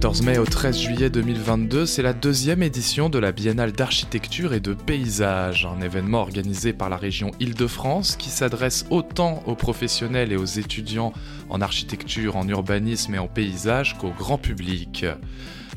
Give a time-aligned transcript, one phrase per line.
[0.00, 4.60] 14 mai au 13 juillet 2022, c'est la deuxième édition de la Biennale d'architecture et
[4.60, 10.36] de paysage, un événement organisé par la région Île-de-France qui s'adresse autant aux professionnels et
[10.36, 11.12] aux étudiants
[11.50, 15.04] en architecture, en urbanisme et en paysage qu'au grand public.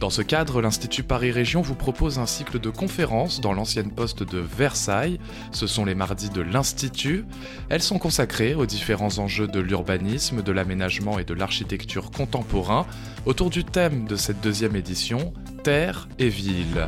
[0.02, 4.24] Dans ce cadre, l'Institut Paris Région vous propose un cycle de conférences dans l'ancienne poste
[4.24, 5.20] de Versailles.
[5.52, 7.24] Ce sont les mardis de l'Institut.
[7.70, 12.88] Elles sont consacrées aux différents enjeux de l'urbanisme, de l'aménagement et de l'architecture contemporain
[13.28, 16.88] autour du thème de cette deuxième édition, Terre et Ville.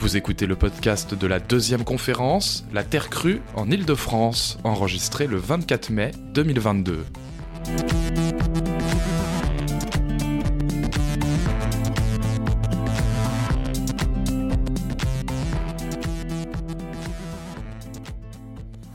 [0.00, 5.36] Vous écoutez le podcast de la deuxième conférence, La Terre crue en Île-de-France, enregistré le
[5.36, 7.04] 24 mai 2022.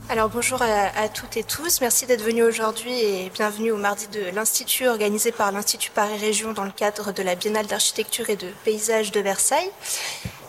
[0.08, 4.34] Alors bonjour à, toutes et tous, merci d'être venus aujourd'hui et bienvenue au mardi de
[4.34, 8.48] l'Institut organisé par l'Institut Paris Région dans le cadre de la Biennale d'architecture et de
[8.64, 9.70] paysage de Versailles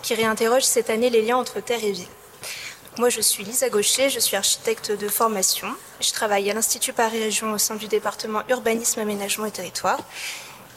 [0.08, 2.08] qui réinterroge cette année les liens entre terre et ville.
[2.98, 5.68] Moi, je suis Lisa Gaucher, je suis architecte de formation.
[6.00, 10.00] Je travaille à l'Institut Paris Région au sein du département Urbanisme, Aménagement et Territoire.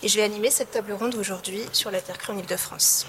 [0.03, 3.07] Et je vais animer cette table ronde aujourd'hui sur la Terre crue en Ile-de-France.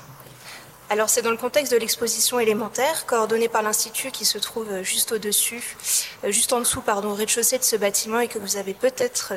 [0.91, 5.13] Alors, c'est dans le contexte de l'exposition élémentaire, coordonnée par l'Institut qui se trouve juste
[5.13, 5.75] au-dessus,
[6.23, 9.33] euh, juste en dessous, pardon, au rez-de-chaussée de ce bâtiment et que vous avez peut-être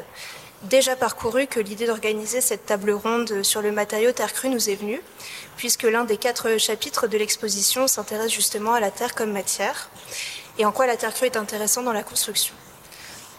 [0.65, 4.75] déjà parcouru que l'idée d'organiser cette table ronde sur le matériau terre crue nous est
[4.75, 5.01] venue,
[5.57, 9.91] puisque l'un des quatre chapitres de l'exposition s'intéresse justement à la terre comme matière
[10.59, 12.55] et en quoi la terre crue est intéressante dans la construction.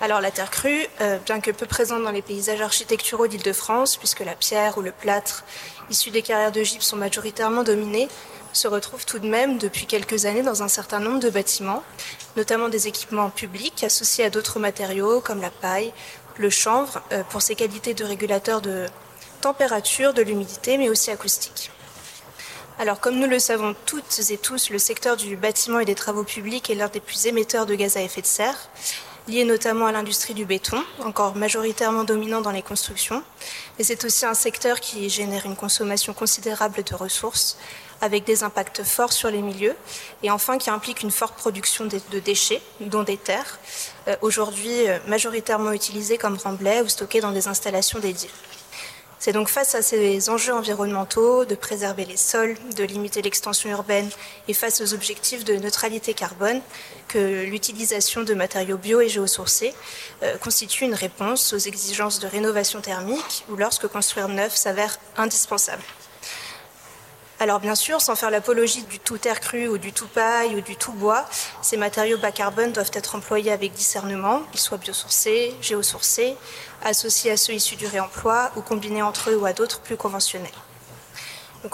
[0.01, 4.19] Alors la terre crue, euh, bien que peu présente dans les paysages architecturaux d'Île-de-France, puisque
[4.19, 5.45] la pierre ou le plâtre
[5.89, 8.09] issus des carrières de gypse sont majoritairement dominés,
[8.51, 11.83] se retrouve tout de même depuis quelques années dans un certain nombre de bâtiments,
[12.35, 15.93] notamment des équipements publics associés à d'autres matériaux comme la paille
[16.37, 18.87] le chanvre euh, pour ses qualités de régulateur de
[19.41, 21.71] température, de l'humidité, mais aussi acoustique.
[22.77, 26.23] Alors, comme nous le savons toutes et tous, le secteur du bâtiment et des travaux
[26.23, 28.69] publics est l'un des plus émetteurs de gaz à effet de serre,
[29.29, 33.23] lié notamment à l'industrie du béton, encore majoritairement dominant dans les constructions.
[33.77, 37.57] Mais c'est aussi un secteur qui génère une consommation considérable de ressources,
[38.01, 39.75] avec des impacts forts sur les milieux,
[40.23, 43.59] et enfin qui implique une forte production de déchets, dont des terres,
[44.07, 48.29] euh, aujourd'hui euh, majoritairement utilisées comme remblais ou stockées dans des installations dédiées.
[49.25, 54.07] C'est donc face à ces enjeux environnementaux, de préserver les sols, de limiter l'extension urbaine
[54.47, 56.61] et face aux objectifs de neutralité carbone,
[57.07, 59.73] que l'utilisation de matériaux bio et géosourcés
[60.21, 65.81] euh, constitue une réponse aux exigences de rénovation thermique ou lorsque construire neuf s'avère indispensable.
[67.45, 70.61] Alors bien sûr, sans faire l'apologie du tout terre crue ou du tout paille ou
[70.61, 71.27] du tout bois,
[71.61, 76.35] ces matériaux bas carbone doivent être employés avec discernement, qu'ils soient biosourcés, géosourcés,
[76.83, 80.49] associés à ceux issus du réemploi ou combinés entre eux ou à d'autres plus conventionnels.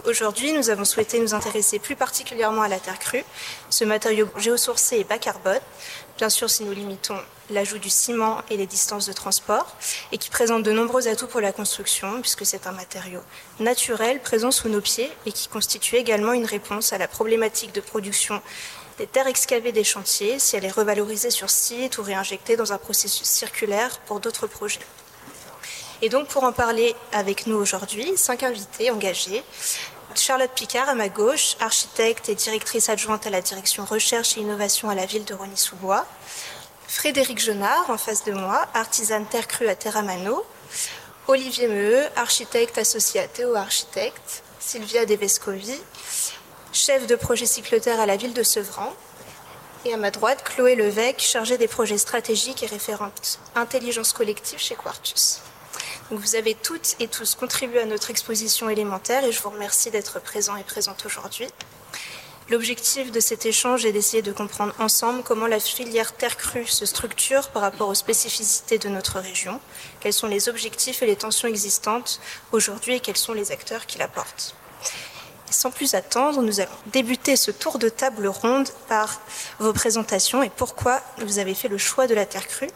[0.06, 3.24] Aujourd'hui, nous avons souhaité nous intéresser plus particulièrement à la terre crue,
[3.70, 5.60] ce matériau géosourcé et bas carbone,
[6.22, 7.18] bien sûr si nous limitons
[7.50, 9.76] l'ajout du ciment et les distances de transport,
[10.12, 13.22] et qui présente de nombreux atouts pour la construction, puisque c'est un matériau
[13.60, 17.82] naturel présent sous nos pieds et qui constitue également une réponse à la problématique de
[17.82, 18.40] production
[19.00, 22.78] des terres excavées des chantiers si elle est revalorisée sur site ou réinjectée dans un
[22.78, 24.86] processus circulaire pour d'autres projets.
[26.04, 29.44] Et donc pour en parler avec nous aujourd'hui, cinq invités engagés.
[30.16, 34.90] Charlotte Picard à ma gauche, architecte et directrice adjointe à la direction recherche et innovation
[34.90, 36.06] à la ville de Rony-sous-Bois.
[36.88, 40.46] Frédéric Jonard en face de moi, artisane terre crue à Terramano.
[41.28, 44.44] Olivier Meheu, architecte associé à Théo Architecte.
[44.60, 45.80] Sylvia Devescovi,
[46.72, 48.94] chef de projet cycloterre à la ville de Sevran.
[49.86, 54.76] Et à ma droite, Chloé Levesque, chargée des projets stratégiques et référente intelligence collective chez
[54.76, 55.42] Quartus.
[56.18, 60.20] Vous avez toutes et tous contribué à notre exposition élémentaire et je vous remercie d'être
[60.20, 61.48] présents et présentes aujourd'hui.
[62.50, 66.86] L'objectif de cet échange est d'essayer de comprendre ensemble comment la filière terre crue se
[66.86, 69.62] structure par rapport aux spécificités de notre région,
[70.02, 72.20] quels sont les objectifs et les tensions existantes
[72.52, 74.56] aujourd'hui et quels sont les acteurs qui la portent.
[75.50, 79.22] sans plus attendre, nous allons débuter ce tour de table ronde par
[79.60, 82.70] vos présentations et pourquoi vous avez fait le choix de la terre crue.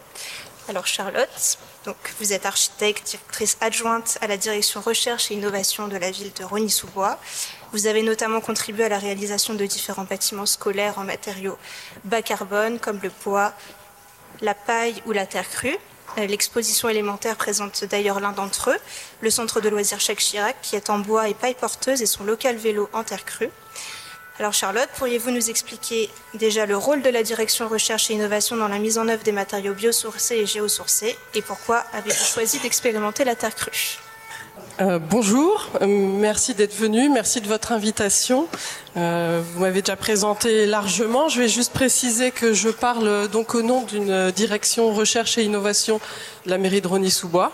[0.68, 5.98] Alors Charlotte, donc vous êtes architecte, directrice adjointe à la direction recherche et innovation de
[5.98, 7.20] la ville de Rony-sous-Bois.
[7.72, 11.58] Vous avez notamment contribué à la réalisation de différents bâtiments scolaires en matériaux
[12.04, 13.54] bas carbone comme le bois,
[14.42, 15.78] la paille ou la terre crue.
[16.18, 18.80] Euh, l'exposition élémentaire présente d'ailleurs l'un d'entre eux,
[19.22, 22.24] le centre de loisirs Jacques Chirac, qui est en bois et paille porteuse et son
[22.24, 23.50] local vélo en terre crue.
[24.38, 28.68] Alors Charlotte, pourriez-vous nous expliquer déjà le rôle de la direction recherche et innovation dans
[28.68, 33.36] la mise en œuvre des matériaux biosourcés et géosourcés et pourquoi avez-vous choisi d'expérimenter la
[33.36, 33.98] terre crue?
[34.82, 38.48] Euh, bonjour, euh, merci d'être venu, merci de votre invitation.
[38.98, 41.30] Euh, vous m'avez déjà présenté largement.
[41.30, 46.02] Je vais juste préciser que je parle donc au nom d'une direction recherche et innovation
[46.46, 47.54] de la mairie de Rony-sous-Bois.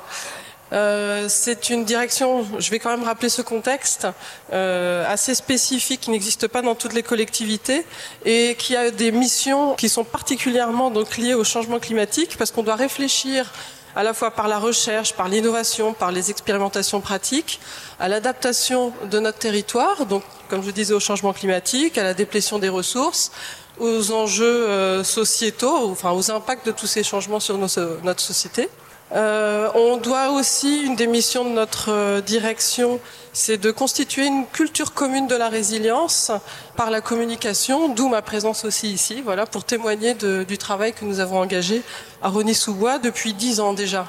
[0.72, 4.08] C'est une direction, je vais quand même rappeler ce contexte,
[4.52, 7.86] assez spécifique qui n'existe pas dans toutes les collectivités
[8.26, 12.64] et qui a des missions qui sont particulièrement donc liées au changement climatique parce qu'on
[12.64, 13.52] doit réfléchir
[13.96, 17.60] à la fois par la recherche, par l'innovation, par les expérimentations pratiques,
[18.00, 22.60] à l'adaptation de notre territoire, donc comme je disais au changement climatique, à la déplétion
[22.60, 23.32] des ressources,
[23.80, 28.70] aux enjeux euh, sociétaux, enfin aux impacts de tous ces changements sur notre société.
[29.14, 33.00] Euh, on doit aussi, une des missions de notre euh, direction,
[33.34, 36.32] c'est de constituer une culture commune de la résilience
[36.78, 41.20] par la communication, d'où ma présence aussi ici, voilà, pour témoigner du travail que nous
[41.20, 41.82] avons engagé
[42.22, 44.06] à Rony-sous-Bois depuis dix ans déjà.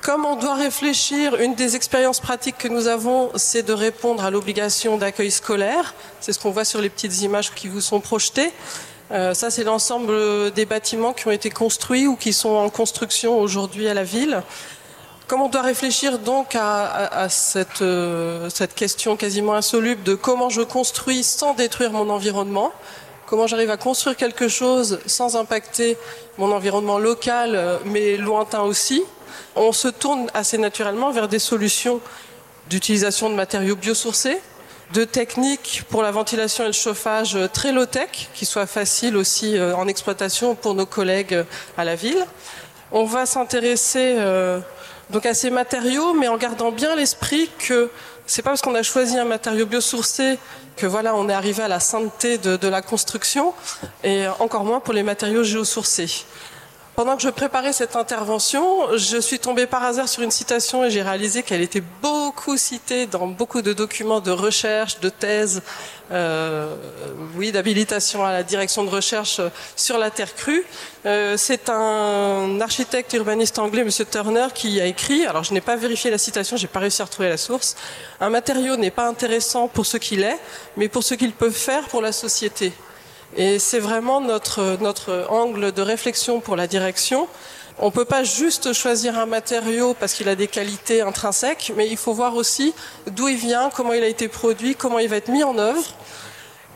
[0.00, 4.30] Comme on doit réfléchir, une des expériences pratiques que nous avons, c'est de répondre à
[4.32, 5.94] l'obligation d'accueil scolaire.
[6.20, 8.52] C'est ce qu'on voit sur les petites images qui vous sont projetées.
[9.12, 13.38] Euh, ça, c'est l'ensemble des bâtiments qui ont été construits ou qui sont en construction
[13.38, 14.42] aujourd'hui à la ville.
[15.26, 20.62] Comme on doit réfléchir donc à, cette, euh, cette, question quasiment insoluble de comment je
[20.62, 22.72] construis sans détruire mon environnement,
[23.26, 25.96] comment j'arrive à construire quelque chose sans impacter
[26.38, 29.02] mon environnement local, euh, mais lointain aussi,
[29.56, 32.00] on se tourne assez naturellement vers des solutions
[32.68, 34.38] d'utilisation de matériaux biosourcés,
[34.92, 39.74] de techniques pour la ventilation et le chauffage très low-tech, qui soient faciles aussi euh,
[39.74, 41.44] en exploitation pour nos collègues euh,
[41.78, 42.24] à la ville.
[42.90, 44.60] On va s'intéresser euh,
[45.08, 47.90] donc à ces matériaux, mais en gardant bien l'esprit que
[48.26, 50.38] c'est pas parce qu'on a choisi un matériau biosourcé
[50.76, 53.52] que voilà, on est arrivé à la sainteté de la construction,
[54.04, 56.24] et encore moins pour les matériaux géosourcés.
[56.94, 60.90] Pendant que je préparais cette intervention, je suis tombée par hasard sur une citation et
[60.90, 65.62] j'ai réalisé qu'elle était beaucoup citée dans beaucoup de documents de recherche, de thèses,
[66.10, 66.76] euh,
[67.34, 69.40] oui, d'habilitation à la direction de recherche
[69.74, 70.66] sur la terre crue.
[71.06, 73.90] Euh, c'est un architecte urbaniste anglais, M.
[74.10, 75.24] Turner, qui a écrit.
[75.24, 77.74] Alors, je n'ai pas vérifié la citation, j'ai pas réussi à retrouver la source.
[78.20, 80.38] Un matériau n'est pas intéressant pour ce qu'il est,
[80.76, 82.74] mais pour ce qu'il peut faire pour la société.
[83.36, 87.28] Et c'est vraiment notre, notre angle de réflexion pour la direction.
[87.78, 91.88] On ne peut pas juste choisir un matériau parce qu'il a des qualités intrinsèques, mais
[91.88, 92.74] il faut voir aussi
[93.10, 95.82] d'où il vient, comment il a été produit, comment il va être mis en œuvre.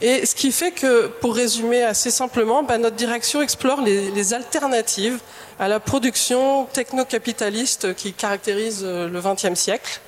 [0.00, 4.35] Et ce qui fait que, pour résumer assez simplement, bah, notre direction explore les, les,
[4.35, 5.19] alternatives
[5.59, 10.00] à la production techno-capitaliste qui caractérise euh, le XXe siècle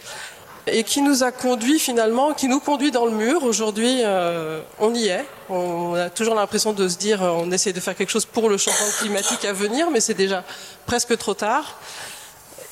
[0.72, 3.44] et qui nous a conduit finalement, qui nous conduit dans le mur.
[3.44, 5.24] Aujourd'hui, euh, on y est.
[5.48, 8.48] On a toujours l'impression de se dire, euh, on essaie de faire quelque chose pour
[8.48, 10.44] le changement climatique à venir, mais c'est déjà
[10.86, 11.78] presque trop tard.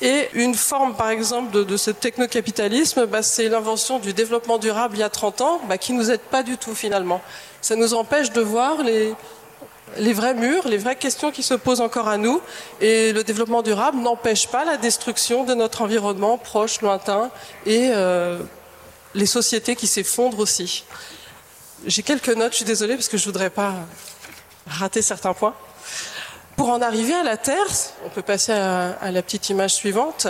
[0.01, 4.99] Et une forme, par exemple, de, ce technocapitalisme, bah, c'est l'invention du développement durable il
[4.99, 7.21] y a 30 ans, bah, qui nous aide pas du tout finalement.
[7.61, 9.15] Ça nous empêche de voir les,
[9.97, 12.41] les vrais murs, les vraies questions qui se posent encore à nous.
[12.81, 17.31] Et le développement durable n'empêche pas la destruction de notre environnement proche, lointain,
[17.65, 18.39] et euh,
[19.15, 20.83] les sociétés qui s'effondrent aussi.
[21.85, 23.73] J'ai quelques notes, je suis désolée parce que je voudrais pas
[24.67, 25.53] rater certains points.
[26.55, 27.67] Pour en arriver à la Terre,
[28.03, 30.27] on peut passer à, la petite image suivante.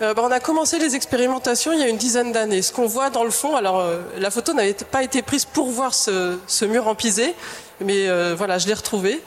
[0.00, 2.62] Euh, ben, on a commencé les expérimentations il y a une dizaine d'années.
[2.62, 5.70] Ce qu'on voit dans le fond, alors euh, la photo n'avait pas été prise pour
[5.70, 7.34] voir ce, ce mur empisé,
[7.80, 9.20] mais euh, voilà, je l'ai retrouvé.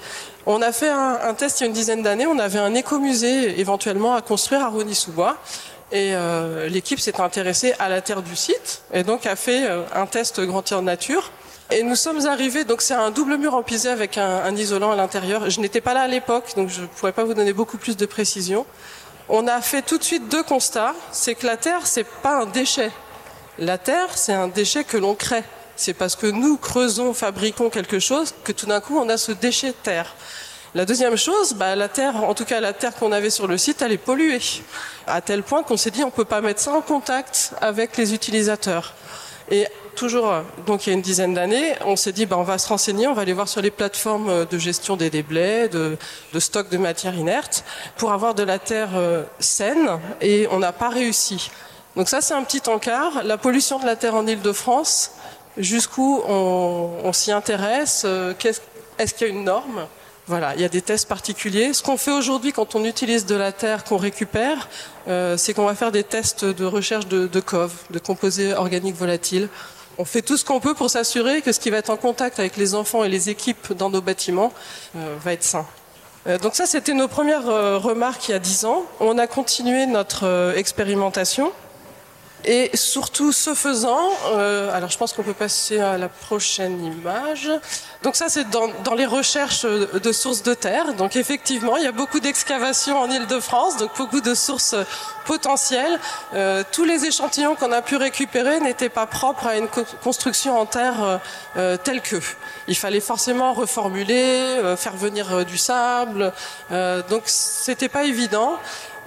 [0.46, 2.26] On a fait un, un test il y a une dizaine d'années.
[2.26, 5.38] On avait un écomusée éventuellement à construire à Rony-sous-Bois.
[5.94, 9.82] Et euh, l'équipe s'est intéressée à la terre du site et donc a fait euh,
[9.94, 11.32] un test grandeur nature.
[11.70, 14.96] Et nous sommes arrivés, donc c'est un double mur empisé avec un, un isolant à
[14.96, 15.50] l'intérieur.
[15.50, 17.98] Je n'étais pas là à l'époque, donc je ne pourrais pas vous donner beaucoup plus
[17.98, 18.66] de précision.
[19.30, 20.94] On a fait tout de suite deux constats.
[21.12, 22.92] C'est que la terre, c'est pas un déchet.
[23.58, 25.44] La terre, c'est un déchet que l'on crée
[25.82, 29.32] c'est parce que nous creusons, fabriquons quelque chose que tout d'un coup on a ce
[29.32, 30.16] déchet de terre.
[30.74, 33.58] La deuxième chose, bah, la terre, en tout cas la terre qu'on avait sur le
[33.58, 34.40] site, elle est polluée,
[35.08, 37.98] à tel point qu'on s'est dit on ne peut pas mettre ça en contact avec
[37.98, 38.94] les utilisateurs.
[39.52, 40.34] Et toujours,
[40.66, 43.08] donc il y a une dizaine d'années, on s'est dit bah, on va se renseigner,
[43.08, 45.98] on va aller voir sur les plateformes de gestion des déblais, de,
[46.32, 47.66] de stock de matières inertes,
[47.98, 51.52] pour avoir de la terre euh, saine, et on n'a pas réussi.
[51.98, 53.24] Donc ça c'est un petit encart.
[53.24, 55.12] La pollution de la terre en Ile-de-France,
[55.58, 58.34] jusqu'où on, s'y intéresse, euh,
[58.98, 59.86] est-ce qu'il y a une norme?
[60.28, 61.74] Voilà, il y a des tests particuliers.
[61.74, 64.70] Ce qu'on fait aujourd'hui quand on utilise de la terre qu'on récupère,
[65.08, 69.50] euh, c'est qu'on va faire des tests de recherche de, COV, de composés organiques volatiles.
[69.98, 72.40] on fait tout ce qu'on peut pour s'assurer que ce qui va être en contact
[72.40, 74.54] avec les enfants et les équipes dans nos bâtiments
[74.96, 75.66] euh, va être sain.
[76.28, 77.46] Euh, donc ça, c'était nos premières
[77.82, 78.86] remarques il y a dix ans.
[79.00, 81.52] On a continué notre expérimentation.
[82.46, 87.50] Et surtout, ce faisant, euh, alors je pense qu'on peut passer à la prochaine image.
[88.04, 90.94] Donc ça, c'est dans, dans, les recherches de sources de terre.
[90.96, 94.76] Donc effectivement, il y a beaucoup d'excavations en Ile-de-France, donc beaucoup de sources
[95.26, 96.00] potentielles.
[96.34, 99.68] Euh, tous les échantillons qu'on a pu récupérer n'étaient pas propres à une
[100.04, 101.20] construction en terre
[101.58, 102.18] euh, telle que.
[102.68, 106.34] Il fallait forcément reformuler, euh, faire venir du sable.
[107.10, 108.60] donc c'était pas évident.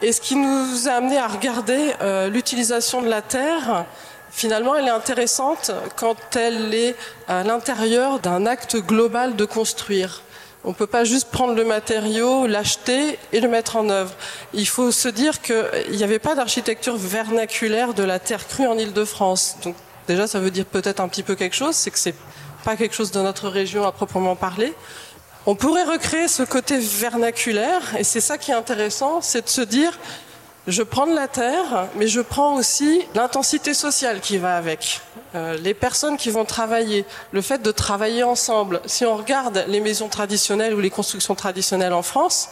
[0.02, 3.86] Et ce qui nous a amené à regarder euh, l'utilisation de la terre,
[4.30, 6.96] finalement, elle est intéressante quand elle est
[7.28, 10.22] à l'intérieur d'un acte global de construire.
[10.64, 14.14] On ne peut pas juste prendre le matériau, l'acheter et le mettre en œuvre.
[14.54, 18.78] Il faut se dire qu'il n'y avait pas d'architecture vernaculaire de la terre crue en
[18.78, 19.56] Ile-de-France.
[19.62, 19.76] Donc
[20.08, 22.14] déjà, ça veut dire peut-être un petit peu quelque chose, c'est que c'est
[22.64, 24.72] pas quelque chose de notre région à proprement parler.
[25.46, 29.60] On pourrait recréer ce côté vernaculaire, et c'est ça qui est intéressant, c'est de se
[29.60, 29.98] dire,
[30.66, 35.02] je prends de la terre, mais je prends aussi l'intensité sociale qui va avec.
[35.34, 38.80] Euh, les personnes qui vont travailler, le fait de travailler ensemble.
[38.86, 42.48] Si on regarde les maisons traditionnelles ou les constructions traditionnelles en France,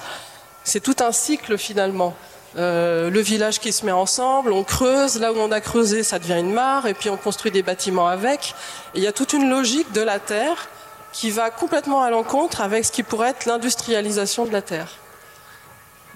[0.63, 2.15] c'est tout un cycle finalement.
[2.59, 6.19] Euh, le village qui se met ensemble, on creuse, là où on a creusé, ça
[6.19, 8.55] devient une mare, et puis on construit des bâtiments avec.
[8.95, 10.69] il y a toute une logique de la terre
[11.13, 14.89] qui va complètement à l'encontre avec ce qui pourrait être l'industrialisation de la terre.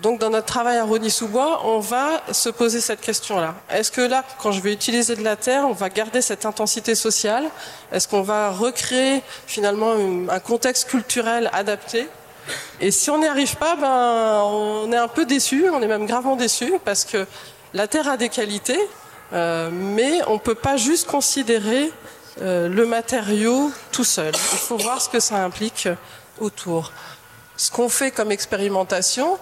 [0.00, 3.54] Donc dans notre travail à Rony-sous-Bois, on va se poser cette question-là.
[3.70, 6.94] Est-ce que là, quand je vais utiliser de la terre, on va garder cette intensité
[6.94, 7.44] sociale?
[7.92, 9.94] Est-ce qu'on va recréer finalement
[10.28, 12.08] un contexte culturel adapté?
[12.80, 16.06] Et si on n'y arrive pas, ben, on est un peu déçu, on est même
[16.06, 17.26] gravement déçu, parce que
[17.72, 18.78] la terre a des qualités,
[19.32, 21.90] euh, mais on ne peut pas juste considérer
[22.43, 24.35] euh, le matériau tout seul.
[24.35, 25.88] Il faut voir ce que ça implique
[26.38, 26.93] autour.
[27.57, 29.38] Ce qu'on fait comme expérimentation,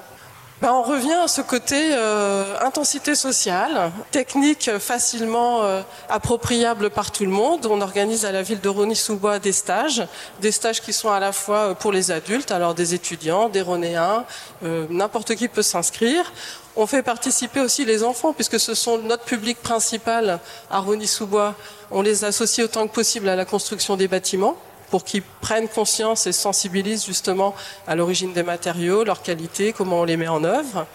[0.62, 7.24] ben on revient à ce côté euh, intensité sociale, technique facilement euh, appropriable par tout
[7.24, 7.66] le monde.
[7.66, 10.06] On organise à la ville de Rony-sous-Bois des stages,
[10.40, 14.24] des stages qui sont à la fois pour les adultes, alors des étudiants, des Ronéens,
[14.62, 16.32] n'importe qui peut s'inscrire.
[16.76, 20.40] On fait participer aussi les enfants, puisque ce sont notre public principal
[20.70, 21.54] à Rony-sous-Bois.
[21.92, 24.56] On les associe autant que possible à la construction des bâtiments
[24.90, 27.54] pour qu'ils prennent conscience et sensibilisent justement
[27.86, 30.86] à l'origine des matériaux, leur qualité, comment on les met en œuvre.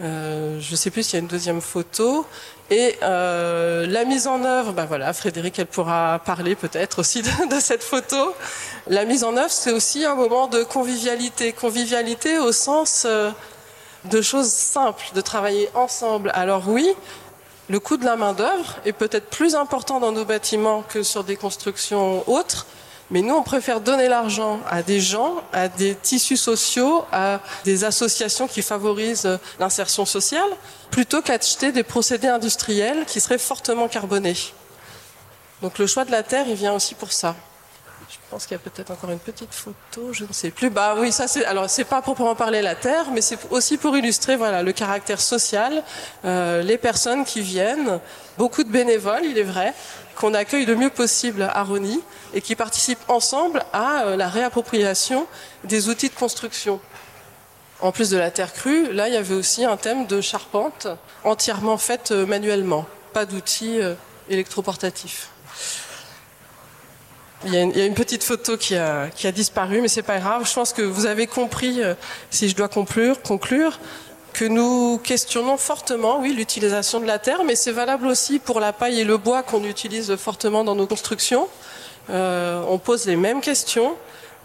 [0.00, 2.26] Euh, je ne sais plus s'il y a une deuxième photo.
[2.70, 7.60] Et euh, la mise en œuvre, ben voilà, Frédéric, elle pourra parler peut-être aussi de,
[7.60, 8.34] cette photo.
[8.88, 11.52] La mise en œuvre, c'est aussi un moment de convivialité.
[11.52, 13.30] Convivialité au sens euh,
[14.04, 16.30] de choses simples, de travailler ensemble.
[16.34, 16.88] Alors oui,
[17.68, 21.36] le coût de la main-d'œuvre est peut-être plus important dans nos bâtiments que sur des
[21.36, 22.66] constructions autres,
[23.10, 27.84] mais nous, on préfère donner l'argent à des gens, à des tissus sociaux, à des
[27.84, 30.48] associations qui favorisent l'insertion sociale,
[30.90, 34.36] plutôt qu'acheter des procédés industriels qui seraient fortement carbonés.
[35.60, 37.36] Donc le choix de la terre, il vient aussi pour ça.
[38.12, 40.68] Je pense qu'il y a peut-être encore une petite photo, je ne sais plus.
[40.68, 43.96] Bah oui, ça c'est alors c'est pas proprement parler la terre, mais c'est aussi pour
[43.96, 45.82] illustrer voilà le caractère social,
[46.26, 48.00] euh, les personnes qui viennent,
[48.36, 49.72] beaucoup de bénévoles, il est vrai,
[50.14, 52.00] qu'on accueille le mieux possible à Rony
[52.34, 55.26] et qui participent ensemble à euh, la réappropriation
[55.64, 56.80] des outils de construction.
[57.80, 60.86] En plus de la terre crue, là il y avait aussi un thème de charpente
[61.24, 63.80] entièrement faite euh, manuellement, pas d'outils
[64.28, 65.31] électroportatifs.
[67.44, 70.48] Il y, a une, petite photo qui a, disparu, mais c'est pas grave.
[70.48, 71.94] Je pense que vous avez compris, euh,
[72.30, 73.80] si je dois conclure,
[74.32, 78.72] que nous questionnons fortement, oui, l'utilisation de la terre, mais c'est valable aussi pour la
[78.72, 81.48] paille et le bois qu'on utilise fortement dans nos constructions.
[82.10, 83.96] Euh, on pose les mêmes questions.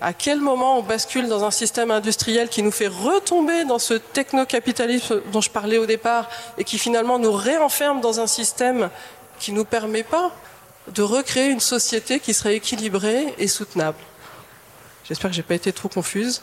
[0.01, 3.93] À quel moment on bascule dans un système industriel qui nous fait retomber dans ce
[3.93, 8.89] techno-capitalisme dont je parlais au départ et qui finalement nous réenferme dans un système
[9.39, 10.31] qui nous permet pas
[10.93, 13.97] de recréer une société qui serait équilibrée et soutenable.
[15.07, 16.41] J'espère que j'ai pas été trop confuse.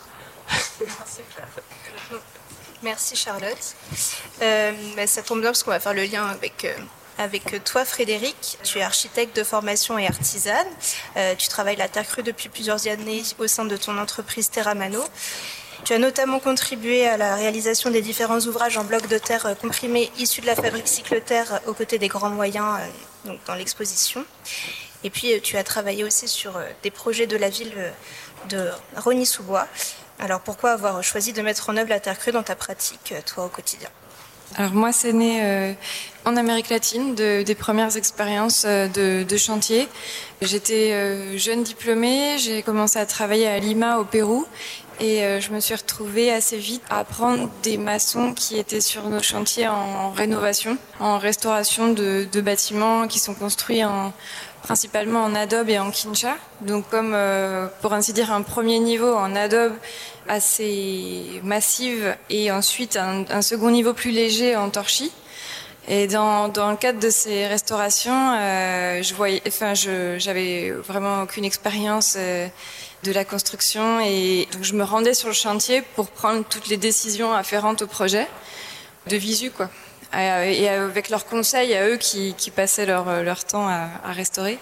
[2.83, 3.77] Merci Charlotte.
[4.43, 4.73] Euh,
[5.07, 6.75] ça tombe bien parce qu'on va faire le lien avec, euh,
[7.19, 8.59] avec toi Frédéric.
[8.63, 10.67] Tu es architecte de formation et artisane.
[11.17, 15.03] Euh, tu travailles la terre crue depuis plusieurs années au sein de ton entreprise Terramano.
[15.85, 20.11] Tu as notamment contribué à la réalisation des différents ouvrages en blocs de terre comprimés
[20.19, 22.79] issus de la fabrique Cycloterre aux côtés des grands moyens
[23.47, 24.25] dans l'exposition.
[25.05, 27.91] Et puis euh, tu as travaillé aussi sur euh, des projets de la ville euh,
[28.49, 29.69] de Rony-sous-Bois.
[30.19, 33.45] Alors pourquoi avoir choisi de mettre en œuvre la terre crue dans ta pratique, toi,
[33.45, 33.91] au quotidien?
[34.57, 35.75] Alors moi, c'est né
[36.25, 39.89] en Amérique latine, des premières expériences de, chantier.
[40.43, 44.47] J'étais jeune diplômée, j'ai commencé à travailler à Lima au Pérou
[45.01, 49.09] et euh, je me suis retrouvée assez vite à apprendre des maçons qui étaient sur
[49.09, 54.13] nos chantiers en rénovation, en restauration de, de bâtiments qui sont construits en,
[54.63, 56.37] principalement en adobe et en quincha.
[56.61, 59.75] Donc comme euh, pour ainsi dire un premier niveau en adobe
[60.29, 65.13] assez massive et ensuite un, un second niveau plus léger en torchis.
[65.87, 71.45] Et dans, dans le cadre de ces restaurations, euh, je voyais, enfin, j'avais vraiment aucune
[71.45, 72.15] expérience.
[72.17, 72.49] Euh,
[73.05, 76.79] de la construction et donc je me rendais sur le chantier pour prendre toutes les
[76.79, 78.27] décisions afférentes au projet
[79.07, 79.71] de visu quoi.
[80.17, 84.59] Et avec leurs conseils à eux qui, passaient leur, leur temps à, restaurer.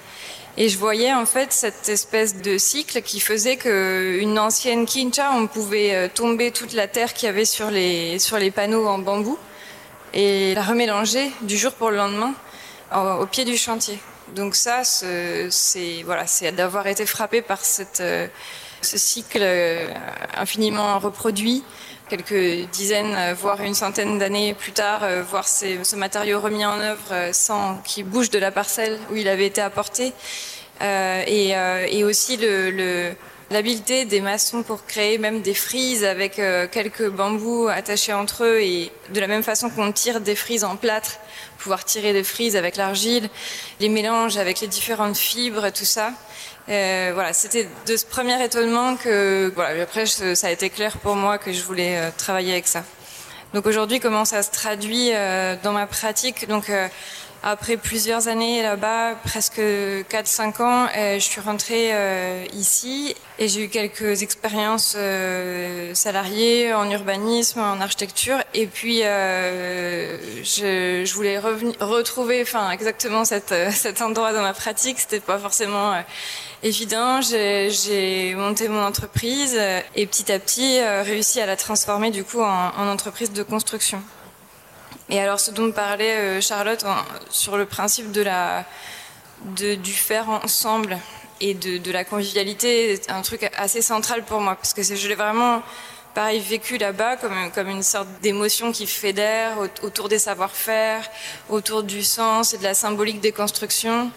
[0.57, 5.47] Et je voyais en fait cette espèce de cycle qui faisait qu'une ancienne quincha, on
[5.47, 8.99] pouvait euh, tomber toute la terre qu'il y avait sur les, sur les panneaux en
[8.99, 9.39] bambou
[10.15, 12.35] et la remélanger du jour pour le lendemain
[12.95, 13.99] au pied du chantier.
[14.35, 18.27] Donc ça, c'est voilà, c'est d'avoir été frappé par cette, euh,
[18.81, 19.89] ce cycle euh,
[20.37, 21.63] infiniment reproduit
[22.09, 27.31] quelques dizaines, euh, voire une centaine d'années plus tard, voir ce matériau remis en œuvre
[27.33, 30.13] sans qu'il bouge de la parcelle où il avait été apporté,
[30.81, 33.13] et, aussi le,
[33.51, 38.91] l'habileté des maçons pour créer même des frises avec quelques bambous attachés entre eux et
[39.11, 41.19] de la même façon qu'on tire des frises en plâtre
[41.63, 43.29] pouvoir tirer des frises avec l'argile,
[43.81, 46.13] les mélanges avec les différentes fibres, tout ça.
[46.69, 51.15] Euh, voilà, c'était de ce premier étonnement que, voilà, après ça a été clair pour
[51.15, 52.85] moi que je voulais euh, travailler avec ça.
[53.55, 56.49] Donc aujourd'hui, comment ça se traduit euh, dans ma pratique?
[56.49, 56.71] Donc
[57.43, 61.93] après plusieurs années là-bas, presque 4-5 ans, je suis rentrée
[62.53, 68.37] ici et j'ai eu quelques expériences euh, salariées en urbanisme, en architecture.
[68.55, 75.01] Et puis, euh, je, voulais retrouver enfin, exactement euh, cet endroit dans ma pratique.
[75.01, 76.03] C'était pas forcément euh,
[76.63, 77.21] évident.
[77.21, 79.59] J'ai monté mon entreprise
[79.97, 84.03] et petit à petit réussi à la transformer du coup en, entreprise de construction.
[85.09, 86.85] Et alors, ce dont parlait Charlotte
[87.31, 88.65] sur le principe de la,
[89.45, 90.99] de, du faire ensemble
[91.41, 95.15] et de, la convivialité est un truc assez central pour moi parce que je l'ai
[95.15, 95.63] vraiment
[96.15, 101.09] pareil vécu là-bas comme, comme une sorte d'émotion qui fédère autour des savoir-faire,
[101.49, 104.11] autour du sens et de la symbolique des constructions.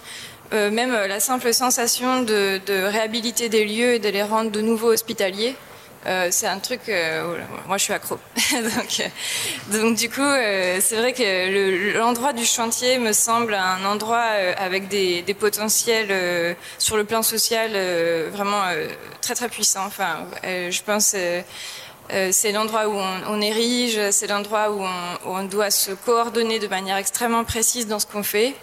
[0.53, 4.61] Euh, même la simple sensation de, de réhabiliter des lieux et de les rendre de
[4.61, 5.55] nouveau hospitaliers.
[6.07, 7.37] Euh, c'est un truc, euh,
[7.67, 8.19] moi je suis accro.
[8.51, 14.27] donc, euh, donc du coup, c'est vrai que l'endroit du chantier me semble un endroit
[14.57, 17.71] avec des, potentiels sur le plan social
[18.31, 18.63] vraiment
[19.21, 19.85] très très puissants.
[19.85, 21.15] Enfin, je pense.
[22.09, 24.83] c'est l'endroit où on, érige, c'est l'endroit où,
[25.25, 28.53] on, doit se coordonner de manière extrêmement précise dans ce qu'on fait.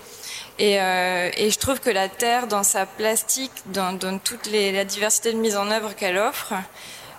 [0.58, 4.70] Et, euh, et, je trouve que la Terre, dans sa plastique, dans, dans toute les,
[4.70, 6.52] la diversité de mise en œuvre qu'elle offre,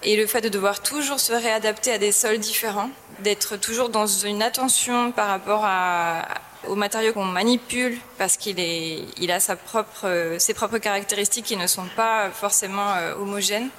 [0.04, 2.90] et le fait de devoir toujours se réadapter à des sols différents,
[3.20, 6.26] d'être toujours dans une attention par rapport à,
[6.68, 12.30] aux matériaux qu'on manipule, parce qu'il il a ses propres caractéristiques qui ne sont pas
[12.32, 13.70] forcément euh, homogènes.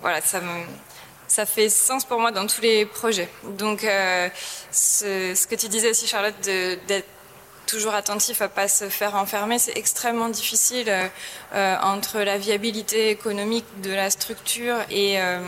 [0.00, 0.64] Voilà, ça me,
[1.26, 3.28] ça fait sens pour moi dans tous les projets.
[3.44, 4.28] Donc, euh,
[4.70, 7.08] ce, ce, que tu disais aussi, Charlotte, d'être
[7.68, 11.06] toujours attentif à pas se faire enfermer, c'est extrêmement difficile euh,
[11.54, 15.40] euh, entre la viabilité économique de la structure et euh,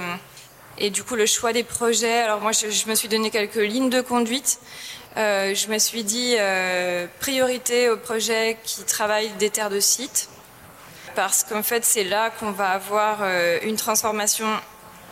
[0.79, 2.21] et du coup le choix des projets.
[2.21, 4.61] Alors moi, je, me suis donné quelques lignes de conduite.
[5.17, 6.37] je me suis dit
[7.19, 10.29] priorité aux projets qui travaillent des terres de site
[11.15, 13.17] parce qu'en fait c'est là qu'on va avoir
[13.63, 14.49] une transformation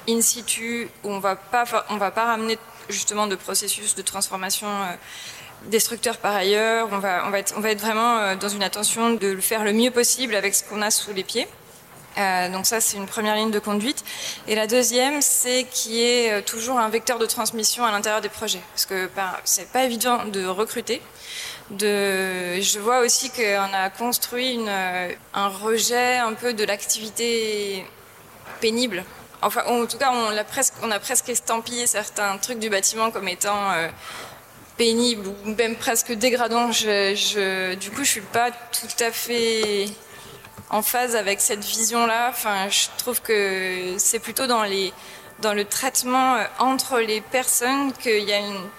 [0.09, 2.57] in situ où on va pas on va pas ramener
[2.89, 4.69] justement de processus de transformation
[5.67, 6.89] destructeur par ailleurs.
[6.93, 9.41] On va, on va, être, on va être vraiment euh, dans une attention de le
[9.41, 11.49] faire le mieux possible avec ce qu'on a sous les pieds.
[12.17, 14.05] Euh, donc ça, c'est une première ligne de conduite.
[14.49, 18.29] Et la deuxième, c'est qui est euh, toujours un vecteur de transmission à l'intérieur des
[18.29, 19.09] projets, parce que
[19.45, 21.01] c'est pas évident de recruter.
[21.71, 27.85] De, je vois aussi qu'on a construit une, un rejet un peu de l'activité
[28.61, 29.05] pénible.
[29.43, 33.11] Enfin, en tout cas, on a presque, on a presque estampillé certains trucs du bâtiment
[33.11, 33.71] comme étant
[34.79, 36.69] pénible ou même presque dégradant.
[36.69, 39.87] Du coup, je suis pas tout à fait
[40.71, 42.29] en phase avec cette vision-là.
[42.31, 48.27] Enfin, je trouve que c'est plutôt dans le traitement euh, entre les personnes qu'il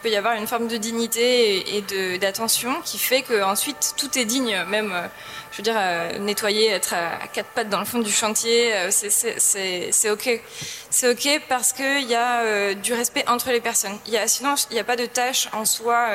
[0.01, 4.63] peut y avoir une forme de dignité et, d'attention qui fait qu'ensuite tout est digne,
[4.67, 5.07] même, euh,
[5.51, 9.09] je veux dire, euh, nettoyer, être à, quatre pattes dans le fond du chantier, c'est,
[9.11, 10.41] c'est, ok.
[10.89, 13.97] C'est ok parce qu'il y a du respect entre les personnes.
[14.07, 16.09] Il y a, sinon, il n'y a pas de tâche en soi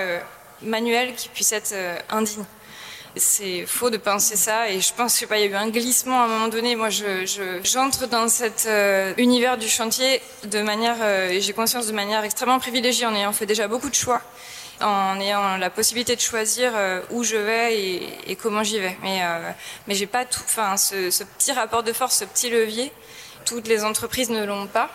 [0.63, 1.75] manuelle qui puisse être
[2.11, 2.45] indigne
[3.17, 6.25] c'est faux de penser ça et je pense qu'il y a eu un glissement à
[6.25, 6.77] un moment donné.
[6.77, 11.87] Moi, je, j'entre dans cet euh, univers du chantier de manière, euh, et j'ai conscience
[11.87, 14.21] de manière extrêmement privilégiée en ayant fait déjà beaucoup de choix,
[14.81, 17.79] en ayant la possibilité de choisir euh, où je vais
[18.27, 18.97] et, comment j'y vais.
[19.03, 19.23] Mais,
[19.87, 22.93] mais j'ai pas tout, enfin, ce, petit rapport de force, ce petit levier,
[23.45, 24.91] toutes les entreprises ne l'ont pas.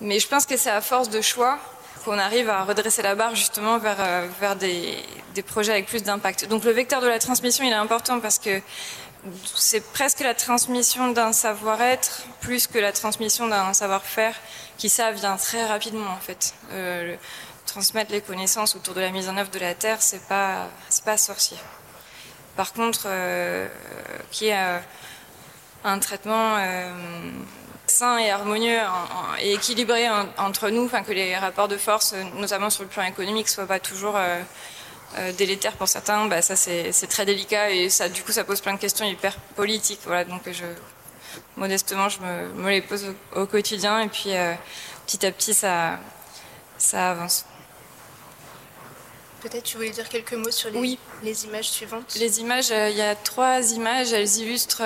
[0.00, 1.58] Mais je pense que c'est à force de choix
[2.04, 4.98] qu'on arrive à redresser la barre justement vers, euh, vers des,
[5.34, 6.46] des projets avec plus d'impact.
[6.48, 8.60] Donc le vecteur de la transmission, il est important parce que
[9.54, 14.34] c'est presque la transmission d'un savoir-être plus que la transmission d'un savoir-faire
[14.76, 16.54] qui ça vient très rapidement en fait.
[16.72, 17.16] Euh,
[17.74, 21.04] transmettre les connaissances autour de la mise en œuvre de la terre, c'est pas c'est
[21.04, 21.58] pas sorcier.
[22.56, 23.66] Par contre, euh,
[24.30, 24.78] qui est euh,
[25.84, 26.90] un traitement euh,
[27.86, 28.78] sain et harmonieux
[29.40, 30.08] et équilibré
[30.38, 33.80] entre nous, enfin que les rapports de force, notamment sur le plan économique, soient pas
[33.80, 34.40] toujours euh,
[35.18, 36.26] euh, délétères pour certains.
[36.26, 39.36] Bah, ça c'est très délicat et ça du coup ça pose plein de questions hyper
[39.56, 40.00] politiques.
[40.04, 40.42] Voilà donc
[41.56, 44.30] modestement je me, les pose au, quotidien et puis
[45.06, 45.98] petit à petit ça
[46.78, 47.44] ça avance.
[49.44, 50.98] Peut-être tu voulais dire quelques mots sur les, oui.
[51.22, 52.16] les images suivantes.
[52.16, 54.82] Les images, il y a trois images, elles illustrent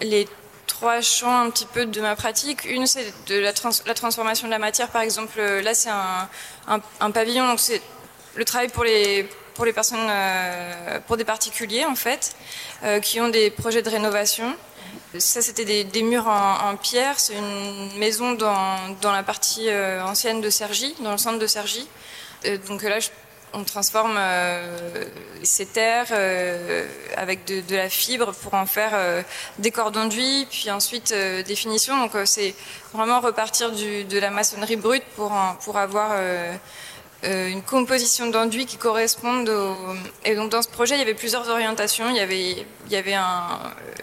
[0.00, 0.28] les
[0.66, 2.64] trois champs un petit peu de ma pratique.
[2.64, 3.52] Une, c'est de la,
[3.86, 4.88] la, transformation de la matière.
[4.88, 6.28] Par exemple, là, c'est un,
[7.00, 7.82] un, pavillon, donc c'est
[8.36, 12.34] le travail pour les, pour les personnes, euh, pour des particuliers, en fait,
[12.82, 14.54] euh, qui ont des projets de rénovation.
[15.18, 17.18] Ça, c'était des, des, murs en, en pierre.
[17.18, 21.46] C'est une maison dans, dans la partie euh, ancienne de Cergy, dans le centre de
[21.46, 21.86] Cergy.
[22.68, 23.08] donc là, je
[23.52, 25.04] on transforme euh,
[25.42, 26.86] ces terres euh,
[27.16, 29.22] avec de, la fibre pour en faire euh,
[29.58, 31.98] des corps d'enduit, puis ensuite des finitions.
[31.98, 32.54] Donc c'est
[32.92, 35.32] vraiment repartir de la maçonnerie brute pour,
[35.64, 36.12] pour avoir
[37.22, 39.76] une composition d'enduit qui corresponde au...
[40.24, 42.08] Et donc dans ce projet, il y avait plusieurs orientations.
[42.10, 43.16] Il y avait, il y avait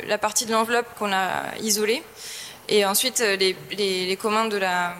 [0.05, 2.03] la partie de l'enveloppe qu'on a isolée,
[2.69, 4.95] et ensuite les, les commandes de la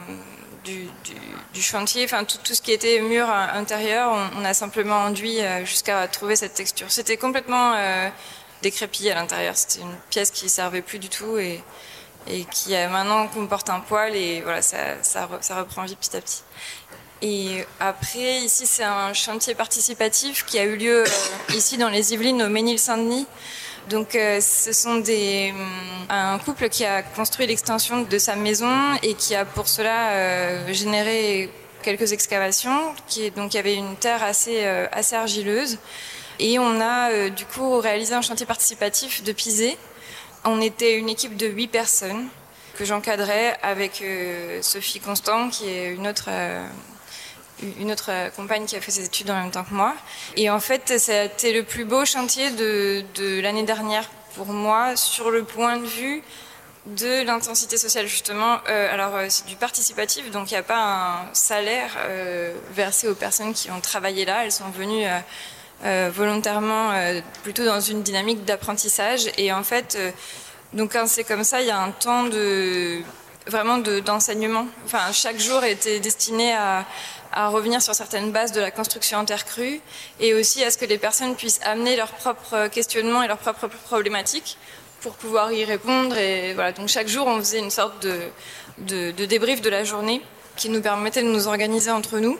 [0.64, 6.06] du, chantier, enfin tout, ce qui était mur intérieur, on, a simplement enduit euh, jusqu'à
[6.08, 6.86] trouver cette texture.
[6.90, 8.08] C'était complètement euh,
[8.62, 9.56] décrépit à l'intérieur.
[9.56, 11.62] C'était une pièce qui servait plus du tout et,
[12.50, 16.42] qui euh, maintenant comporte un poil et voilà, ça reprend vie petit à petit.
[17.20, 21.04] Et après, ici, c'est un chantier participatif qui a eu lieu
[21.54, 23.26] ici dans les Yvelines, au Ménil-Saint-Denis.
[23.88, 28.94] Donc, euh, ce sont des, hum, un couple qui a construit l'extension de sa maison
[29.02, 31.50] et qui a pour cela euh, généré
[31.82, 32.92] quelques excavations.
[33.36, 35.78] Donc, il y avait une terre assez, euh, argileuse.
[36.38, 39.76] Et on a du coup réalisé un chantier participatif de pisé.
[40.44, 42.28] On était une équipe de huit personnes
[42.76, 44.04] que j'encadrais avec
[44.62, 46.28] Sophie Constant, qui est une autre
[47.78, 49.94] une autre euh, compagne qui a fait ses études en même temps que moi.
[50.36, 53.04] Et en fait, c'était le plus beau chantier de,
[53.40, 56.22] l'année dernière pour moi sur le point de vue
[56.86, 58.58] de l'intensité sociale justement.
[58.68, 61.96] Euh, alors euh, c'est du participatif, donc il n'y a pas un salaire
[62.72, 64.44] versé aux personnes qui ont travaillé là.
[64.44, 65.06] Elles sont venues
[66.10, 66.92] volontairement
[67.42, 69.30] plutôt dans une dynamique d'apprentissage.
[69.36, 69.98] Et en fait,
[70.72, 73.02] donc quand c'est comme ça, il y a un temps de
[73.48, 74.66] vraiment d'enseignement.
[74.84, 76.84] enfin, chaque jour était destiné à,
[77.32, 79.24] à revenir sur certaines bases de la construction en
[80.20, 83.68] et aussi à ce que les personnes puissent amener leurs propres questionnements et leurs propres
[83.68, 84.56] problématiques
[85.00, 86.16] pour pouvoir y répondre.
[86.16, 88.20] Et voilà, donc chaque jour, on faisait une sorte de,
[88.78, 90.22] de, de débrief de la journée
[90.56, 92.38] qui nous permettait de nous organiser entre nous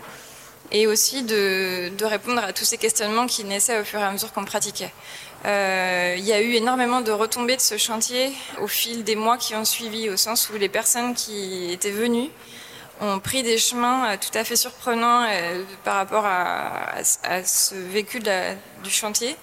[0.70, 4.10] et aussi de, de, répondre à tous ces questionnements qui naissaient au fur et à
[4.10, 4.92] mesure qu'on pratiquait.
[5.46, 9.38] Euh, il y a eu énormément de retombées de ce chantier au fil des mois
[9.38, 12.28] qui ont suivi, au sens où les personnes qui étaient venues
[13.00, 18.20] ont pris des chemins euh, tout à fait surprenants euh, par rapport à, ce vécu
[18.20, 19.36] du chantier.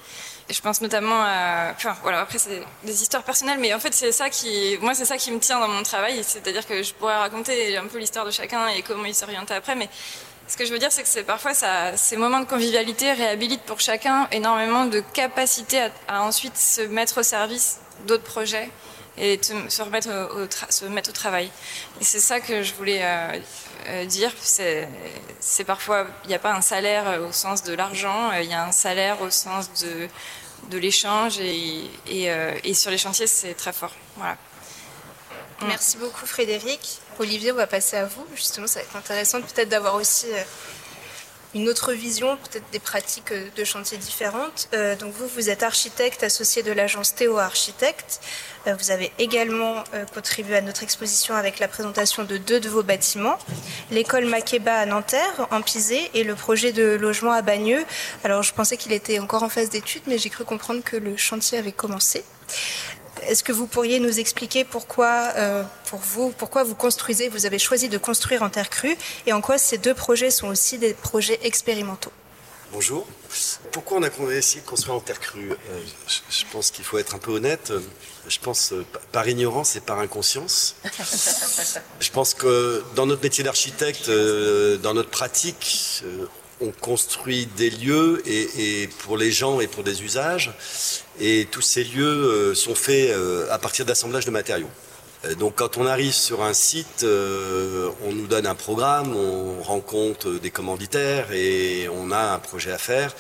[0.48, 4.12] Et je pense notamment à, voilà, après c'est des histoires personnelles, mais en fait c'est
[4.12, 7.18] ça qui, moi c'est ça qui me tient dans mon travail, c'est-à-dire que je pourrais
[7.18, 9.90] raconter un peu l'histoire de chacun et comment il s'oriente après, mais
[10.48, 14.28] ce que je veux dire c'est que parfois ces moments de convivialité réhabilitent pour chacun
[14.32, 18.70] énormément de capacité à, à ensuite se mettre au service d'autres projets
[19.18, 21.50] et se, remettre au, mettre au travail.
[22.00, 23.40] Et c'est ça que je voulais euh,
[23.88, 24.32] euh, dire.
[24.42, 28.54] C'est parfois, il n'y a pas un salaire euh, au sens de l'argent, il y
[28.54, 33.94] a un salaire au sens de, l'échange et, et, sur les chantiers, c'est très fort.
[34.18, 34.38] Voilà.
[35.62, 37.00] Merci beaucoup Frédéric.
[37.18, 38.26] Olivier, on va passer à vous.
[38.36, 40.28] Justement, ça va être intéressant peut-être d'avoir aussi
[41.56, 44.68] une autre vision, peut-être des pratiques euh, de chantier différentes.
[44.74, 48.20] Euh, donc vous, vous êtes architecte associé de l'agence Théo Architecte.
[48.66, 53.38] vous avez également contribué à notre exposition avec la présentation de deux de vos bâtiments,
[53.92, 57.86] l'école Makeba à Nanterre, en Pisé, et le projet de logement à Bagneux.
[58.24, 61.16] Alors je pensais qu'il était encore en phase d'étude, mais j'ai cru comprendre que le
[61.16, 62.24] chantier avait commencé.
[63.24, 67.60] Est-ce que vous pourriez nous expliquer pourquoi, euh, pour vous, pourquoi vous construisez, vous avez
[67.60, 70.94] choisi de construire en terre crue et en quoi ces deux projets sont aussi des
[70.94, 72.12] projets expérimentaux?
[72.72, 73.08] Bonjour.
[73.72, 75.52] Pourquoi on a essayé de construire en terre crue?
[75.52, 75.82] Euh,
[76.30, 77.72] je, pense qu'il faut être un peu honnête.
[78.28, 80.76] Je pense euh, par ignorance et par inconscience.
[82.00, 86.04] Je pense que dans notre métier d'architecte, dans notre pratique,
[86.62, 90.54] on construit des lieux et, pour les gens et pour des usages.
[91.20, 94.70] Et tous ces lieux euh, sont faits euh, à partir d'assemblage de matériaux.
[95.24, 100.32] Euh, donc quand on arrive sur un site, on nous donne un programme, on rencontre
[100.32, 103.16] des commanditaires et on a un projet à faire.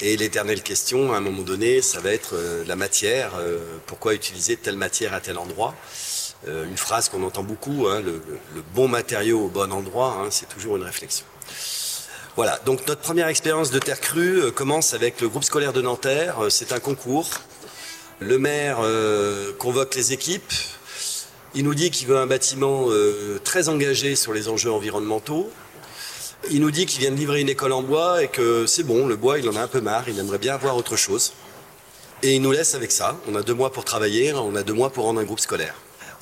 [0.00, 2.34] Et l'éternelle question, à un moment donné, ça va être
[2.66, 3.32] la matière.
[3.86, 5.74] Pourquoi utiliser telle matière à tel endroit?
[6.46, 8.20] Une phrase qu'on entend beaucoup, hein, le,
[8.74, 11.24] bon matériau au bon endroit, hein, c'est toujours une réflexion.
[12.36, 15.80] Voilà, donc notre première expérience de terre crue euh, commence avec le groupe scolaire de
[15.80, 16.46] Nanterre.
[16.46, 17.28] Euh, c'est un concours.
[18.18, 20.52] Le maire euh, convoque les équipes.
[21.54, 22.88] Il nous dit qu'il veut un bâtiment
[23.44, 25.48] très engagé sur les enjeux environnementaux.
[26.50, 29.06] Il nous dit qu'il vient de livrer une école en bois et que c'est bon,
[29.06, 31.32] le bois, il en a un peu marre, il aimerait bien avoir autre chose.
[32.24, 33.16] Et il nous laisse avec ça.
[33.28, 35.76] On a deux mois pour travailler, on a deux mois pour rendre un groupe scolaire.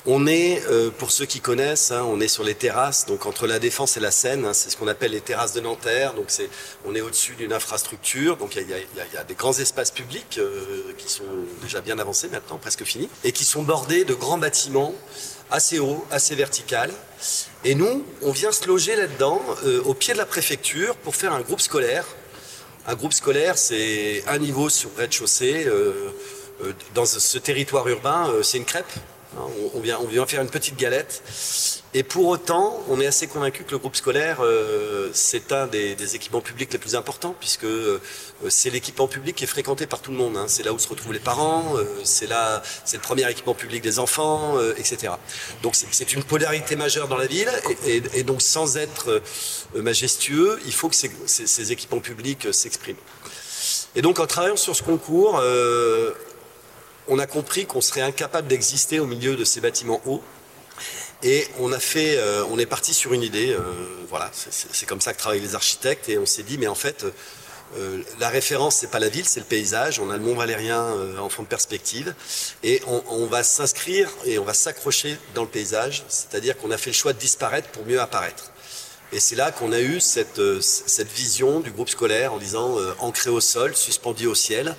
[0.05, 3.47] On est, euh, pour ceux qui connaissent, hein, on est sur les terrasses, donc entre
[3.47, 6.13] la Défense et la Seine, hein, c'est ce qu'on appelle les terrasses de Nanterre.
[6.13, 6.49] Donc c'est,
[6.83, 11.09] on est au-dessus d'une infrastructure, donc il y, a, des grands espaces publics euh, qui
[11.09, 11.23] sont
[11.61, 14.93] déjà bien avancés maintenant, presque finis, et qui sont bordés de grands bâtiments
[15.49, 16.91] assez hauts, assez verticales.
[17.63, 21.31] Et nous, on vient se loger là-dedans, euh, au pied de la préfecture, pour faire
[21.31, 22.05] un groupe scolaire.
[22.87, 25.65] Un groupe scolaire, c'est un niveau sur rez-de-chaussée.
[26.93, 28.91] dans ce territoire urbain, c'est une crêpe.
[29.37, 31.23] Hein, on vient, on vient faire une petite galette.
[31.95, 36.15] Et pour autant, on est assez convaincu que le groupe scolaire, euh, c'est un des,
[36.15, 37.99] équipements publics les plus importants, puisque euh,
[38.49, 40.35] c'est l'équipement public qui est fréquenté par tout le monde.
[40.35, 40.45] Hein.
[40.47, 43.83] C'est là où se retrouvent les parents, euh, c'est là, c'est le premier équipement public
[43.83, 45.13] des enfants, etc.
[45.61, 47.51] Donc c'est une polarité majeure dans la ville,
[47.85, 49.21] et, donc sans être
[49.75, 52.97] majestueux, il faut que ces, ces équipements publics s'expriment.
[53.95, 55.41] Et donc en travaillant sur ce concours,
[57.07, 60.21] on a compris qu'on serait incapable d'exister au milieu de ces bâtiments hauts.
[61.23, 63.51] Et on a fait, euh, on est parti sur une idée.
[63.53, 63.61] Euh,
[64.09, 66.09] voilà, c'est comme ça que travaillent les architectes.
[66.09, 67.05] Et on s'est dit, mais en fait,
[67.77, 69.99] euh, la référence, c'est pas la ville, c'est le paysage.
[69.99, 70.85] On a le Mont Valérien
[71.19, 72.13] en fond de perspective,
[72.61, 76.03] et on, va s'inscrire et on va s'accrocher dans le paysage.
[76.09, 78.51] C'est-à-dire qu'on a fait le choix de disparaître pour mieux apparaître.
[79.13, 80.41] Et c'est là qu'on a eu cette,
[81.15, 84.75] vision du groupe scolaire en disant ancré au sol, suspendu au ciel.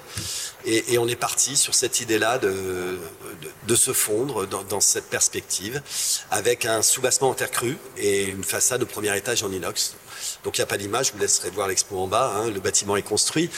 [0.67, 5.83] Et, on est parti sur cette idée-là de, se fondre dans, cette perspective
[6.31, 9.95] avec un soubassement en terre crue et une façade au premier étage en inox.
[10.43, 12.61] Donc il n'y a pas d'image, je vous laisserai voir l'expo en bas, hein, le
[12.61, 13.51] bâtiment est construit.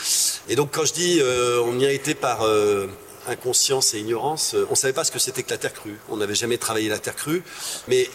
[0.48, 2.44] Et donc quand je dis euh, on y a été par
[3.28, 5.98] inconscience et ignorance, on ne savait pas ce que c'était que la terre crue.
[6.08, 7.42] On n'avait jamais travaillé la terre crue,
[7.88, 8.08] mais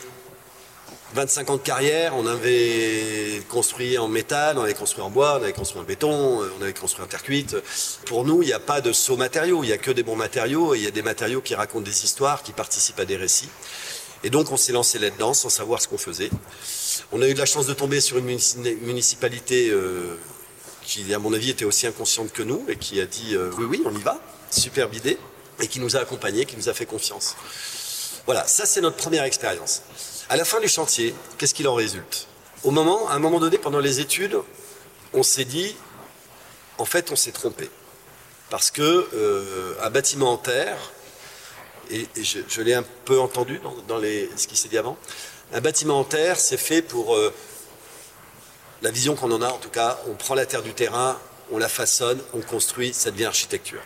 [1.13, 5.43] 25 ans de carrière, on avait construit en métal, on avait construit en bois, on
[5.43, 7.55] avait construit en béton, on avait construit en terre cuite.
[8.05, 10.15] Pour nous, il n'y a pas de saut matériaux, il n'y a que des bons
[10.15, 13.17] matériaux et il y a des matériaux qui racontent des histoires, qui participent à des
[13.17, 13.49] récits.
[14.23, 16.29] Et donc on s'est lancé là-dedans sans savoir ce qu'on faisait.
[17.11, 20.17] On a eu de la chance de tomber sur une municipalité euh,
[20.83, 23.65] qui, à mon avis, était aussi inconsciente que nous et qui a dit euh, oui,
[23.65, 25.17] oui, on y va, superbe idée,
[25.59, 27.35] et qui nous a accompagnés, qui nous a fait confiance.
[28.25, 29.81] Voilà, ça c'est notre première expérience.
[30.31, 32.27] À la fin du chantier, qu'est-ce qu'il en résulte?
[32.63, 34.37] Au moment, à un moment donné, pendant les études,
[35.11, 35.75] on s'est dit,
[36.77, 37.69] en fait, on s'est trompé.
[38.49, 40.77] Parce que euh, un bâtiment en terre,
[41.89, 44.97] et, je, l'ai un peu entendu dans, ce qui s'est dit avant,
[45.51, 47.33] un bâtiment en terre, c'est fait pour euh,
[48.83, 51.19] la vision qu'on en a, en tout cas, on prend la terre du terrain,
[51.51, 53.81] on la façonne, on construit, ça devient architecture.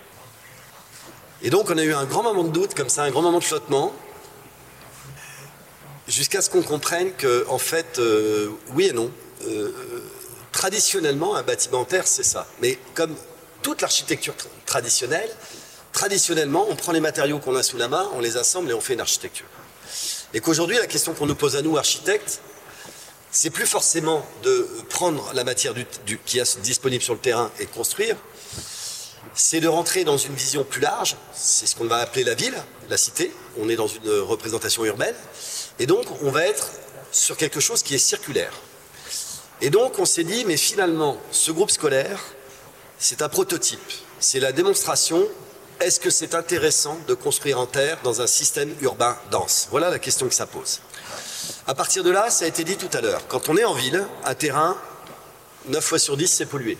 [1.41, 3.39] Et donc on a eu un grand moment de doute, comme ça, un grand moment
[3.39, 3.95] de flottement,
[6.08, 9.12] jusqu'à ce qu'on comprenne que, en fait, euh, oui et non.
[9.48, 9.72] Euh,
[10.52, 12.48] traditionnellement, un bâtiment en terre, c'est ça.
[12.62, 13.15] Mais comme
[13.62, 14.34] toute l'architecture
[14.65, 15.30] traditionnelle,
[15.91, 18.82] traditionnellement, on prend les matériaux qu'on a sous la main, on les assemble et on
[18.82, 19.46] fait une architecture.
[20.34, 22.41] Et qu'aujourd'hui, la question qu'on nous pose à nous, architectes,
[23.32, 25.74] c'est plus forcément de prendre la matière
[26.26, 28.15] qui est disponible sur le terrain et construire,
[29.33, 32.55] c'est de rentrer dans une vision plus large, c'est ce qu'on va appeler la ville,
[32.89, 35.15] la cité, on est dans une représentation urbaine,
[35.79, 36.71] et donc on va être
[37.11, 38.53] sur quelque chose qui est circulaire.
[39.61, 42.19] Et donc on s'est dit, mais finalement, ce groupe scolaire,
[42.97, 45.27] c'est un prototype, c'est la démonstration,
[45.81, 49.67] est-ce que c'est intéressant de construire en terre dans un système urbain dense?
[49.71, 50.79] Voilà la question que ça pose.
[51.67, 53.73] À partir de là, ça a été dit tout à l'heure, quand on est en
[53.73, 54.77] ville, un terrain,
[55.67, 56.77] 9 fois sur 10, c'est pollué.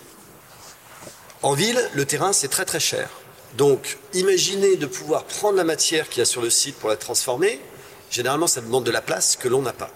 [1.46, 3.08] En ville, le terrain, c'est très très cher.
[3.56, 6.98] Donc, imaginez de pouvoir prendre la matière qu'il y a sur le site pour la
[6.98, 7.62] transformer.
[8.10, 9.92] Généralement, ça demande de la place que l'on n'a pas.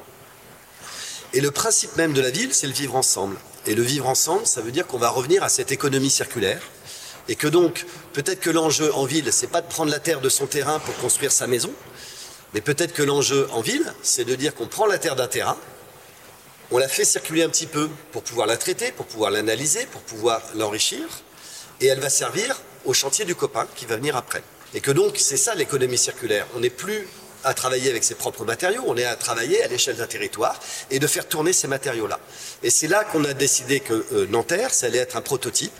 [1.33, 3.35] Et le principe même de la ville, c'est le vivre ensemble.
[3.65, 6.61] Et le vivre ensemble, ça veut dire qu'on va revenir à cette économie circulaire.
[7.27, 10.29] Et que donc, peut-être que l'enjeu en ville, c'est pas de prendre la terre de
[10.29, 11.73] son terrain pour construire sa maison,
[12.53, 15.57] mais peut-être que l'enjeu en ville, c'est de dire qu'on prend la terre d'un terrain,
[16.69, 20.01] on la fait circuler un petit peu pour pouvoir la traiter, pour pouvoir l'analyser, pour
[20.01, 21.07] pouvoir l'enrichir,
[21.81, 24.43] et elle va servir au chantier du copain qui va venir après.
[24.73, 26.45] Et que donc, c'est ça l'économie circulaire.
[26.55, 27.07] On n'est plus
[27.43, 30.59] à travailler avec ses propres matériaux, on est à travailler à l'échelle d'un territoire
[30.91, 32.19] et de faire tourner ces matériaux-là.
[32.63, 35.71] Et c'est là qu'on a décidé que euh, Nanterre, ça allait être un prototype.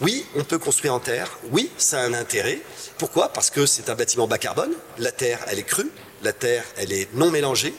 [0.00, 2.60] Oui, on peut construire en terre, oui, ça a un intérêt.
[2.98, 3.32] Pourquoi?
[3.32, 5.90] Parce que c'est un bâtiment bas carbone, la terre, elle est crue,
[6.22, 7.74] la terre, elle est non mélangée.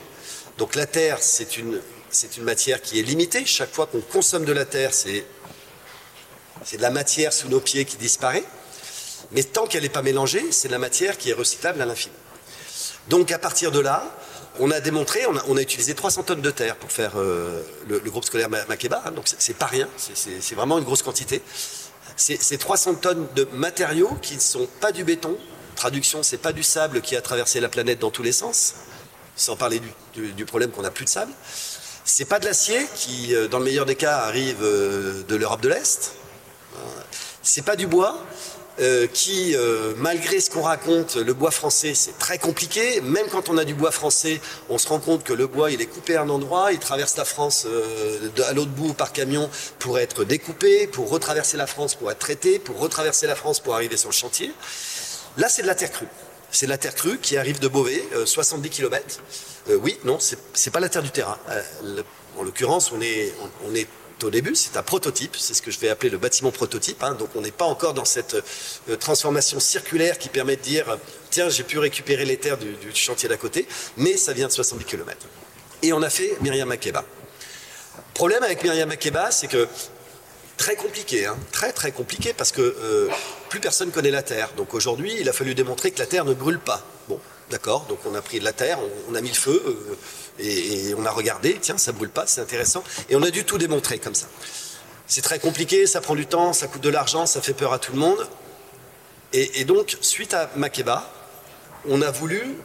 [0.58, 3.46] Donc la terre, c'est une, c'est une matière qui est limitée.
[3.46, 5.26] Chaque fois qu'on consomme de la terre, c'est
[6.64, 8.44] c'est de la matière sous nos pieds qui disparaît.
[9.32, 12.16] Mais tant qu'elle n'est pas mélangée, c'est de la matière qui est recyclable à l'infini.
[13.10, 14.04] Donc à partir de là,
[14.60, 18.24] on a démontré, on a, utilisé 300 tonnes de terre pour faire euh, le, groupe
[18.24, 21.42] scolaire Makeba, hein, donc c'est pas rien, c'est vraiment une grosse quantité.
[22.16, 25.38] C'est 300 tonnes de matériaux qui ne sont pas du béton.
[25.76, 28.76] Traduction, c'est pas du sable qui a traversé la planète dans tous les sens,
[29.36, 29.82] sans parler
[30.14, 31.34] du, problème qu'on n'a plus de sable.
[32.06, 35.60] C'est pas de l'acier qui, euh, dans le meilleur des cas, arrive euh, de l'Europe
[35.60, 36.14] de l'Est.
[37.42, 38.24] C'est pas du bois.
[38.82, 43.00] Euh, qui, euh, malgré ce qu'on raconte, le bois français, c'est très compliqué.
[43.00, 45.82] Même quand on a du bois français, on se rend compte que le bois, il
[45.82, 49.50] est coupé à un endroit, il traverse la France euh, à l'autre bout par camion
[49.80, 53.76] pour être découpé, pour retraverser la France pour être traité, pour retraverser la France pour
[53.76, 54.52] arriver sur le chantier.
[55.38, 56.08] Là, c'est de la terre crue.
[56.52, 59.22] C'est de la terre crue qui arrive de Beauvais, 70 km.
[59.82, 61.38] oui, non, c'est pas la terre du terrain.
[62.38, 63.34] en l'occurrence, on est,
[63.66, 63.88] on est
[64.24, 67.04] au début, c'est un prototype, c'est ce que je vais appeler le bâtiment prototype.
[67.04, 67.16] Hein.
[67.16, 68.36] donc on n'est pas encore dans cette
[68.90, 70.98] euh, transformation circulaire qui permet de dire
[71.30, 74.86] tiens, j'ai pu récupérer les terres du, chantier d'à côté, mais ça vient de 70
[74.86, 75.28] km.
[75.82, 77.04] Et on a fait Myriam Makeba.
[78.14, 79.68] Problème avec Myriam Makeba, c'est que
[80.58, 81.38] très compliqué, hein.
[81.52, 83.10] très très compliqué parce que euh,
[83.50, 84.52] plus personne connaît la terre.
[84.56, 86.82] Donc aujourd'hui, il a fallu démontrer que la terre ne brûle pas.
[87.10, 89.62] Bon, d'accord, donc on a pris de la terre, on, a mis le feu.
[89.66, 89.96] Euh,
[90.40, 92.84] et, on a regardé, tiens, ça brûle pas, c'est intéressant.
[93.10, 94.28] Et on a dû tout démontrer comme ça.
[95.08, 97.80] C'est très compliqué, ça prend du temps, ça coûte de l'argent, ça fait peur à
[97.80, 98.28] tout le monde.
[99.34, 101.12] Et, donc, suite à Makeba,
[101.90, 102.56] on a voulu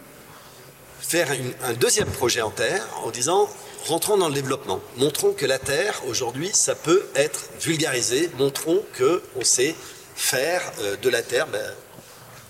[1.00, 1.28] faire
[1.64, 3.48] un deuxième projet en terre en disant
[3.86, 4.80] rentrons dans le développement.
[4.96, 8.30] Montrons que la terre, aujourd'hui, ça peut être vulgarisé.
[8.38, 9.74] Montrons qu'on sait
[10.14, 11.64] faire euh, de la terre ben,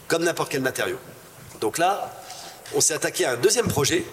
[0.06, 0.98] comme n'importe quel matériau.
[1.60, 2.12] Donc là,
[2.74, 4.04] on s'est attaqué à un deuxième projet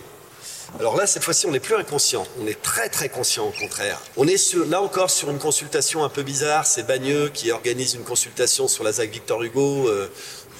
[0.80, 2.27] alors là, cette fois-ci, on n'est plus inconscient.
[2.41, 4.01] On est très très conscient au contraire.
[4.15, 6.65] On est là encore sur une consultation un peu bizarre.
[6.65, 9.88] C'est Bagneux qui organise une consultation sur la ZAC Victor Hugo.
[9.88, 10.12] Euh,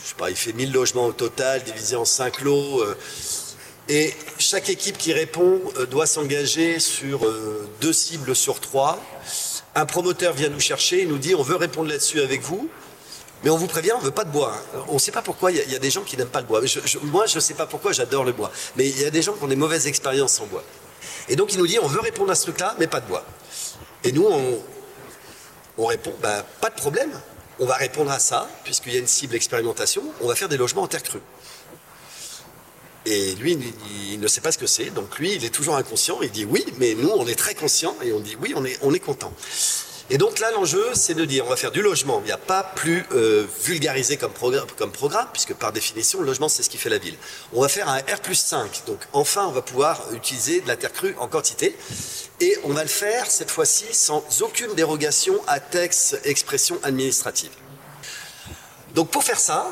[0.04, 2.82] je sais pas, il fait 1000 logements au total, divisé en 5 lots.
[2.82, 2.98] Euh,
[3.90, 7.22] et chaque équipe qui répond euh, doit s'engager sur
[7.82, 9.00] deux cibles sur trois.
[9.76, 12.70] Un promoteur vient nous chercher, il nous dit on veut répondre là-dessus avec vous.
[13.44, 14.54] Mais on vous prévient, on ne veut pas de bois.
[14.54, 14.80] Hein.
[14.88, 16.62] On ne sait pas pourquoi, il y, a des gens qui n'aiment pas le bois.
[17.04, 18.52] moi, je ne sais pas pourquoi, j'adore le bois.
[18.76, 20.64] Mais il y a des gens qui ont des mauvaises expériences en bois.
[21.30, 23.24] Et donc, il nous dit, on veut répondre à ce truc-là, mais pas de bois.
[24.04, 24.28] Et nous,
[25.78, 27.12] on, répond, bah, pas de problème.
[27.60, 30.58] On va répondre à ça, puisqu'il y a une cible expérimentation, on va faire des
[30.58, 31.22] logements en terre crue.
[33.06, 33.58] Et lui,
[34.12, 34.90] il, ne sait pas ce que c'est.
[34.90, 36.20] Donc lui, il est toujours inconscient.
[36.22, 39.00] Il dit oui, mais nous, on est très conscients et on dit oui, on est
[39.00, 39.32] content.
[40.10, 42.22] Et donc là, l'enjeu, c'est de dire, on va faire du logement.
[42.24, 46.64] Il n'y a pas plus euh, vulgarisé comme programme, puisque par définition, le logement, c'est
[46.64, 47.18] ce qui fait la ville.
[47.52, 48.84] On va faire un R plus 5.
[48.88, 51.76] Donc enfin, on va pouvoir utiliser de la terre crue en quantité.
[52.40, 57.52] Et on va le faire, cette fois-ci, sans aucune dérogation à texte, expression administrative.
[58.96, 59.70] Donc pour faire ça,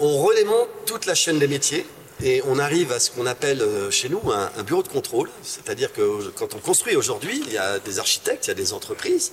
[0.00, 1.86] on redémonte toute la chaîne des métiers
[2.24, 5.28] et on arrive à ce qu'on appelle euh, chez nous un, bureau de contrôle.
[5.42, 8.72] C'est-à-dire que quand on construit aujourd'hui, il y a des architectes, il y a des
[8.72, 9.30] entreprises.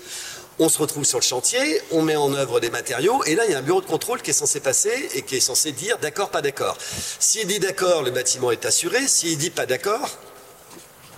[0.60, 3.52] On se retrouve sur le chantier, on met en œuvre des matériaux, et là, il
[3.52, 5.98] y a un bureau de contrôle qui est censé passer et qui est censé dire
[6.00, 6.78] d'accord, pas d'accord.
[7.20, 9.08] S'il dit d'accord, le bâtiment est assuré.
[9.08, 10.10] S'il dit pas d'accord,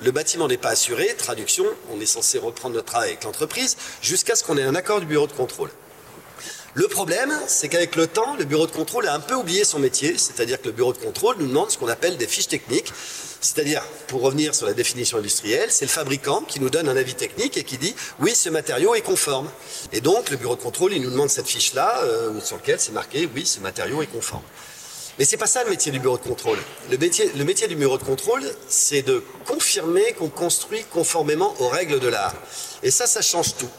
[0.03, 1.15] le bâtiment n'est pas assuré.
[1.17, 4.99] Traduction, on est censé reprendre notre travail avec l'entreprise jusqu'à ce qu'on ait un accord
[4.99, 5.71] du bureau de contrôle.
[6.76, 9.78] Le problème, c'est qu'avec le temps, le bureau de contrôle a un peu oublié son
[9.78, 12.91] métier, c'est-à-dire que le bureau de contrôle nous demande ce qu'on appelle des fiches techniques,
[13.41, 17.13] c'est-à-dire, pour revenir sur la définition industrielle, c'est le fabricant qui nous donne un avis
[17.13, 19.47] technique et qui dit oui, ce matériau est conforme.
[19.91, 22.93] Et donc, le bureau de contrôle, il nous demande cette fiche-là, euh, sur laquelle c'est
[22.93, 24.43] marqué oui, ce matériau est conforme.
[25.19, 26.57] Mais c'est pas ça le métier du bureau de contrôle.
[26.89, 31.67] Le métier, le métier du bureau de contrôle, c'est de confirmer qu'on construit conformément aux
[31.67, 32.34] règles de l'art.
[32.82, 33.69] Et ça, ça change tout.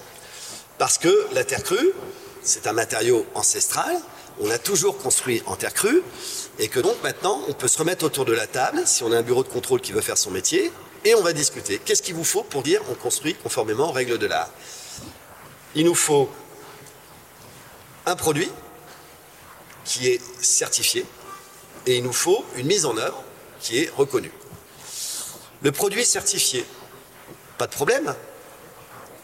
[0.78, 1.92] Parce que la terre crue,
[2.44, 3.98] c'est un matériau ancestral,
[4.40, 6.02] on a toujours construit en terre crue,
[6.58, 9.18] et que donc maintenant, on peut se remettre autour de la table, si on a
[9.18, 10.70] un bureau de contrôle qui veut faire son métier,
[11.04, 11.80] et on va discuter.
[11.84, 14.50] Qu'est-ce qu'il vous faut pour dire on construit conformément aux règles de l'art?
[15.74, 16.30] Il nous faut
[18.06, 18.50] un produit
[19.84, 21.04] qui est certifié,
[21.86, 23.22] et il nous faut une mise en œuvre
[23.60, 24.32] qui est reconnue.
[25.62, 26.64] Le produit certifié,
[27.56, 28.14] pas de problème.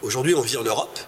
[0.03, 0.99] Aujourd'hui, on vit en Europe,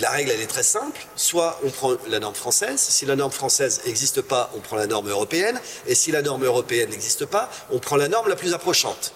[0.00, 1.00] la règle, elle est très simple.
[1.16, 2.80] Soit on prend la norme française.
[2.80, 5.60] Si la norme française n'existe pas, on prend la norme européenne.
[5.86, 9.12] Et si la norme européenne n'existe pas, on prend la norme la plus approchante.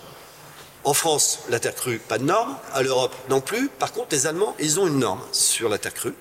[0.85, 2.57] En France, la terre crue, pas de norme.
[2.73, 3.69] À l'Europe, non plus.
[3.69, 6.15] Par contre, les Allemands, ils ont une norme sur la terre crue.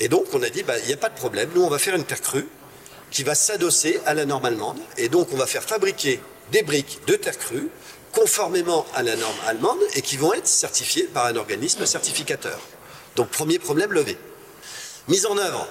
[0.00, 1.50] Et donc, on a dit, bah, il n'y a pas de problème.
[1.54, 2.48] Nous, on va faire une terre crue
[3.10, 4.78] qui va s'adosser à la norme allemande.
[4.98, 6.20] Et donc, on va faire fabriquer
[6.52, 7.70] des briques de terre crue
[8.12, 12.58] conformément à la norme allemande et qui vont être certifiées par un organisme certificateur.
[13.16, 14.16] Donc premier problème levé.
[15.08, 15.66] Mise en œuvre,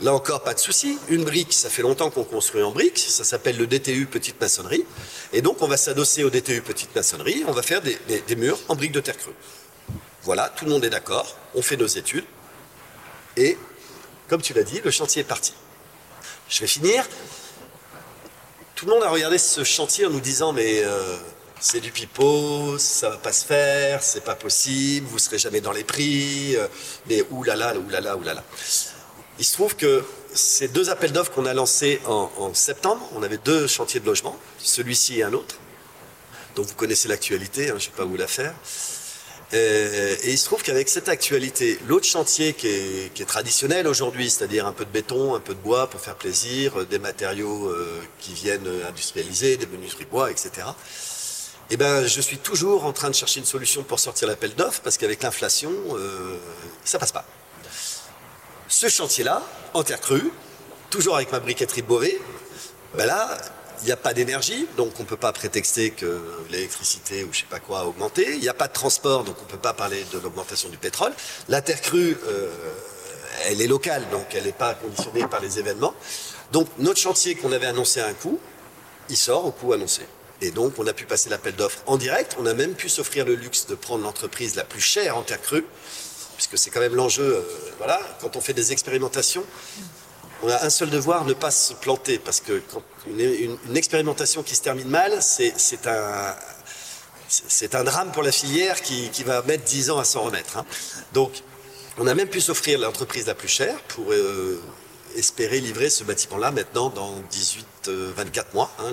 [0.00, 0.98] là encore pas de souci.
[1.08, 4.84] Une brique, ça fait longtemps qu'on construit en brique, ça s'appelle le DTU petite maçonnerie.
[5.32, 8.76] Et donc on va s'adosser au DTU petite maçonnerie, on va faire des, murs en
[8.76, 9.32] briques de terre crue.
[10.22, 12.24] Voilà, tout le monde est d'accord, on fait nos études.
[13.36, 13.56] Et
[14.28, 15.54] comme tu l'as dit, le chantier est parti.
[16.48, 17.08] Je vais finir.
[18.74, 21.16] Tout le monde a regardé ce chantier en nous disant mais euh,
[21.64, 25.72] c'est du pipeau, ça va pas se faire, c'est pas possible, vous serez jamais dans
[25.72, 26.68] les prix, euh,
[27.08, 28.44] mais oulala, oulala, oulala.
[29.38, 30.04] Il se trouve que
[30.34, 34.38] ces deux appels d'offres qu'on a lancés en, septembre, on avait deux chantiers de logement,
[34.58, 35.56] celui-ci et un autre,
[36.54, 38.54] dont vous connaissez l'actualité, hein, je ne vais pas vous la faire.
[39.54, 44.66] Euh, et, il se trouve qu'avec cette actualité, l'autre chantier qui est, traditionnel aujourd'hui, c'est-à-dire
[44.66, 47.74] un peu de béton, un peu de bois pour faire plaisir, euh, des matériaux
[48.18, 50.66] qui viennent industrialiser, des menuiseries bois, etc
[51.70, 54.80] eh ben, je suis toujours en train de chercher une solution pour sortir l'appel d'offres
[54.82, 56.36] parce qu'avec l'inflation, euh,
[56.84, 57.24] ça passe pas.
[58.68, 59.42] Ce chantier-là,
[59.72, 60.30] en terre crue,
[60.90, 62.18] toujours avec ma briqueterie Beauvais,
[62.94, 63.36] ben là,
[63.82, 67.40] il n'y a pas d'énergie, donc on ne peut pas prétexter que l'électricité ou je
[67.40, 68.34] sais pas quoi a augmenté.
[68.34, 70.78] Il n'y a pas de transport, donc on ne peut pas parler de l'augmentation du
[70.78, 71.12] pétrole.
[71.48, 72.50] La terre crue, euh,
[73.46, 75.94] elle est locale, donc elle n'est pas conditionnée par les événements.
[76.52, 78.38] Donc notre chantier qu'on avait annoncé à un coup,
[79.08, 80.02] il sort au coût annoncé.
[80.40, 82.36] Et donc, on a pu passer l'appel d'offres en direct.
[82.38, 85.40] On a même pu s'offrir le luxe de prendre l'entreprise la plus chère en terre
[85.40, 85.64] crue,
[86.36, 87.36] puisque c'est quand même l'enjeu.
[87.36, 87.42] Euh,
[87.78, 89.44] voilà, quand on fait des expérimentations,
[90.42, 94.54] on a un seul devoir, ne pas se planter, parce que quand une, expérimentation qui
[94.54, 96.34] se termine mal, c'est un,
[97.84, 100.58] drame pour la filière qui, va mettre 10 ans à s'en remettre.
[100.58, 100.66] Hein.
[101.12, 101.32] Donc,
[101.98, 104.60] on a même pu s'offrir l'entreprise la plus chère pour euh,
[105.14, 108.14] espérer livrer ce bâtiment-là maintenant dans 18-24 euh,
[108.52, 108.70] mois.
[108.78, 108.92] Hein,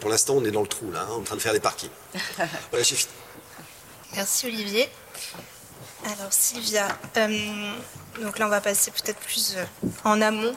[0.00, 1.90] pour l'instant, on est dans le trou, là, hein, en train de faire les parkings.
[2.70, 3.12] voilà, j'ai fini.
[4.14, 4.88] Merci Olivier.
[6.04, 7.72] Alors Sylvia, euh,
[8.22, 9.64] donc là on va passer peut-être plus euh,
[10.04, 10.54] en amont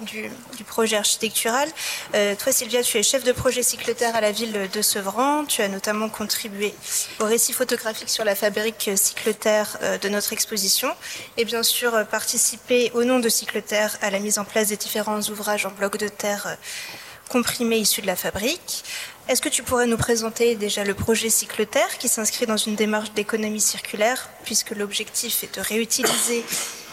[0.00, 0.30] du,
[0.66, 1.68] projet architectural.
[2.12, 5.44] toi Sylvia, tu es chef de projet cyclotaire à la ville de Sevran.
[5.46, 6.74] Tu as notamment contribué
[7.20, 10.92] au récit photographique sur la fabrique cyclotaire de notre exposition
[11.38, 15.20] et bien sûr participé au nom de cyclotaire à la mise en place des différents
[15.22, 16.58] ouvrages en bloc de terre
[17.28, 18.84] comprimés issus de la fabrique.
[19.28, 23.12] Est-ce que tu pourrais nous présenter déjà le projet Cycloterre qui s'inscrit dans une démarche
[23.12, 26.85] d'économie circulaire puisque l'objectif est de réutiliser euh,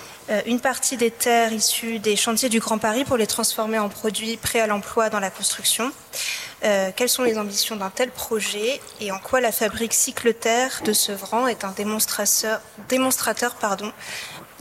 [0.45, 4.37] une partie des terres issues des chantiers du Grand Paris pour les transformer en produits
[4.37, 5.91] prêts à l'emploi dans la construction.
[6.63, 10.93] Euh, quelles sont les ambitions d'un tel projet et en quoi la fabrique Cycloterre de
[10.93, 13.55] Sevran est un démonstrateur, démonstrateur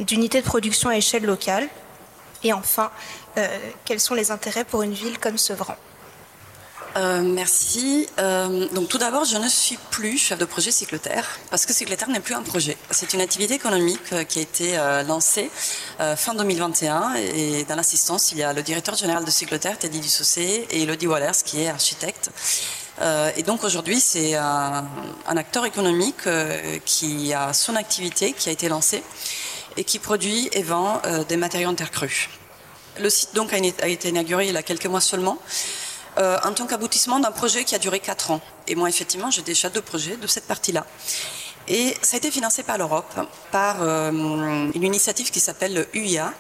[0.00, 1.68] d'unité de production à échelle locale?
[2.42, 2.90] Et enfin,
[3.38, 3.46] euh,
[3.84, 5.76] quels sont les intérêts pour une ville comme Sevran?
[6.97, 8.07] Euh, merci.
[8.18, 12.11] Euh, donc tout d'abord, je ne suis plus chef de projet Cycloterre parce que Cycloterre
[12.11, 12.76] n'est plus un projet.
[12.90, 14.76] C'est une activité économique qui a été
[15.07, 15.51] lancée
[16.16, 20.66] fin 2021 et dans l'assistance, il y a le directeur général de Cycloterre, Teddy Dussaucé,
[20.70, 22.30] et Elodie Wallers qui est architecte.
[23.36, 24.86] et donc aujourd'hui, c'est un,
[25.26, 26.28] un, acteur économique
[26.84, 29.03] qui a son activité qui a été lancée
[29.76, 32.28] et qui produit et vend des matériaux en terre crue.
[33.01, 35.38] Le site donc a été inauguré il y a quelques mois seulement,
[36.18, 38.40] euh, en tant qu'aboutissement d'un projet qui a duré 4 ans.
[38.66, 40.86] Et moi, effectivement, j'ai déjà deux projets de cette partie-là.
[41.68, 43.14] Et ça a été financé par l'Europe,
[43.52, 46.32] par une initiative qui s'appelle UIA,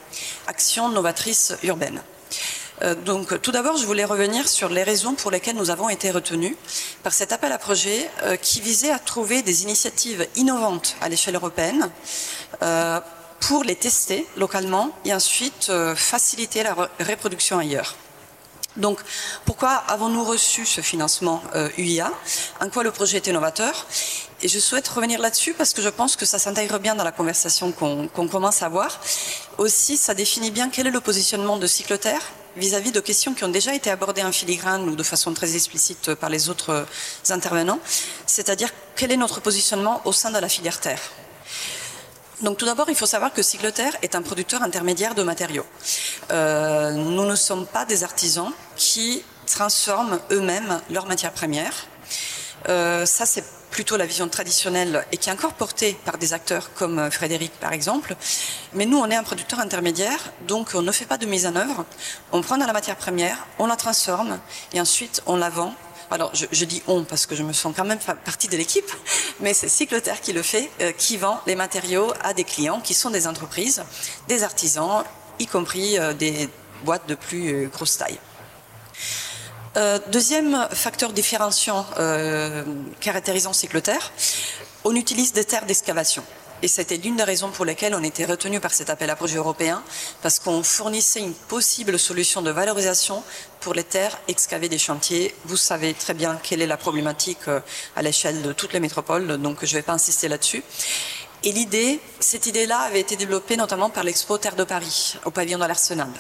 [0.48, 2.02] Action Novatrice Urbaine.
[2.82, 6.10] Euh, donc, tout d'abord, je voulais revenir sur les raisons pour lesquelles nous avons été
[6.10, 6.56] retenus
[7.02, 11.36] par cet appel à projet euh, qui visait à trouver des initiatives innovantes à l'échelle
[11.36, 11.90] européenne
[12.62, 13.00] euh,
[13.40, 17.96] pour les tester localement et ensuite faciliter la reproduction ailleurs.
[18.76, 19.00] Donc,
[19.44, 21.42] pourquoi avons-nous reçu ce financement
[21.76, 22.10] UIA
[22.60, 23.86] En quoi le projet est innovateur
[24.40, 27.12] Et je souhaite revenir là-dessus parce que je pense que ça s'intègre bien dans la
[27.12, 29.00] conversation qu'on commence à avoir.
[29.58, 32.22] Aussi, ça définit bien quel est le positionnement de Cycloterre
[32.56, 36.14] vis-à-vis de questions qui ont déjà été abordées en filigrane ou de façon très explicite
[36.14, 36.86] par les autres
[37.30, 37.80] intervenants,
[38.26, 41.00] c'est-à-dire quel est notre positionnement au sein de la filière terre?
[42.42, 45.64] Donc tout d'abord, il faut savoir que Cycloterre est un producteur intermédiaire de matériaux.
[46.32, 51.86] Euh, nous ne sommes pas des artisans qui transforment eux-mêmes leurs matières premières.
[52.68, 56.74] Euh, ça, c'est plutôt la vision traditionnelle et qui est encore portée par des acteurs
[56.74, 58.16] comme euh, Frédéric par exemple.
[58.74, 61.54] Mais nous, on est un producteur intermédiaire, donc on ne fait pas de mise en
[61.54, 61.84] œuvre.
[62.32, 64.38] On prend dans la matière première, on la transforme
[64.72, 65.74] et ensuite on la vend.
[66.12, 68.90] Alors je, dis on parce que je me sens quand même partie de l'équipe,
[69.40, 72.92] mais c'est Cycloterre qui le fait, euh, qui vend les matériaux à des clients qui
[72.92, 73.82] sont des entreprises,
[74.28, 75.04] des artisans,
[75.38, 76.50] y compris euh, des
[76.84, 78.18] boîtes de plus grosse taille.
[79.78, 82.62] Euh, deuxième facteur différenciant euh,
[83.00, 84.12] caractérisant Cycloterre,
[84.84, 86.22] on utilise des terres d'excavation.
[86.62, 89.36] Et c'était l'une des raisons pour lesquelles on était retenu par cet appel à projet
[89.36, 89.82] européen,
[90.22, 93.24] parce qu'on fournissait une possible solution de valorisation
[93.58, 95.34] pour les terres excavées des chantiers.
[95.44, 97.60] Vous savez très bien quelle est la problématique euh,
[97.96, 100.62] à l'échelle de toutes les métropoles, donc je ne vais pas insister là-dessus.
[101.42, 105.58] Et l'idée, cette idée-là avait été développée notamment par l'Expo Terre de Paris, au pavillon
[105.58, 106.10] de l'Arsenal.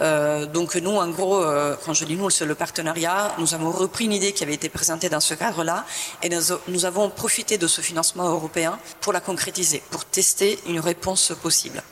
[0.00, 3.70] Euh, donc nous, en gros, euh, quand je dis nous, c'est le partenariat, nous avons
[3.70, 5.84] repris une idée qui avait été présentée dans ce cadre-là
[6.22, 6.30] et
[6.68, 11.82] nous, avons profité de ce financement européen pour la concrétiser, pour tester une réponse possible.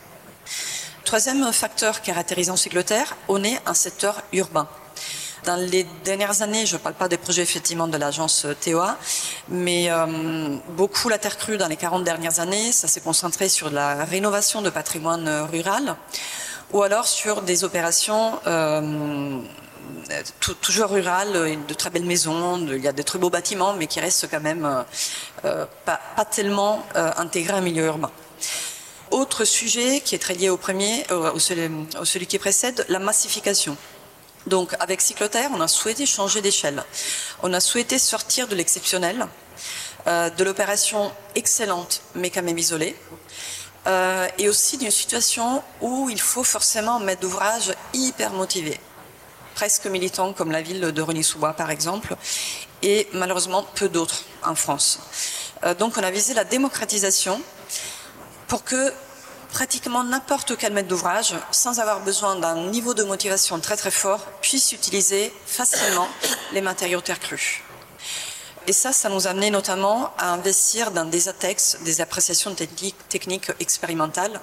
[1.04, 4.68] Troisième facteur caractérisant Cycloterre, on est un secteur urbain.
[5.44, 8.98] Dans les dernières années, je ne parle pas des projets effectivement de l'agence TOA,
[9.48, 13.70] mais euh, beaucoup la terre crue dans les 40 dernières années, ça s'est concentré sur
[13.70, 15.96] la rénovation de patrimoine rural
[16.72, 19.40] ou alors sur des opérations euh,
[20.60, 21.32] toujours rurales,
[21.66, 24.40] de très belles maisons, il y a de très beaux bâtiments, mais qui restent quand
[24.40, 24.82] même euh,
[25.44, 28.10] euh, pas, tellement intégrés à un milieu urbain.
[29.10, 33.76] Autre sujet qui est très lié au premier, au, celui, qui précède, la massification.
[34.46, 36.84] Donc avec Cycloterre, on a souhaité changer d'échelle.
[37.42, 39.26] On a souhaité sortir de l'exceptionnel,
[40.06, 42.96] de l'opération excellente mais quand même isolée,
[43.86, 48.78] euh, et aussi d'une situation où il faut forcément un d'ouvrage hyper motivé,
[49.54, 52.16] presque militant comme la ville de Rony-sous-Bois par exemple,
[52.82, 55.00] et malheureusement peu d'autres en France.
[55.64, 57.40] Euh, donc on a visé la démocratisation
[58.48, 58.92] pour que
[59.52, 64.20] pratiquement n'importe quel maître d'ouvrage, sans avoir besoin d'un niveau de motivation très très fort,
[64.42, 66.08] puisse utiliser facilement
[66.52, 67.62] les matériaux terre crue.
[68.70, 73.50] Et ça, ça nous a amené notamment à investir dans des ATEX, des appréciations techniques,
[73.58, 74.40] expérimentales,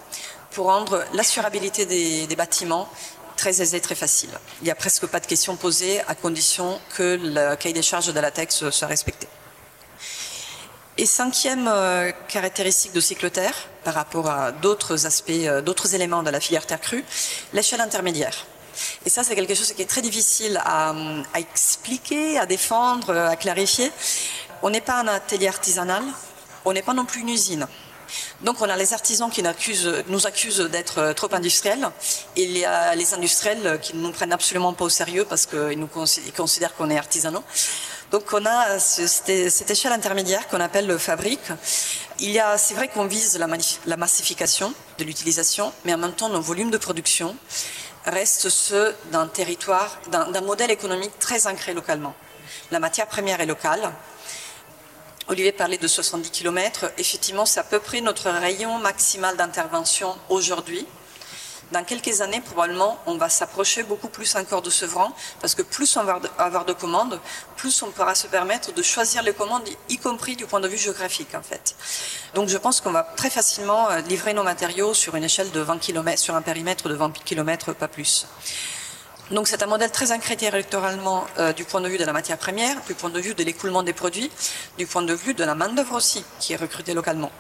[0.51, 2.89] pour rendre l'assurabilité des, bâtiments
[3.37, 4.31] très aisée, très facile.
[4.59, 8.13] Il n'y a presque pas de questions posées à condition que le cahier des charges
[8.13, 9.29] de l'ATEX soit respecté.
[10.97, 13.55] Et cinquième euh, caractéristique de Cycloterre,
[13.85, 17.05] par rapport à d'autres aspects, euh, d'autres éléments de la filière terre crue,
[17.53, 18.45] l'échelle intermédiaire.
[19.05, 20.93] Et ça, c'est quelque chose qui est très difficile à,
[21.35, 23.91] expliquer, à défendre, à clarifier.
[24.61, 26.03] On n'est pas un atelier artisanal,
[26.65, 27.67] on n'est pas non plus une usine.
[28.41, 29.43] Donc on a les artisans qui
[30.07, 31.89] nous accusent, d'être trop industriels
[32.35, 35.87] et les industriels qui ne nous prennent absolument pas au sérieux parce qu'ils
[36.35, 37.43] considèrent qu'on est artisanaux.
[38.11, 41.51] Donc on a cette échelle intermédiaire qu'on appelle le fabrique.
[42.19, 43.47] Il y a, c'est vrai qu'on vise la,
[43.85, 47.35] la massification de l'utilisation, mais en même temps nos volumes de production
[48.07, 52.15] restent ceux d'un territoire, d'un modèle économique très ancré localement.
[52.71, 53.91] La matière première est locale.
[55.27, 56.91] Olivier parlait de 70 km.
[56.97, 60.87] Effectivement, c'est à peu près notre rayon maximal d'intervention aujourd'hui.
[61.71, 65.97] Dans quelques années, probablement, on va s'approcher beaucoup plus encore de Sevran, parce que plus
[65.97, 67.19] on va avoir de commandes,
[67.57, 70.77] plus on pourra se permettre de choisir les commandes, y compris du point de vue
[70.77, 71.75] géographique, en fait.
[72.35, 75.59] Donc, je pense qu'on va très facilement euh, livrer nos matériaux sur une échelle de
[75.59, 78.27] 20 km, sur un périmètre de 20 km, pas plus.
[79.29, 82.37] Donc c'est un modèle très ancré électoralement euh, du point de vue de la matière
[82.37, 84.31] première, du point de vue de l'écoulement des produits,
[84.77, 87.31] du point de vue de la main-d'œuvre aussi, qui est recrutée localement.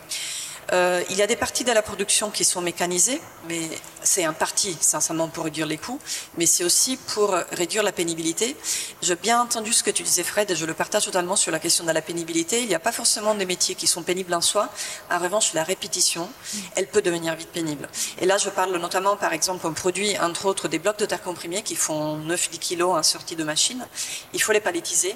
[0.73, 3.61] Euh, il y a des parties de la production qui sont mécanisées, mais
[4.03, 5.99] c'est un parti, sincèrement, pour réduire les coûts,
[6.37, 8.55] mais c'est aussi pour réduire la pénibilité.
[9.01, 11.59] J'ai bien entendu ce que tu disais, Fred, et je le partage totalement sur la
[11.59, 12.61] question de la pénibilité.
[12.61, 14.69] Il n'y a pas forcément des métiers qui sont pénibles en soi.
[15.09, 16.29] En revanche, la répétition,
[16.75, 17.87] elle peut devenir vite pénible.
[18.19, 21.21] Et là, je parle notamment, par exemple, on produit, entre autres, des blocs de terre
[21.21, 23.85] comprimés qui font 9-10 kilos en sortie de machine.
[24.33, 25.15] Il faut les palettiser.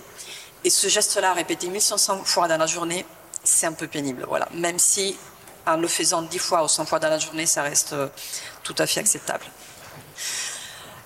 [0.64, 3.06] Et ce geste-là, répété 1500 fois dans la journée,
[3.44, 4.26] c'est un peu pénible.
[4.28, 4.48] Voilà.
[4.54, 5.18] Même si
[5.66, 8.08] en le faisant 10 fois ou 100 fois dans la journée, ça reste euh,
[8.64, 9.46] tout à fait acceptable.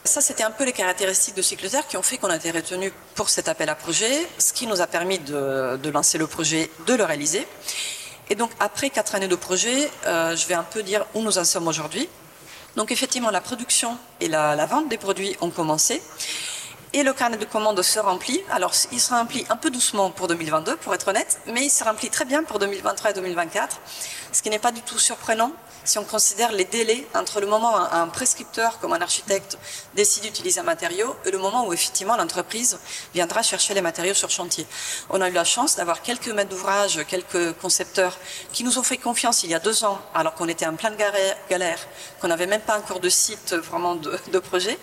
[0.03, 2.93] Ça, c'était un peu les caractéristiques de Cycloterre qui ont fait qu'on a été retenu
[3.15, 6.93] pour cet appel à projet, ce qui nous a permis de, lancer le projet, de
[6.93, 7.47] le réaliser.
[8.29, 11.37] Et donc, après quatre années de projet, euh, je vais un peu dire où nous
[11.39, 12.07] en sommes aujourd'hui.
[12.75, 16.01] Donc, effectivement, la production et la, la vente des produits ont commencé
[16.95, 18.41] et le carnet de commandes se remplit.
[18.49, 21.83] Alors, il se remplit un peu doucement pour 2022, pour être honnête, mais il se
[21.83, 23.81] remplit très bien pour 2023 et 2024,
[24.31, 25.51] ce qui n'est pas du tout surprenant
[25.85, 29.57] si on considère les délais entre le moment où un prescripteur, comme un architecte,
[29.93, 32.79] décide d'utiliser un matériau et le moment où effectivement l'entreprise
[33.13, 34.65] viendra chercher les matériaux sur chantier.
[35.09, 38.17] On a eu la chance d'avoir quelques maîtres d'ouvrage, quelques concepteurs
[38.51, 40.95] qui nous ont fait confiance il y a deux ans, alors qu'on était en pleine
[41.49, 41.79] galère,
[42.19, 44.77] qu'on n'avait même pas encore de site vraiment de, projet.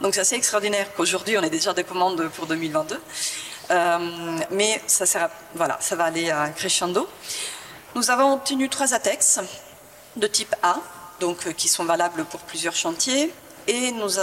[0.00, 3.00] Donc c'est assez extraordinaire qu'aujourd'hui on ait déjà des commandes pour 2022.
[3.70, 7.08] Euh, mais ça, voilà, ça va aller à crescendo.
[7.94, 9.40] Nous avons obtenu trois ATEX
[10.16, 10.76] de type A,
[11.20, 13.32] donc, euh, qui sont valables pour plusieurs chantiers.
[13.66, 14.18] Et nous,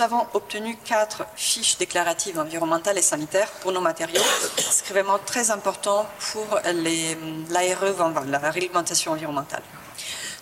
[0.00, 4.22] avons obtenu quatre fiches déclaratives environnementales et sanitaires pour nos matériaux,
[4.56, 9.62] ce qui est vraiment très important pour l'ARE, la réglementation environnementale.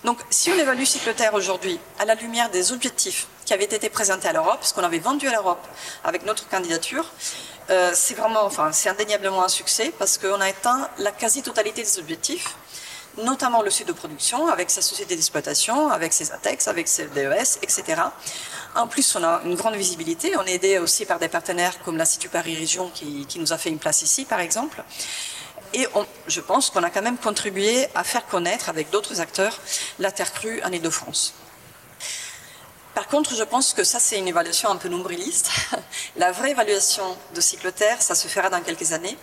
[0.05, 4.29] Donc, si on évalue Cycloterre aujourd'hui à la lumière des objectifs qui avaient été présentés
[4.29, 5.65] à l'Europe, ce qu'on avait vendu à l'Europe
[6.05, 7.11] avec notre candidature,
[7.71, 11.99] euh, c'est vraiment, enfin, c'est indéniablement un succès parce qu'on a atteint la quasi-totalité des
[11.99, 12.57] objectifs
[13.19, 17.59] notamment le site de production, avec sa société d'exploitation, avec ses ATEX, avec ses DES,
[17.63, 18.03] etc.
[18.75, 20.37] En plus, on a une grande visibilité.
[20.37, 23.71] On est aidé aussi par des partenaires comme l'Institut Paris Région qui, nous a fait
[23.71, 24.83] une place ici, par exemple.
[25.75, 25.87] Et
[26.27, 29.59] je pense qu'on a quand même contribué à faire connaître avec d'autres acteurs
[29.99, 31.35] la terre crue en Ile-de-France.
[32.95, 35.51] Par contre, je pense que ça, c'est une évaluation un peu nombriliste.
[36.17, 39.17] La vraie évaluation de Cycloterre, ça se fera dans quelques années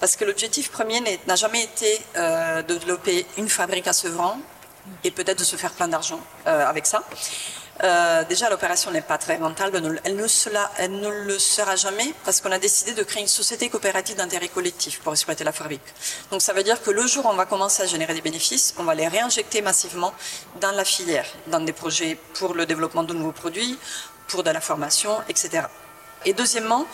[0.00, 4.38] parce que l'objectif premier n'a jamais été euh, de développer une fabrique à Sevran
[5.04, 7.04] et peut-être de se faire plein d'argent euh, avec ça.
[7.82, 10.26] Euh, déjà, l'opération n'est pas très rentable, elle ne,
[10.78, 14.48] elle ne le sera jamais parce qu'on a décidé de créer une société coopérative d'intérêt
[14.48, 15.80] collectif pour exploiter la fabrique.
[16.30, 18.74] Donc ça veut dire que le jour où on va commencer à générer des bénéfices,
[18.78, 20.12] on va les réinjecter massivement
[20.60, 23.78] dans la filière, dans des projets pour le développement de nouveaux produits,
[24.28, 25.62] pour de la formation, etc.
[26.24, 26.86] Et deuxièmement,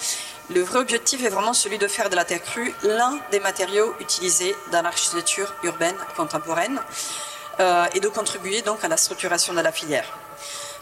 [0.51, 3.95] le vrai objectif est vraiment celui de faire de la terre crue l'un des matériaux
[4.01, 6.81] utilisés dans l'architecture urbaine contemporaine
[7.59, 10.07] euh, et de contribuer donc à la structuration de la filière.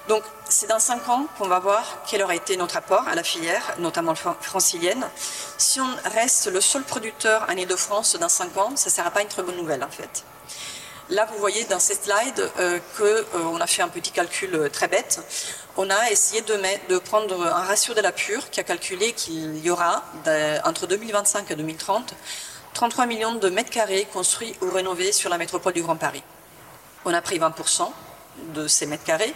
[0.09, 3.23] Donc c'est dans cinq ans qu'on va voir quel aura été notre apport à la
[3.23, 5.07] filière, notamment francilienne.
[5.57, 9.23] Si on reste le seul producteur en Ile-de-France dans cinq ans, ça ne sera pas
[9.23, 10.25] une très bonne nouvelle en fait.
[11.11, 14.69] Là, vous voyez dans cette slide euh, qu'on euh, a fait un petit calcul euh,
[14.71, 15.21] très bête.
[15.77, 19.71] On a essayé de, prendre un ratio de la pure qui a calculé qu'il y
[19.71, 20.05] aura,
[20.65, 22.15] entre 2025 et 2030,
[22.75, 26.23] 33 millions de mètres carrés construits ou rénovés sur la métropole du Grand Paris.
[27.05, 27.91] On a pris 20%
[28.55, 29.35] de ces mètres carrés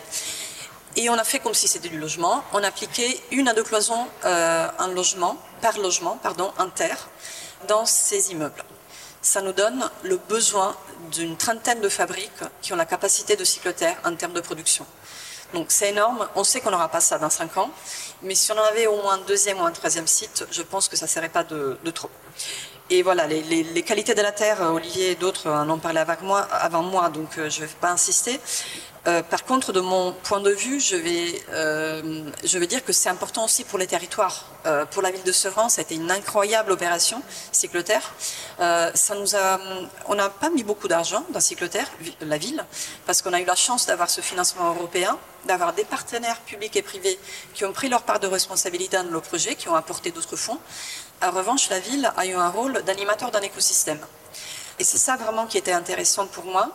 [0.96, 2.44] et on a fait comme si c'était du logement.
[2.52, 7.08] On a appliqué une à deux cloisons en logement, par logement, pardon, en terre,
[7.66, 8.64] dans ces immeubles
[9.20, 10.76] ça nous donne le besoin
[11.10, 12.30] d'une trentaine de fabriques
[12.62, 14.86] qui ont la capacité de cycloterre en termes de production.
[15.54, 17.70] Donc c'est énorme, on sait qu'on n'aura pas ça dans cinq ans,
[18.22, 20.88] mais si on en avait au moins un deuxième ou un troisième site, je pense
[20.88, 22.10] que ça ne serait pas de, trop.
[22.90, 26.40] Et voilà, les, qualités de la terre, Olivier et d'autres en ont parlé avant moi,
[26.40, 28.40] avant moi donc euh, je ne vais pas insister.
[29.08, 33.08] Euh, par contre, de mon point de vue, je vais, euh, je dire que c'est
[33.08, 34.44] important aussi pour les territoires.
[34.66, 38.12] Euh, pour la ville de Sevran, ça a été une incroyable opération, Cycloterre.
[38.58, 39.14] ça
[40.08, 41.88] on n'a pas mis beaucoup d'argent dans Cycloterre,
[42.20, 42.62] la ville,
[43.06, 46.82] parce qu'on a eu la chance d'avoir ce financement européen, d'avoir des partenaires publics et
[46.82, 47.18] privés
[47.54, 50.58] qui ont pris leur part de responsabilité dans nos projets, qui ont apporté d'autres fonds.
[51.22, 54.00] En revanche, la ville a eu un rôle d'animateur d'un écosystème.
[54.80, 56.70] Et c'est ça vraiment qui était intéressant pour moi.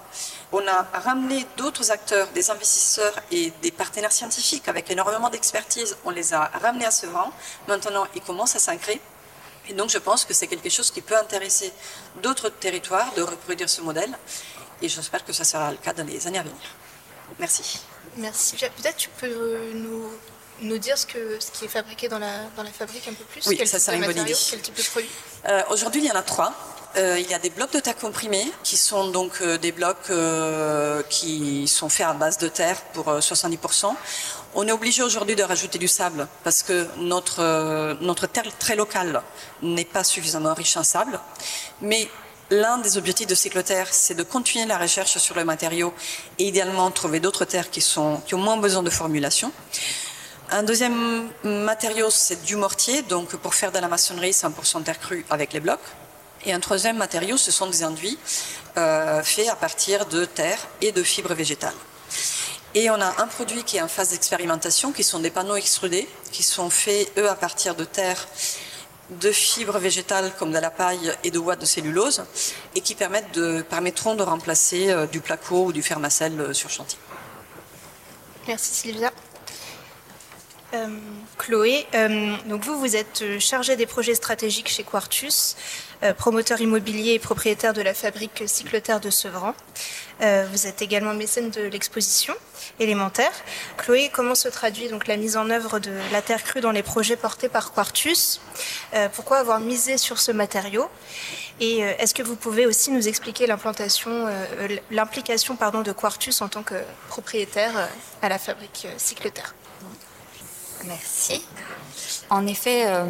[0.55, 5.97] On a ramené d'autres acteurs, des investisseurs et des partenaires scientifiques avec énormément d'expertise.
[6.05, 7.31] On les a ramenés à ce rang.
[7.67, 9.01] Maintenant, ils commencent à s'ancrer.
[9.67, 11.73] Et donc, je pense que c'est quelque chose qui peut intéresser
[12.21, 14.15] d'autres territoires de reproduire ce modèle.
[14.83, 16.67] Et j'espère que ça sera le cas dans les années à venir.
[17.39, 17.79] Merci.
[18.17, 18.55] Merci.
[18.57, 20.11] Peut-être tu peux nous,
[20.61, 23.23] nous dire ce, que, ce qui est fabriqué dans la, dans la fabrique un peu
[23.23, 23.47] plus?
[23.47, 24.35] Oui, ça serait une bonne idée.
[24.51, 25.09] Quel type de produit
[25.47, 26.53] euh, Aujourd'hui, il y en a trois.
[26.95, 30.11] Euh, il y a des blocs de terre comprimés qui sont donc euh, des blocs
[31.09, 33.93] qui sont faits à base de terre pour 70%.
[34.55, 39.21] On est obligé aujourd'hui de rajouter du sable parce que notre, notre terre très locale
[39.63, 41.19] n'est pas suffisamment riche en sable.
[41.81, 42.07] Mais
[42.51, 45.93] l'un des objectifs de Cycloterre, c'est de continuer la recherche sur le matériau
[46.37, 49.51] et idéalement trouver d'autres terres qui, sont, qui ont moins besoin de formulation.
[50.51, 55.25] Un deuxième matériau, c'est du mortier, donc pour faire de la maçonnerie, 100% terre crue
[55.29, 55.79] avec les blocs.
[56.45, 58.17] Et un troisième matériau, ce sont des enduits
[58.77, 61.75] euh, faits à partir de terre et de fibres végétales.
[62.75, 66.07] Et on a un produit qui est en phase d'expérimentation, qui sont des panneaux extrudés,
[66.31, 68.27] qui sont faits, eux, à partir de terre,
[69.09, 72.23] de fibres végétales comme de la paille et de ouate de cellulose,
[72.75, 76.99] et qui permettront de remplacer euh, du placo ou du fermacell euh, sur chantier.
[78.47, 79.11] Merci Sylvia.
[81.37, 81.85] Chloé,
[82.47, 85.55] donc vous, vous êtes chargée des projets stratégiques chez Quartus,
[86.17, 89.53] promoteur immobilier et propriétaire de la fabrique cyclotaire de Sevran.
[90.19, 92.33] vous êtes également mécène de l'exposition
[92.79, 93.31] élémentaire.
[93.77, 96.83] Chloé, comment se traduit donc la mise en œuvre de la terre crue dans les
[96.83, 98.41] projets portés par Quartus?
[99.13, 100.87] Pourquoi avoir misé sur ce matériau?
[101.59, 104.27] Et est-ce que vous pouvez aussi nous expliquer l'implantation,
[104.91, 106.75] l'implication pardon de Quartus en tant que
[107.07, 107.89] propriétaire
[108.21, 109.53] à la fabrique cyclotaire
[110.85, 111.45] Merci.
[112.29, 113.05] En effet, euh,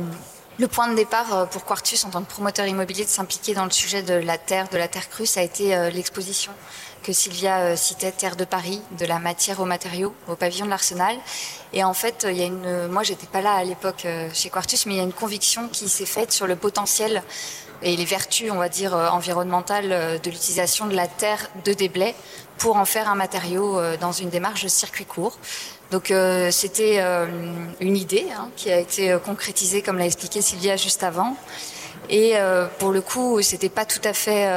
[0.59, 3.65] le point de départ euh, pour Quartus en tant que promoteur immobilier de s'impliquer dans
[3.65, 6.51] le sujet de la terre, de la terre crue, ça a été euh, l'exposition
[7.01, 11.17] que Sylvia citait, Terre de Paris, de la matière aux matériaux, au pavillon de l'Arsenal.
[11.73, 14.85] Et en fait, il y a une, moi j'étais pas là à l'époque chez Quartus,
[14.85, 17.21] mais il y a une conviction qui s'est faite sur le potentiel
[17.81, 22.15] et les vertus, on va dire, environnementales de l'utilisation de la terre de déblai
[22.57, 25.37] pour en faire un matériau dans une démarche de circuit court.
[25.91, 27.27] Donc euh, c'était euh,
[27.79, 31.37] une idée hein, qui a été euh, concrétisée, comme l'a expliqué Sylvia juste avant.
[32.09, 32.35] Et
[32.79, 34.47] pour le coup, c'était pas tout à fait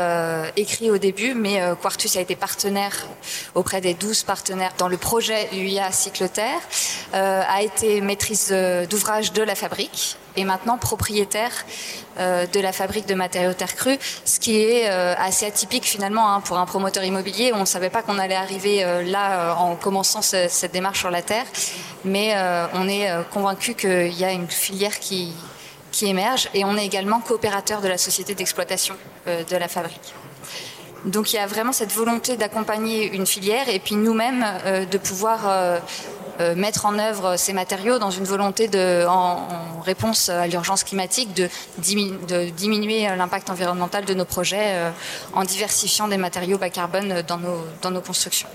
[0.57, 3.07] écrit au début, mais Quartus a été partenaire
[3.55, 6.61] auprès des 12 partenaires dans le projet UIA Cycloterre,
[7.13, 8.55] a été maîtrise
[8.91, 11.65] d'ouvrage de la fabrique et maintenant propriétaire
[12.19, 16.33] euh, de la fabrique de matériaux terre crue, ce qui est euh, assez atypique finalement
[16.33, 17.53] hein, pour un promoteur immobilier.
[17.55, 21.23] On ne savait pas qu'on allait arriver euh, là en commençant cette démarche sur la
[21.23, 21.47] terre,
[22.05, 22.35] mais
[22.75, 25.33] on est convaincu qu'il y a une filière qui,
[25.97, 28.95] qui émerge et on est également coopérateur de la société d'exploitation
[29.27, 30.15] de la fabrique.
[31.07, 34.45] Donc il y a vraiment cette volonté d'accompagner une filière et puis nous-mêmes
[34.91, 35.81] de pouvoir
[36.41, 39.39] euh, mettre en œuvre ces matériaux dans une volonté de, en,
[39.83, 44.91] réponse à l'urgence climatique de, diminuer l'impact environnemental de nos projets euh,
[45.33, 48.49] en diversifiant des matériaux bas carbone dans nos, dans nos constructions.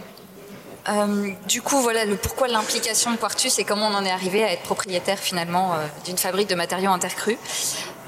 [0.89, 4.43] Euh, du coup, voilà le pourquoi l'implication de Quartus et comment on en est arrivé
[4.43, 5.75] à être propriétaire finalement
[6.05, 7.37] d'une fabrique de matériaux intercrus.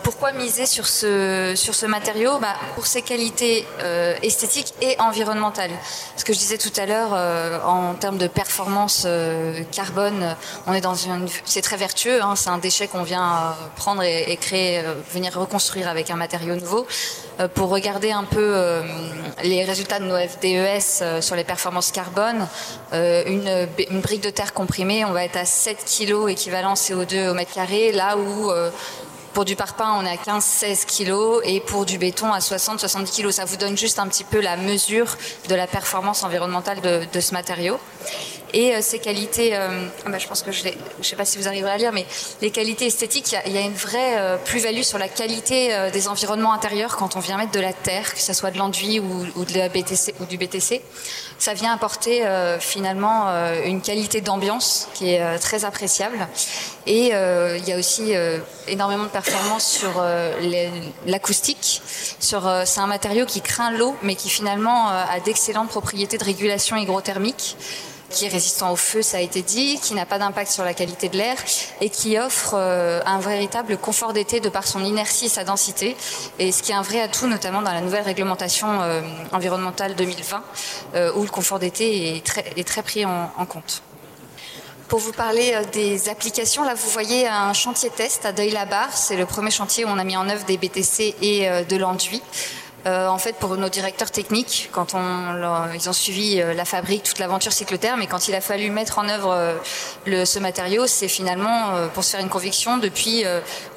[0.03, 5.71] Pourquoi miser sur ce, sur ce matériau bah, Pour ses qualités euh, esthétiques et environnementales.
[6.17, 10.35] Ce que je disais tout à l'heure, euh, en termes de performance euh, carbone,
[10.67, 10.93] on est dans
[11.45, 12.21] c'est très vertueux.
[12.21, 14.83] Hein, c'est un déchet qu'on vient prendre et, et créer,
[15.13, 16.85] venir reconstruire avec un matériau nouveau.
[17.55, 18.81] pour regarder un peu
[19.43, 22.47] les résultats de nos FDES sur les performances carbone,
[22.91, 27.33] une, une, brique de terre comprimée, on va être à 7 kg équivalent CO2 au
[27.33, 28.51] mètre carré, là où
[29.33, 33.31] pour du parpaing, on est à 15-16 kg et pour du béton à 60-70 kg.
[33.31, 35.17] Ça vous donne juste un petit peu la mesure
[35.49, 37.79] de la performance environnementale de, ce matériau.
[38.53, 41.39] Et euh, ses qualités, euh, ah bah, je pense que je ne sais pas si
[41.39, 42.05] vous arriverez à lire, mais
[42.41, 46.53] les qualités esthétiques, il y, a une vraie euh, plus-value sur la qualité des environnements
[46.53, 49.45] intérieurs quand on vient mettre de la terre, que ce soit de l'enduit ou, ou,
[49.45, 50.81] de ou du BTC
[51.43, 56.25] ça vient apporter euh, finalement euh, une qualité d'ambiance qui est euh, très appréciable.
[56.87, 58.11] Et il y a aussi
[58.67, 60.03] énormément de performances sur
[61.05, 61.81] l'acoustique.
[62.19, 66.75] Sur, c'est un matériau qui craint l'eau, mais qui finalement a d'excellentes propriétés de régulation
[66.75, 67.55] hygrothermique
[68.13, 70.73] qui est résistant au feu, ça a été dit, qui n'a pas d'impact sur la
[70.73, 71.35] qualité de l'air
[71.81, 75.97] et qui offre euh, un véritable confort d'été de par son inertie et sa densité.
[76.39, 79.01] Et ce qui est un vrai atout, notamment dans la nouvelle réglementation euh,
[79.31, 80.43] environnementale 2020,
[80.95, 83.81] euh, où le confort d'été est très, pris en, en compte
[84.89, 88.95] pour vous parler des applications, là vous voyez un chantier test à Deuil-la-Barre.
[88.95, 92.21] C'est le premier chantier où on a mis en œuvre des BTC et de l'enduit.
[92.85, 97.03] Euh, en fait, pour nos directeurs techniques, quand on, ils ont suivi euh, la fabrique,
[97.03, 99.55] toute l'aventure cyclotherme, mais quand il a fallu mettre en œuvre euh,
[100.05, 103.23] le, ce matériau, c'est finalement pour se faire une conviction depuis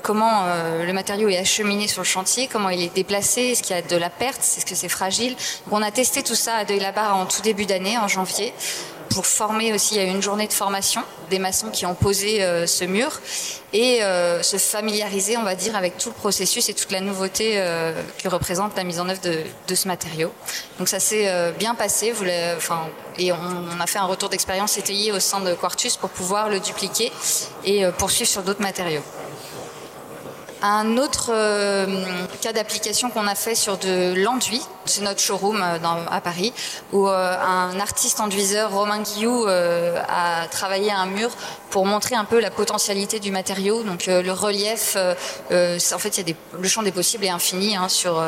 [0.02, 0.44] comment
[0.84, 3.82] le matériau est acheminé sur le chantier, comment il est déplacé, est-ce qu'il y a
[3.82, 5.34] de la perte, est-ce que c'est fragile.
[5.66, 8.52] Donc, on a testé tout ça à Deuil-la-Barre en tout début d'année, en janvier.
[9.10, 13.20] Pour former aussi, eu une journée de formation des maçons qui ont posé ce mur
[13.72, 14.00] et
[14.42, 17.62] se familiariser, on va dire, avec tout le processus et toute la nouveauté
[18.22, 20.32] que représente la mise en œuvre de, ce matériau.
[20.78, 22.12] Donc ça s'est bien passé,
[23.18, 26.60] et on, a fait un retour d'expérience étayé au sein de Quartus pour pouvoir le
[26.60, 27.10] dupliquer
[27.64, 29.02] et poursuivre sur d'autres matériaux.
[30.62, 31.86] Un autre euh,
[32.40, 35.78] cas d'application qu'on a fait sur de l'enduit, c'est notre showroom euh,
[36.10, 36.52] à Paris,
[36.92, 41.30] où euh, un artiste enduiseur, Romain Guillou, a travaillé un mur
[41.70, 43.82] pour montrer un peu la potentialité du matériau.
[43.82, 48.22] Donc le relief, en fait, y a le champ des possibles est infini hein, sur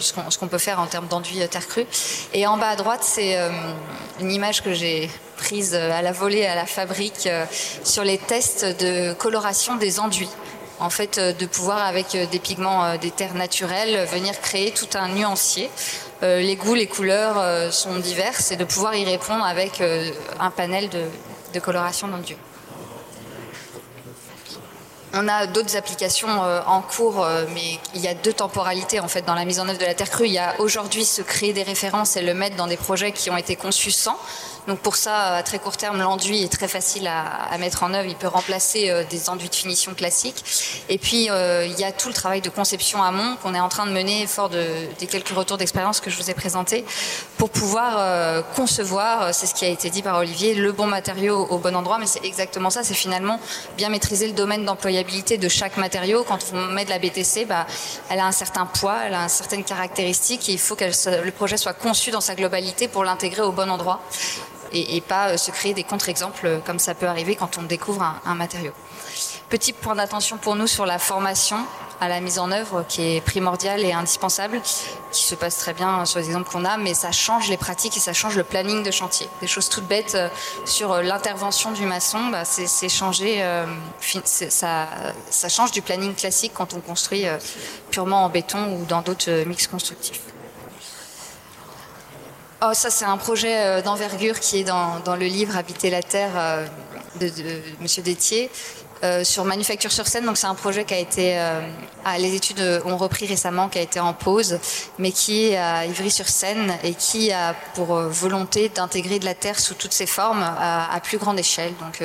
[0.00, 1.86] ce qu'on peut faire en termes d'enduit terre crue.
[2.34, 3.38] Et en bas à droite, c'est
[4.20, 7.28] une image que j'ai prise à la volée à la fabrique
[7.84, 10.28] sur les tests de coloration des enduits
[10.80, 14.72] en fait, euh, de pouvoir avec euh, des pigments euh, des terres naturelles venir créer
[14.72, 15.70] tout un nuancier.
[16.22, 19.82] les goûts, les couleurs sont diverses et de pouvoir y répondre avec
[20.38, 22.36] un panel de, coloration d'enduit.
[25.14, 26.28] On a d'autres applications
[26.66, 29.78] en cours, mais il y a deux temporalités en fait dans la mise en œuvre
[29.78, 30.26] de la terre crue.
[30.26, 33.30] Il y a aujourd'hui se créer des références et le mettre dans des projets qui
[33.30, 34.18] ont été conçus sans.
[34.66, 38.08] Donc pour ça, à très court terme, l'enduit est très facile à, mettre en œuvre.
[38.08, 40.44] Il peut remplacer euh, des enduits de finition classiques.
[40.88, 43.68] Et puis euh, il y a tout le travail de conception amont qu'on est en
[43.68, 44.64] train de mener, fort de,
[44.98, 46.84] des quelques retours d'expérience que je vous ai présentés,
[47.36, 51.46] pour pouvoir euh, concevoir, c'est ce qui a été dit par Olivier, le bon matériau
[51.50, 51.98] au bon endroit.
[51.98, 52.82] Mais c'est exactement ça.
[52.82, 53.40] C'est finalement
[53.76, 56.24] bien maîtriser le domaine d'employabilité de chaque matériau.
[56.26, 57.66] Quand on met de la BTC, bah,
[58.08, 61.30] elle a un certain poids, elle a une certaine caractéristique et il faut que le
[61.30, 64.00] projet soit conçu dans sa globalité pour l'intégrer au bon endroit
[64.72, 68.02] et, pas euh, se créer des contre-exemples euh, comme ça peut arriver quand on découvre
[68.24, 68.72] un, matériau.
[69.48, 71.58] Petit point d'attention pour nous sur la formation
[72.00, 74.60] à la mise en œuvre qui est primordiale et indispensable,
[75.12, 77.96] qui se passe très bien sur les exemples qu'on a, mais ça change les pratiques
[77.96, 79.28] et ça change le planning de chantier.
[79.42, 80.28] Des choses toutes bêtes euh,
[80.64, 83.44] sur l'intervention du maçon, bah, c'est changer,
[84.24, 84.88] ça,
[85.28, 87.24] ça, change du planning classique quand on construit
[87.90, 90.29] purement en béton ou dans d'autres mix constructifs.
[92.62, 96.32] Oh, ça, c'est un projet euh, d'envergure qui est dans, le livre Habiter la Terre
[96.36, 96.66] euh,
[97.18, 98.50] de, de Monsieur Détier.
[99.02, 101.38] Euh, sur Manufacture sur scène, donc c'est un projet qui a été,
[102.04, 104.58] ah, les études ont repris récemment, qui a été en pause,
[104.98, 109.72] mais qui est à Ivry-sur-Seine et qui a pour volonté d'intégrer de la terre sous
[109.72, 112.04] toutes ses formes à, plus grande échelle, donc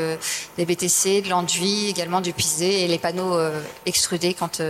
[0.58, 3.38] des BTC, de l'enduit, également du pisé et les panneaux
[3.86, 4.62] extrudés quand,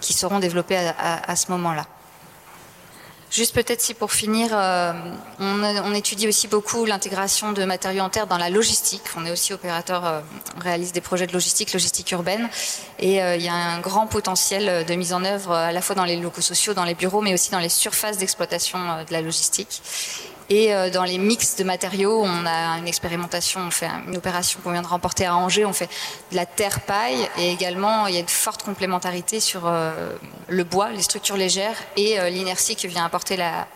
[0.00, 1.86] qui seront développés à ce moment-là.
[3.32, 4.92] Juste peut-être si pour finir, euh,
[5.40, 9.00] on, étudie aussi beaucoup l'intégration de matériaux en terre dans la logistique.
[9.16, 10.20] On est aussi opérateur, euh,
[10.58, 12.50] on réalise des projets de logistique, logistique urbaine,
[12.98, 15.96] et euh, il y a un grand potentiel de mise en œuvre à la fois
[15.96, 19.22] dans les locaux sociaux, dans les bureaux, mais aussi dans les surfaces d'exploitation de la
[19.22, 19.80] logistique.
[20.54, 24.60] Et euh, dans les mix de matériaux, on a une expérimentation, on fait une opération
[24.62, 25.88] qu'on vient de remporter à Angers, on fait
[26.30, 30.14] de la terre paille et également il y a une forte complémentarité sur euh,
[30.48, 33.66] le bois, les structures légères et euh, l'inertie que vient apporter la,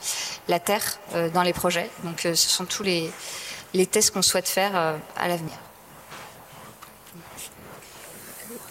[0.61, 0.99] terre
[1.33, 1.89] dans les projets.
[2.05, 3.11] Donc ce sont tous les,
[3.72, 5.57] les tests qu'on souhaite faire à l'avenir.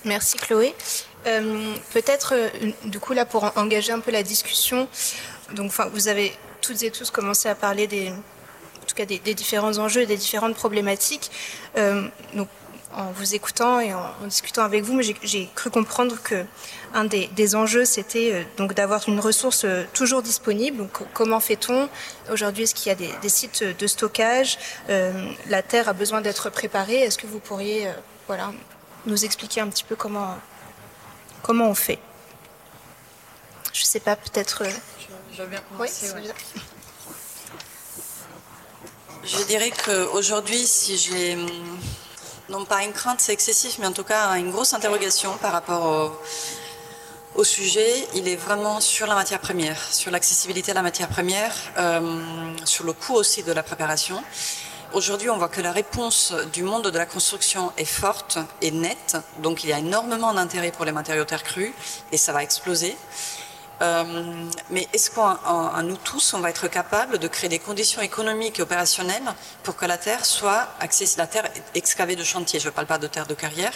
[0.04, 0.76] Merci Chloé.
[1.24, 2.36] Peut-être,
[2.86, 4.88] du coup, là, pour engager un peu la discussion,
[5.54, 6.34] donc, vous avez
[6.66, 10.18] toutes et tous commencé à parler des, en tout cas des, différents enjeux et des
[10.18, 11.32] différentes problématiques.
[11.78, 12.48] Euh, donc,
[12.94, 16.46] en vous écoutant et en, discutant avec vous, j'ai cru comprendre que
[16.94, 20.88] un des, enjeux, c'était euh, donc d'avoir une ressource euh, toujours disponible.
[21.14, 21.90] Comment fait-on?
[22.32, 24.58] Aujourd'hui Est-ce qu'il y a des, sites de stockage?
[24.88, 27.02] La terre a besoin d'être préparée.
[27.02, 27.90] Est-ce que vous pourriez,
[28.28, 28.54] voilà,
[29.06, 30.38] nous expliquer un petit peu comment
[31.44, 32.00] comment on fait?
[33.74, 34.64] Je ne sais pas, peut-être.
[35.38, 35.62] Je bien
[39.24, 41.38] Je dirais qu'aujourd'hui, si j'ai,
[42.48, 46.14] non pas une crainte, c'est excessif, mais en tout cas une grosse interrogation par rapport
[47.36, 51.54] au, sujet, il est vraiment sur la matière première, sur l'accessibilité à la matière première,
[51.78, 54.24] euh, sur le coût aussi de la préparation.
[54.94, 59.18] Aujourd'hui, on voit que la réponse du monde de la construction est forte et nette,
[59.40, 61.74] donc il y a énormément d'intérêt pour les matériaux terre crus
[62.14, 62.96] et ça va exploser.
[63.82, 64.04] Euh,
[64.70, 68.62] mais est-ce qu'en nous tous, on va être capable de créer des conditions économiques et
[68.62, 72.88] opérationnelles pour que la terre soit accessible, la terre excavée de chantier, je ne parle
[72.88, 73.74] pas de terre de carrière,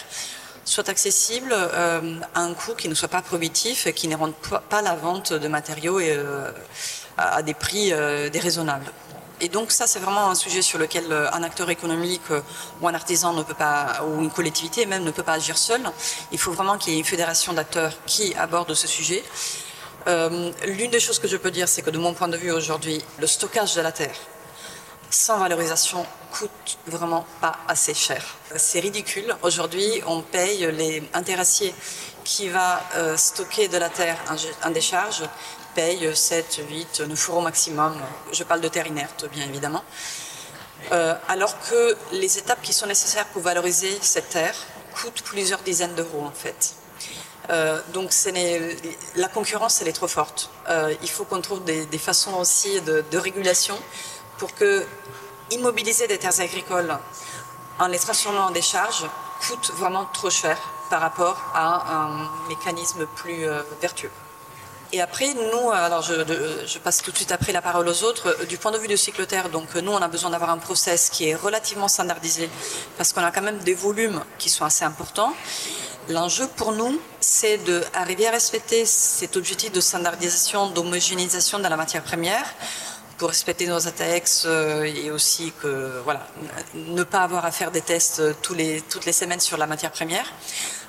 [0.64, 4.34] soit accessible euh, à un coût qui ne soit pas prohibitif et qui ne rende
[4.68, 6.50] pas la vente de matériaux et, euh,
[7.18, 7.92] à des prix
[8.32, 8.90] déraisonnables.
[9.42, 12.22] Et donc ça, c'est vraiment un sujet sur lequel un acteur économique
[12.80, 15.82] ou un artisan ne peut pas, ou une collectivité même ne peut pas agir seul.
[16.32, 19.22] Il faut vraiment qu'il y ait une fédération d'acteurs qui aborde ce sujet.
[20.06, 22.50] Euh, l'une des choses que je peux dire, c'est que de mon point de vue
[22.50, 24.16] aujourd'hui, le stockage de la terre,
[25.10, 28.24] sans valorisation, coûte vraiment pas assez cher.
[28.56, 29.34] C'est ridicule.
[29.42, 31.22] Aujourd'hui, on paye les, un
[32.24, 34.16] qui va euh, stocker de la terre
[34.64, 35.22] en, décharge
[35.74, 37.96] paye 7, 8, 9 euros maximum.
[38.32, 39.84] Je parle de terre inerte, bien évidemment.
[40.92, 44.54] Euh, alors que les étapes qui sont nécessaires pour valoriser cette terre
[44.94, 46.74] coûtent plusieurs dizaines d'euros en fait.
[47.50, 48.12] Euh, donc
[49.16, 50.50] la concurrence, elle est trop forte.
[50.68, 53.76] Euh, il faut qu'on trouve des, façons aussi de, régulation
[54.38, 54.84] pour que
[55.50, 56.96] immobiliser des terres agricoles
[57.78, 59.04] en les transformant en décharge
[59.46, 60.56] coûte vraiment trop cher
[60.90, 63.46] par rapport à un mécanisme plus
[63.80, 64.10] vertueux.
[64.92, 68.58] Et après, nous, alors je, passe tout de suite après la parole aux autres, du
[68.58, 71.36] point de vue du cyclotaire, donc nous, on a besoin d'avoir un process qui est
[71.36, 72.50] relativement standardisé
[72.96, 75.32] parce qu'on a quand même des volumes qui sont assez importants.
[76.08, 82.02] L'enjeu pour nous, c'est d'arriver à respecter cet objectif de standardisation, d'homogénéisation dans la matière
[82.02, 82.44] première
[83.16, 83.86] pour respecter nos
[84.46, 86.26] euh, et aussi que, voilà,
[86.74, 89.92] ne pas avoir à faire des tests tous les, toutes les semaines sur la matière
[89.92, 90.24] première.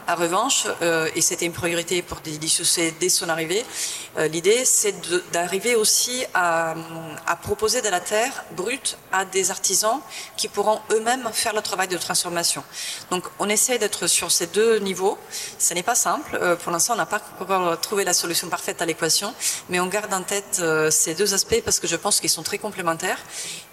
[0.08, 3.64] En revanche, euh, et c'était une priorité pour DDCC dès son arrivée,
[4.18, 4.96] euh, l'idée c'est
[5.32, 6.76] d'arriver aussi à,
[7.42, 10.00] proposer de la terre brute à des artisans
[10.38, 12.64] qui pourront eux-mêmes faire le travail de transformation.
[13.10, 15.18] Donc on essaie d'être sur ces deux niveaux.
[15.58, 16.38] Ce n'est pas simple.
[16.42, 19.34] Euh, pour l'instant, on n'a pas encore trouvé la solution parfaite à l'équation,
[19.70, 22.58] mais on garde en tête ces deux aspects parce que je pense qu'ils sont très
[22.58, 23.20] complémentaires.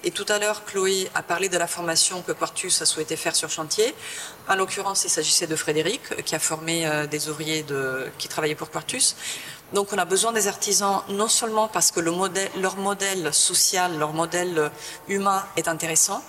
[0.05, 3.35] Et tout à l'heure, Chloé a parlé de la formation que Quartus a souhaité faire
[3.35, 3.95] sur chantier.
[4.49, 7.67] En l'occurrence, il s'agissait de Frédéric, qui a formé euh, des ouvriers
[8.17, 9.15] qui travaillaient pour Quartus.
[9.75, 14.71] Donc on a besoin des artisans non seulement parce que leur modèle social, leur modèle
[15.09, 16.23] humain est intéressant,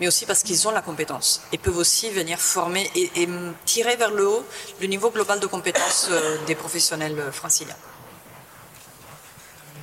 [0.00, 3.28] mais aussi parce qu'ils ont la compétence et peuvent aussi venir former et,
[3.66, 4.44] tirer vers le haut
[4.80, 7.76] le niveau global de compétences euh, des professionnels franciliens.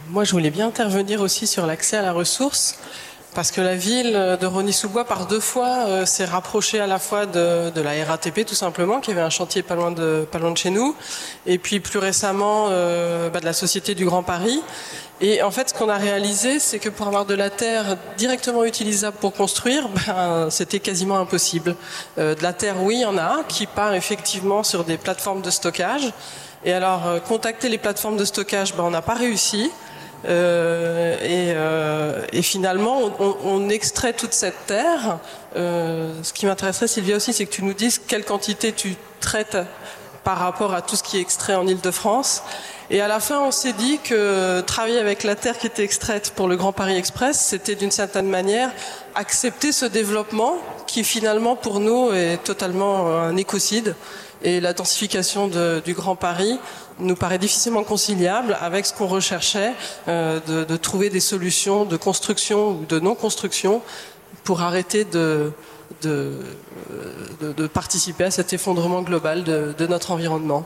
[0.07, 2.77] Moi, je voulais bien intervenir aussi sur l'accès à la ressource
[3.33, 7.25] parce que la ville de Rony-sous-Bois, par deux fois, euh, s'est rapprochée à la fois
[7.25, 10.57] de, la RATP, tout simplement, qui avait un chantier pas loin de, pas loin de
[10.57, 10.95] chez nous,
[11.45, 14.61] et puis plus récemment euh, bah, de la Société du Grand Paris.
[15.21, 18.65] Et en fait, ce qu'on a réalisé, c'est que pour avoir de la terre directement
[18.65, 21.75] utilisable pour construire, ben, c'était quasiment impossible.
[22.17, 25.41] Euh, de la terre, oui, il y en a, qui part effectivement sur des plateformes
[25.41, 26.11] de stockage.
[26.65, 29.69] Et alors, contacter les plateformes de stockage, ben, on n'a pas réussi.
[30.25, 35.19] Euh, euh, et, finalement, on, extrait toute cette terre.
[35.55, 39.57] Euh, ce qui m'intéresserait, Sylvia aussi, c'est que tu nous dises quelle quantité tu traites
[40.23, 42.43] par rapport à tout ce qui est extrait en Ile-de-France.
[42.89, 46.31] Et à la fin, on s'est dit que travailler avec la terre qui était extraite
[46.35, 48.69] pour le Grand Paris Express, c'était d'une certaine manière
[49.15, 50.57] accepter ce développement
[50.87, 53.95] qui finalement pour nous est totalement un écocide.
[54.43, 56.59] Et la densification du Grand Paris
[56.99, 59.71] nous paraît difficilement conciliable avec ce qu'on recherchait,
[60.07, 63.81] euh, de, trouver des solutions de construction ou de non-construction
[64.43, 65.51] pour arrêter de,
[66.01, 70.65] de, participer à cet effondrement global de, notre environnement.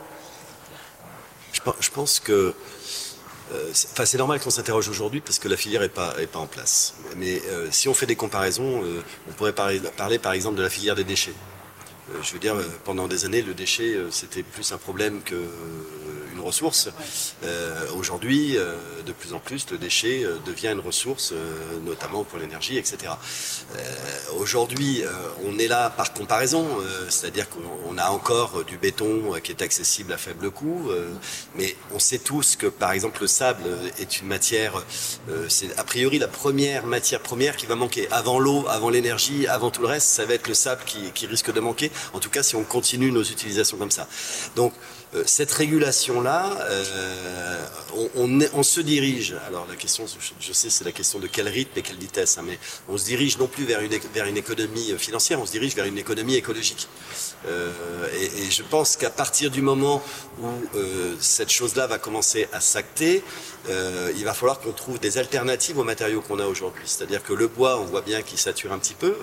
[1.80, 2.54] Je, pense que
[3.52, 6.46] euh, c'est normal qu'on s'interroge aujourd'hui parce que la filière n'est pas, est pas en
[6.46, 6.94] place.
[7.16, 8.82] Mais euh, si on fait des comparaisons,
[9.28, 11.34] on pourrait parler par exemple de la filière des déchets.
[12.22, 15.36] Je veux dire, pendant des années, le déchet, c'était plus un problème que
[16.40, 16.88] ressource.
[17.44, 18.76] Euh, aujourd'hui, euh,
[19.06, 21.32] de plus en plus, le déchet euh, devient une ressource,
[21.84, 23.12] notamment pour l'énergie, etc.
[24.38, 25.02] Aujourd'hui,
[25.44, 26.66] on est là par comparaison,
[27.08, 30.90] c'est-à-dire qu'on a encore du béton qui est accessible à faible coût,
[31.54, 33.64] mais on sait tous que, par exemple, le sable
[33.98, 34.84] est une matière,
[35.48, 38.08] c'est a priori la première matière première qui va manquer.
[38.10, 41.26] Avant l'eau, avant l'énergie, avant tout le reste, ça va être le sable qui, qui
[41.26, 44.08] risque de manquer, en tout cas si on continue nos utilisations comme ça.
[44.56, 44.72] Donc,
[45.24, 47.66] cette régulation-là, euh,
[48.14, 49.34] on, se dirige.
[49.46, 50.04] Alors la question,
[50.40, 53.06] je, sais, c'est la question de quel rythme et quelle vitesse, hein, mais on se
[53.06, 55.96] dirige non plus vers une, vers une économie euh, financière, on se dirige vers une
[55.96, 56.88] économie écologique.
[57.46, 60.02] et, je pense qu'à partir du moment
[60.42, 60.48] où
[61.20, 63.22] cette chose-là va commencer à s'acter,
[63.68, 66.84] il va falloir qu'on trouve des alternatives aux matériaux qu'on a aujourd'hui.
[66.86, 69.14] C'est-à-dire que le bois, on voit bien qu'il sature un petit peu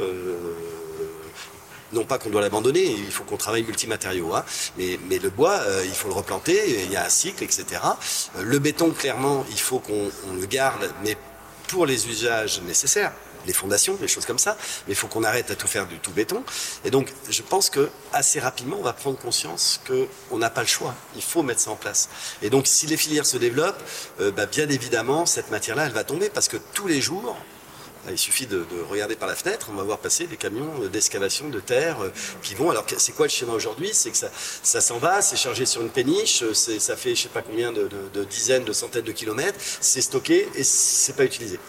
[1.94, 4.44] non pas qu'on doit l'abandonner, il faut qu'on travaille multimatériaux, hein,
[4.78, 7.66] mais, mais, le bois, euh, il faut le replanter, il y a un cycle, etc.
[8.38, 10.10] Euh, le béton, clairement, il faut qu'on
[10.40, 11.18] le garde, mais
[11.68, 13.12] pour les usages nécessaires
[13.46, 14.58] les fondations, les choses comme ça,
[14.88, 16.44] mais il faut qu'on arrête à tout faire du tout béton.
[16.84, 20.68] Et donc, je pense que assez rapidement, on va prendre conscience qu'on n'a pas le
[20.68, 20.96] choix.
[21.16, 22.10] Il faut mettre ça en place.
[22.42, 23.82] Et donc, si les filières se développent,
[24.20, 27.38] euh, bah, bien évidemment, cette matière-là, elle va tomber parce que tous les jours,
[28.10, 31.60] Il suffit de, regarder par la fenêtre, on va voir passer des camions d'excavation de
[31.60, 31.98] terre
[32.42, 32.70] qui vont.
[32.70, 33.90] Alors c'est quoi le schéma aujourd'hui?
[33.94, 37.42] C'est que ça, s'en va, c'est chargé sur une péniche, ça fait je sais pas
[37.42, 37.90] combien de,
[38.30, 41.60] dizaines, de centaines de kilomètres, c'est stocké et c'est pas utilisé.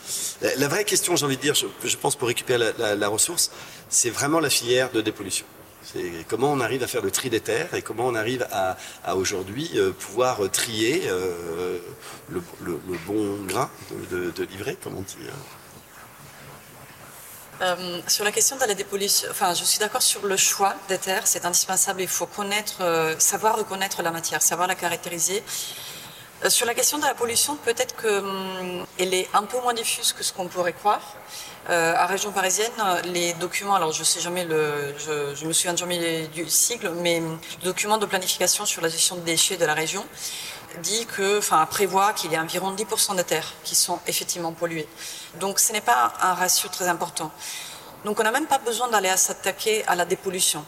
[0.56, 3.50] La, vraie question, j'ai envie de dire, je, pense pour récupérer la ressource,
[3.88, 5.46] c'est vraiment la filière de dépollution.
[5.92, 9.16] C'est comment on arrive à faire le tri des terres et comment on arrive à,
[9.16, 11.78] aujourd'hui euh, pouvoir trier euh,
[12.28, 12.42] le,
[13.06, 13.70] bon grain
[14.10, 15.16] de, de, livrer, comme on dit.
[17.62, 20.98] Euh, sur la question de la dépollution, enfin, je suis d'accord sur le choix des
[20.98, 22.02] terres, c'est indispensable.
[22.02, 22.82] Il faut connaître,
[23.18, 25.42] savoir reconnaître la matière, savoir la caractériser.
[26.48, 30.22] sur la question de la pollution, peut-être qu'elle hum, est un peu moins diffuse que
[30.22, 31.16] ce qu'on pourrait croire.
[31.68, 32.70] Euh, à région parisienne,
[33.06, 37.64] les documents, alors je sais jamais le, je, me souviens jamais du sigle, mais le
[37.64, 40.04] document de planification sur la gestion des déchets de la région
[40.82, 44.88] dit que, enfin, prévoit qu'il y a environ 10% de terres qui sont effectivement polluées.
[45.40, 47.30] Donc ce n'est pas un ratio très important.
[48.04, 50.64] Donc on n'a même pas besoin d'aller s'attaquer à la dépollution.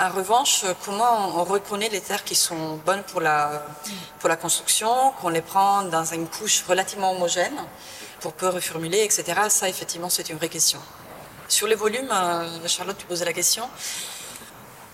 [0.00, 3.64] En revanche, comment on reconnaît les terres qui sont bonnes pour la,
[4.18, 7.56] pour la construction, qu'on les prend dans une couche relativement homogène
[8.20, 9.24] pour peu reformuler, etc.
[9.48, 10.80] Ça, effectivement, c'est une vraie question.
[11.46, 13.68] Sur les volumes, euh, Charlotte, tu posais la question.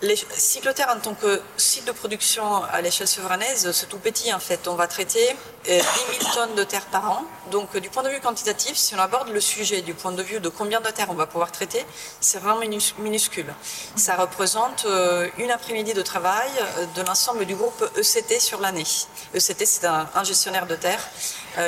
[0.03, 4.39] Les cyclotères en tant que site de production à l'échelle souverainaise, c'est tout petit en
[4.39, 4.67] fait.
[4.67, 5.37] On va traiter
[5.67, 5.83] 10 euh,
[6.23, 7.25] 000 tonnes de terre par an.
[7.51, 10.41] Donc du point de vue quantitatif, si on aborde le sujet du point de vue
[10.41, 11.85] de combien de terre on va pouvoir traiter,
[12.19, 12.61] c'est vraiment
[12.99, 13.53] minuscule.
[13.95, 16.49] Ça représente euh, une après-midi de travail
[16.79, 18.87] euh, de l'ensemble du groupe ECT sur l'année.
[19.35, 21.07] ECT, c'est un, gestionnaire de terre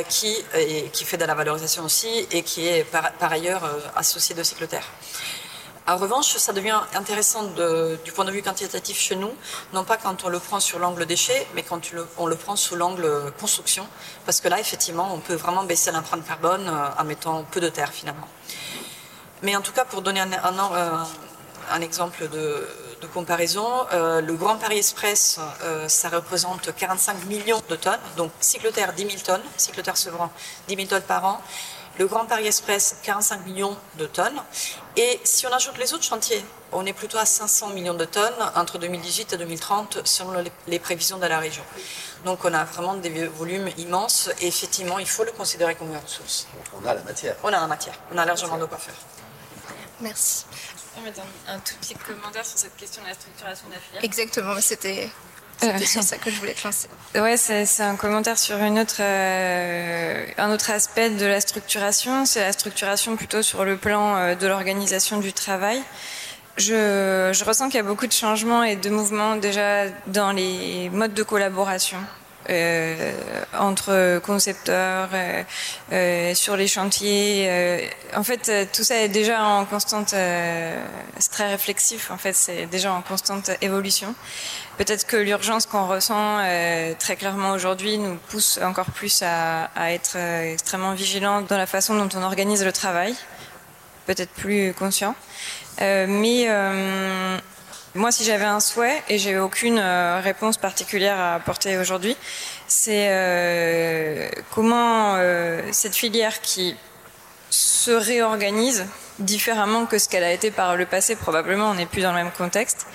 [0.08, 0.36] qui,
[0.92, 3.64] qui fait de la valorisation aussi et qui est par, ailleurs
[3.96, 4.86] associé de cyclotères.
[5.88, 7.42] En revanche, ça devient intéressant
[8.04, 9.32] du point de vue quantitatif chez nous,
[9.72, 11.80] non pas quand on le prend sur l'angle déchet, mais quand
[12.18, 13.84] on le prend sous l'angle construction,
[14.24, 17.68] parce que là, effectivement, on peut vraiment baisser l'empreinte carbone euh, en mettant peu de
[17.68, 18.28] terre finalement.
[19.42, 22.64] Mais en tout cas, pour donner un, euh, exemple de,
[23.12, 25.40] comparaison, euh, le Grand Paris Express,
[25.88, 30.30] ça représente 45 millions de tonnes, donc cycloterre 10 000 tonnes, cycloterre Sevran
[30.68, 31.40] 10 000 tonnes par an,
[31.98, 34.40] le Grand Paris Express, 45 millions de tonnes.
[34.96, 38.32] Et si on ajoute les autres chantiers, on est plutôt à 500 millions de tonnes
[38.54, 41.62] entre 2018 et 2030 selon les prévisions de la région.
[42.24, 45.98] Donc on a vraiment des volumes immenses et effectivement, il faut le considérer comme une
[45.98, 46.46] ressource.
[46.80, 47.36] On a la matière.
[47.42, 47.94] On a la matière.
[48.12, 48.94] On a largement de quoi faire.
[50.00, 50.44] Merci.
[50.96, 54.04] Un, un tout petit commentaire sur cette question de la structuration de la filière.
[54.04, 55.10] Exactement, c'était
[55.58, 56.88] c'est sur ça que je voulais te lancer.
[57.14, 62.26] Ouais, c'est un commentaire sur une autre, euh, un autre aspect de la structuration.
[62.26, 65.80] C'est la structuration plutôt sur le plan euh, de l'organisation du travail.
[66.56, 70.90] Je, je ressens qu'il y a beaucoup de changements et de mouvements déjà dans les
[70.90, 71.98] modes de collaboration.
[72.50, 73.12] Euh,
[73.56, 75.42] entre concepteurs, euh,
[75.92, 77.46] euh, sur les chantiers.
[77.48, 77.80] Euh,
[78.16, 82.10] en fait, tout ça est déjà en constante, c'est très réflexif.
[82.10, 84.12] En fait, c'est déjà en constante évolution.
[84.78, 86.38] Peut-être que l'urgence qu'on ressent
[86.98, 92.08] très clairement aujourd'hui nous pousse encore plus à, être extrêmement vigilant dans la façon dont
[92.16, 93.14] on organise le travail.
[94.06, 95.14] Peut-être plus conscient.
[95.78, 96.48] mais
[97.94, 102.16] moi, si j'avais un souhait, et j'ai aucune euh, réponse particulière à apporter aujourd'hui,
[102.66, 106.74] c'est euh, comment euh, cette filière qui
[107.50, 108.86] se réorganise
[109.22, 112.18] différemment que ce qu'elle a été par le passé, probablement on n'est plus dans le
[112.18, 112.86] même contexte,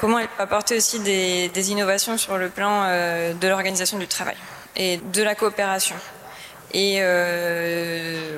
[0.00, 4.36] comment elle peut apporter aussi des, innovations sur le plan de l'organisation du travail
[4.76, 5.96] et de la coopération.
[6.72, 7.00] Et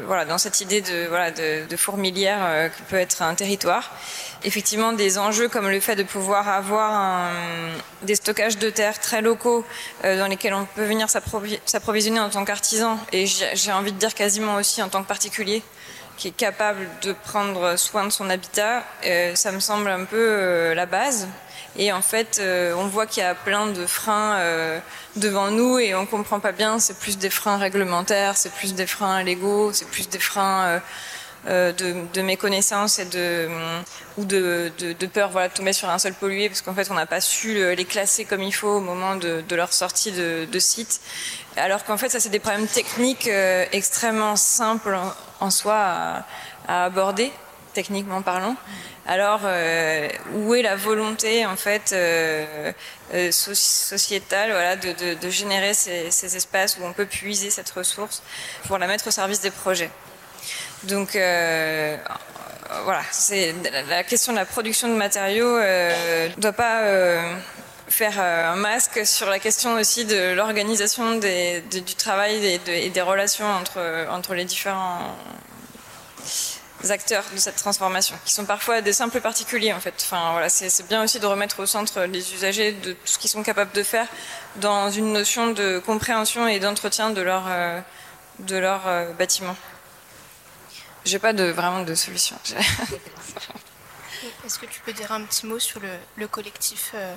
[0.07, 3.91] voilà, dans cette idée de, voilà, de, fourmilière que peut être un territoire,
[4.45, 7.31] effectivement des enjeux comme le fait de pouvoir avoir
[8.03, 9.65] des stockages de terre très locaux
[10.05, 12.99] euh, dans lesquels on peut venir s'approvisionner en tant qu'artisan.
[13.13, 15.63] Et j'ai envie de dire quasiment aussi en tant que particulier
[16.17, 20.17] qui est capable de prendre soin de son habitat, euh, ça me semble un peu
[20.19, 21.29] euh, la base.
[21.77, 22.39] Et en fait,
[22.77, 24.39] on voit qu'il y a plein de freins
[25.17, 26.79] devant nous et on comprend pas bien.
[26.79, 30.83] C'est plus des freins réglementaires, c'est plus des freins légaux, c'est plus des freins
[31.49, 33.49] euh, de, de, méconnaissance et de
[34.17, 36.95] ou de, de, peur voilà de tomber sur un seul pollué parce qu'en fait on
[36.95, 41.01] n'a pas su les classer comme il faut au moment de, leur sortie de, site
[41.57, 44.97] alors qu'en fait ça c'est des problèmes techniques euh, extrêmement simples
[45.43, 46.25] en, soi
[46.69, 47.33] à, aborder
[47.75, 48.57] techniquement parlant.
[49.07, 51.95] Alors euh, où est la volonté en fait
[53.33, 58.23] sociétale voilà de, générer ces, ces espaces où on peut puiser cette ressource
[58.67, 59.91] pour la mettre au service des projets?
[60.85, 61.97] Donc euh,
[62.85, 63.55] voilà, c'est
[63.89, 67.23] la question de la production de matériaux ne euh, doit pas euh,
[67.93, 74.07] faire un masque sur la question aussi de l'organisation du travail et, des relations entre,
[74.11, 75.17] entre les différents
[76.91, 79.95] acteurs de cette transformation, qui sont parfois des simples particuliers en fait.
[80.01, 83.31] Enfin voilà, c'est bien aussi de remettre au centre les usagers de tout ce qu'ils
[83.31, 84.09] sont capables de faire
[84.57, 87.45] dans une notion de compréhension et d'entretien de leur
[88.41, 88.81] de leur
[89.19, 89.57] bâtiment.
[91.05, 92.37] J'ai pas de vraiment de solution.
[94.45, 95.81] Est-ce que tu peux dire un petit mot sur
[96.17, 97.15] le, collectif euh,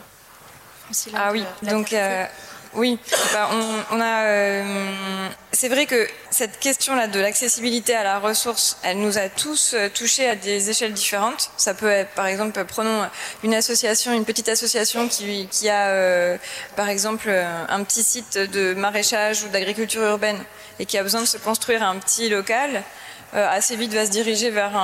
[1.13, 2.25] Ah oui, donc euh,
[2.73, 2.99] oui,
[3.33, 3.49] bah,
[3.91, 4.23] on, a.
[4.25, 9.73] Euh, c'est vrai que cette question-là de l'accessibilité à la ressource, elle nous a tous
[9.73, 11.49] euh, touchés à des échelles différentes.
[11.57, 13.07] Ça peut être, par exemple, prenons
[13.43, 16.37] une association, une petite association qui, qui a,
[16.75, 20.43] par exemple, un petit site de maraîchage ou d'agriculture urbaine
[20.79, 22.83] et qui a besoin de se construire un petit local.
[23.35, 24.77] Euh, assez vite va se diriger vers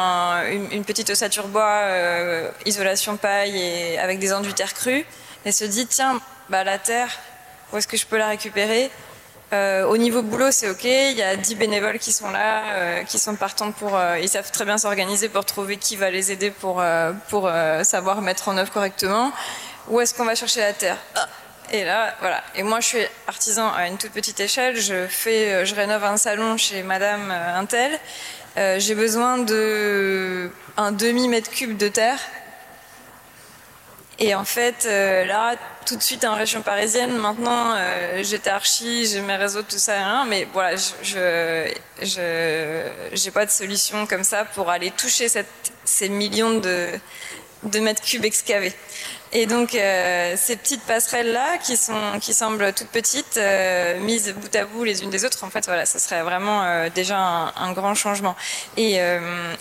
[0.72, 5.06] une, petite ossature bois, euh, isolation paille et avec des enduits terre crue,
[5.46, 6.20] et se dit tiens,
[6.50, 7.10] bah, la terre,
[7.72, 8.92] où est-ce que je peux la récupérer?
[9.54, 10.84] Euh, au niveau boulot, c'est ok.
[10.86, 14.00] Il y a 10 bénévoles qui sont là, qui sont partants pour.
[14.22, 16.82] ils savent très bien s'organiser pour trouver qui va les aider pour
[17.28, 17.52] pour
[17.84, 19.34] savoir mettre en œuvre correctement.
[19.90, 20.98] Où est-ce qu'on va chercher la terre?
[21.16, 21.28] Ah.
[21.74, 22.42] Et là, voilà.
[22.56, 24.78] Et moi, je suis artisan à une toute petite échelle.
[24.80, 28.00] Je fais, je rénove un salon chez Madame Intel.
[28.58, 32.20] Euh, j'ai besoin de un demi mètre cube de terre.
[34.24, 39.08] Et en fait, euh, là, tout de suite en région parisienne, maintenant, euh, j'étais archi,
[39.08, 41.66] j'ai mes réseaux, tout ça, hein, mais voilà, je
[42.06, 45.26] n'ai pas de solution comme ça pour aller toucher
[45.84, 46.90] ces millions de,
[47.64, 48.74] de mètres cubes excavés.
[49.34, 54.36] Et donc euh, ces petites passerelles là, qui sont qui semblent toutes petites, euh, mises
[54.36, 57.72] bout à bout les unes des autres, en fait, voilà, ça serait vraiment déjà un,
[57.74, 58.36] grand changement.
[58.78, 59.00] Et,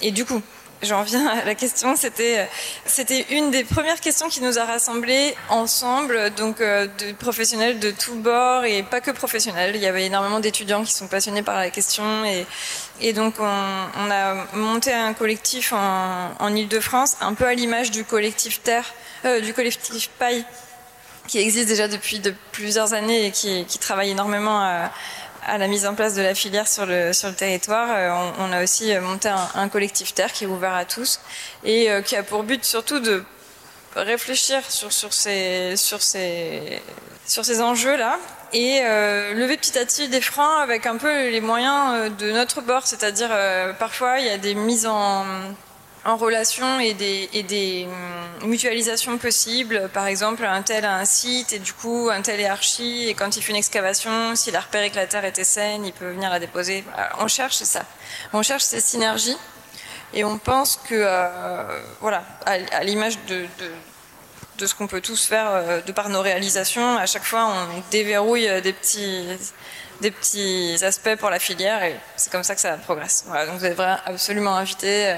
[0.02, 0.42] et du coup,
[0.82, 1.97] j'en viens à la question.
[1.97, 2.48] C'était,
[2.86, 8.15] c'était une des premières questions qui nous a rassemblés ensemble, donc de professionnels de tous
[8.15, 9.77] bords et pas que professionnels.
[9.77, 12.47] Il y avait énormément d'étudiants qui sont passionnés par la question et,
[13.01, 17.90] et donc on, on a monté un collectif en, en Ile-de-France, un peu à l'image
[17.90, 18.94] du collectif Terre
[19.27, 20.44] euh, du collectif Paille,
[21.28, 24.90] qui existe déjà depuis de plusieurs années et qui, travaille énormément à,
[25.48, 27.88] la mise en place de la filière sur le, sur le territoire.
[27.90, 31.20] Euh, on, a aussi monté un, collectif Terre qui est ouvert à tous
[31.64, 33.22] et euh, qui a pour but surtout de
[33.96, 36.80] réfléchir sur, sur ces, sur ces,
[37.26, 38.18] sur ces enjeux-là
[38.52, 42.86] et lever petit à petit des freins avec un peu les moyens de notre bord,
[42.86, 43.30] c'est-à-dire
[43.78, 45.24] parfois il y a des mises en
[46.05, 47.86] en relation et des,
[48.43, 49.89] hum, mutualisations possibles.
[49.93, 53.14] Par exemple, un tel a un site et du coup, un tel est archi et
[53.14, 56.10] quand il fait une excavation, s'il a repéré que la terre était saine, il peut
[56.10, 56.85] venir la déposer.
[57.18, 57.85] On cherche ça.
[58.32, 59.36] On cherche ces synergies
[60.14, 63.47] et on pense que, euh, voilà, à, l'image de,
[64.59, 67.82] de, ce qu'on peut tous faire euh, de par nos réalisations, à chaque fois, on
[67.90, 69.27] déverrouille des petits
[70.01, 73.24] des petits aspects pour la filière et c'est comme ça que ça progresse.
[73.27, 75.14] Voilà, donc vous êtes absolument invité.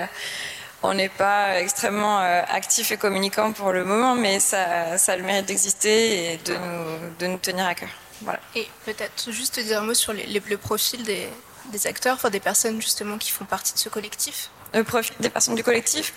[0.83, 5.13] Euh, on n'est pas extrêmement euh, actif et communicant pour le moment, mais ça, ça
[5.13, 7.89] a le mérite d'exister et de nous, de nous, tenir à cœur.
[8.23, 8.41] Voilà.
[8.55, 11.29] Et peut-être juste dire un mot sur les, le profil des,
[11.67, 14.51] des, acteurs, enfin des personnes justement qui font partie de ce collectif.
[14.75, 16.15] Le profil des personnes du collectif?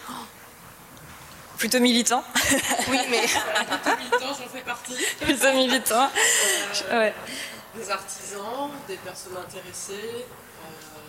[1.57, 2.23] Plutôt militant.
[2.89, 3.21] Oui, mais.
[3.21, 4.95] Plutôt militant, j'en fais partie.
[5.21, 6.09] Plutôt militant.
[6.91, 7.13] ouais.
[7.75, 11.05] Des artisans, des personnes intéressées, euh,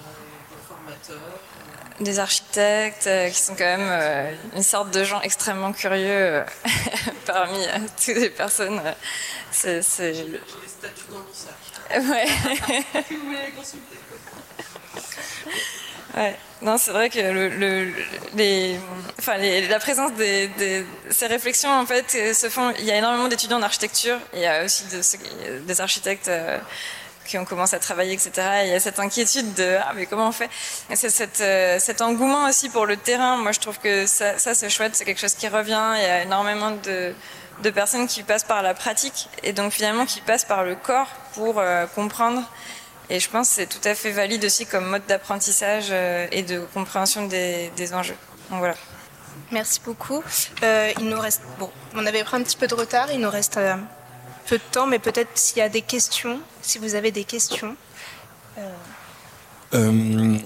[0.50, 1.40] des formateurs
[2.00, 6.44] des architectes euh, qui sont quand même euh, une sorte de gens extrêmement curieux euh,
[7.26, 7.58] parmi
[8.04, 8.80] toutes les personnes.
[9.50, 10.14] c'est, c'est...
[10.14, 11.54] J'ai les statuts dans mon sac.
[11.90, 12.26] Ouais.
[13.10, 13.96] vous voulez consulter.
[16.16, 16.36] Ouais.
[16.62, 17.92] Non, c'est vrai que le,
[18.34, 18.78] les,
[19.18, 20.50] enfin, la présence des,
[21.10, 22.72] ces réflexions en fait se font.
[22.78, 24.18] Il y a énormément d'étudiants en architecture.
[24.32, 24.84] Il y a aussi
[25.66, 26.30] des architectes
[27.26, 28.30] qui ont commencé à travailler, etc.
[28.64, 30.50] il y a cette inquiétude de ah mais comment on fait?
[30.94, 33.36] C'est euh, cet engouement aussi pour le terrain.
[33.36, 35.94] Moi, je trouve que ça, c'est chouette, c'est quelque chose qui revient.
[35.96, 37.14] Il y a énormément de,
[37.70, 41.58] personnes qui passent par la pratique et donc finalement qui passent par le corps pour
[41.58, 42.42] euh, comprendre.
[43.08, 46.42] Et je pense que c'est tout à fait valide aussi comme mode d'apprentissage euh, et
[46.42, 48.16] de compréhension des, enjeux.
[48.50, 48.74] Voilà.
[49.52, 50.22] Merci beaucoup.
[50.62, 53.12] il nous reste bon, on avait pris un petit peu de retard.
[53.12, 53.58] Il nous reste
[54.46, 57.76] peu de temps, mais peut-être s'il y a des questions, si vous avez des questions.
[59.74, 60.38] Euh...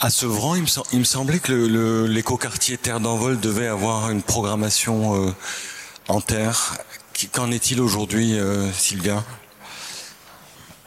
[0.00, 5.28] À Sevran, il me, il me, semblait que l'écoquartier Terre d'Envol devait avoir une programmation
[5.28, 5.30] euh,
[6.08, 6.76] en terre.
[7.32, 9.24] Qu'en est-il aujourd'hui, euh, Sylvia?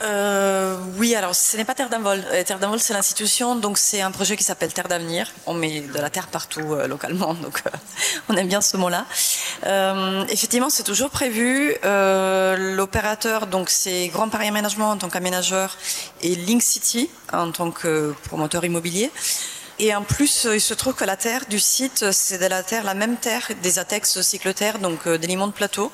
[0.01, 2.23] Euh, oui, alors ce n'est pas Terre d'Envol.
[2.31, 5.31] Euh, terre d'Envol, c'est l'institution, donc c'est un projet qui s'appelle Terre d'Avenir.
[5.47, 7.69] On met de la terre partout euh, localement, donc euh,
[8.29, 9.05] on aime bien ce mot-là.
[10.29, 11.75] effectivement, c'est toujours prévu.
[11.83, 15.77] L'opérateur, donc c'est Grand Paris Aménagement en tant qu'aménageur
[16.21, 19.11] et Link City en tant que promoteur immobilier.
[19.79, 22.83] Et en plus, il se trouve que la terre du site, c'est de la terre,
[22.83, 25.91] la même terre des ATEX cycloterre, donc des limons de plateau.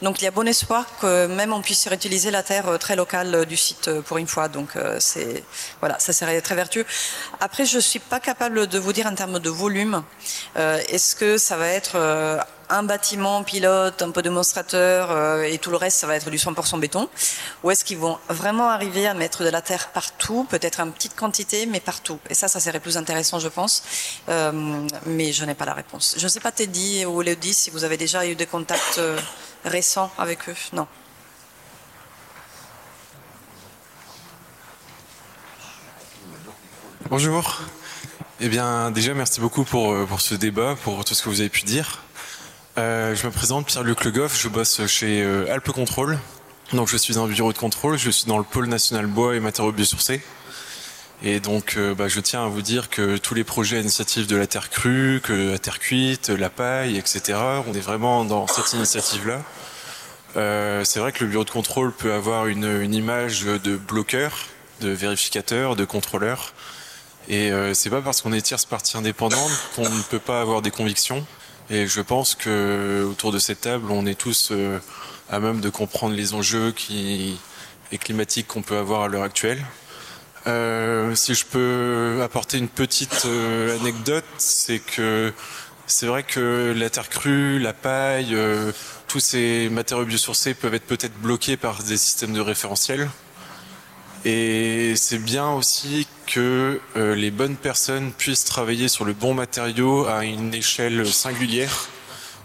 [0.00, 3.44] Donc il y a bon espoir que même on puisse réutiliser la terre très locale
[3.44, 4.48] du site pour une fois.
[4.48, 5.44] Donc c'est
[5.80, 6.86] voilà, ça serait très vertueux.
[7.40, 10.02] Après, je suis pas capable de vous dire en termes de volume.
[10.56, 11.98] Est-ce que ça va être
[12.68, 16.36] un bâtiment pilote, un peu démonstrateur euh, et tout le reste, ça va être du
[16.36, 17.08] 100% béton
[17.62, 21.14] Ou est-ce qu'ils vont vraiment arriver à mettre de la terre partout, peut-être en petite
[21.14, 23.82] quantité, mais partout Et ça, ça serait plus intéressant, je pense.
[24.28, 26.16] Euh, mais je n'ai pas la réponse.
[26.18, 29.18] Je ne sais pas, Teddy ou Léodie, si vous avez déjà eu des contacts euh,
[29.64, 30.56] récents avec eux.
[30.72, 30.86] Non.
[37.08, 37.60] Bonjour.
[38.40, 41.48] Eh bien, déjà, merci beaucoup pour, pour ce débat, pour tout ce que vous avez
[41.48, 42.05] pu dire.
[42.78, 46.18] Euh, je me présente, Pierre-Luc Le Goff, je bosse chez euh, Alpes Contrôle.
[46.74, 49.40] Donc je suis dans bureau de contrôle, je suis dans le pôle national bois et
[49.40, 50.20] matériaux biosourcés.
[51.22, 54.26] Et donc euh, bah, je tiens à vous dire que tous les projets à initiative
[54.26, 58.46] de la terre crue, que la terre cuite, la paille, etc., on est vraiment dans
[58.46, 59.40] cette initiative-là.
[60.84, 64.32] c'est vrai que le bureau de contrôle peut avoir une, une image de bloqueur,
[64.82, 66.52] de vérificateur, de contrôleur.
[67.28, 70.70] Et c'est pas parce qu'on est tierce partie indépendante qu'on ne peut pas avoir des
[70.70, 71.24] convictions.
[71.68, 74.78] Et je pense que autour de cette table, on est tous euh,
[75.28, 77.38] à même de comprendre les enjeux qui,
[77.92, 79.64] et climatiques qu'on peut avoir à l'heure actuelle.
[80.46, 85.32] Euh, si je peux apporter une petite euh, anecdote, c'est que
[85.86, 88.70] c'est vrai que la terre crue, la paille, euh,
[89.08, 93.08] tous ces matériaux biosourcés peuvent être peut-être bloqués par des systèmes de référentiel.
[94.28, 100.04] Et c'est bien aussi que euh, les bonnes personnes puissent travailler sur le bon matériau
[100.06, 101.88] à une échelle singulière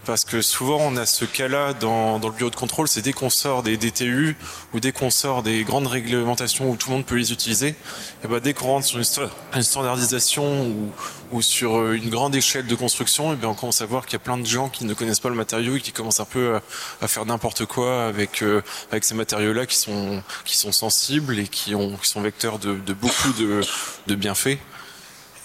[0.05, 3.13] parce que souvent on a ce cas-là dans, dans, le bureau de contrôle, c'est dès
[3.13, 4.35] qu'on sort des DTU
[4.73, 7.75] ou dès qu'on sort des grandes réglementations où tout le monde peut les utiliser,
[8.23, 10.91] et ben dès qu'on rentre sur une, standardisation ou,
[11.31, 14.13] ou, sur euh, une grande échelle de construction, et ben on commence à voir qu'il
[14.13, 16.25] y a plein de gens qui ne connaissent pas le matériau et qui commencent un
[16.25, 16.61] peu à,
[17.01, 18.61] à faire n'importe quoi avec euh,
[18.91, 22.75] avec ces matériaux-là qui sont qui sont sensibles et qui ont qui sont vecteurs de,
[22.75, 23.61] de beaucoup de,
[24.07, 24.57] de bienfaits.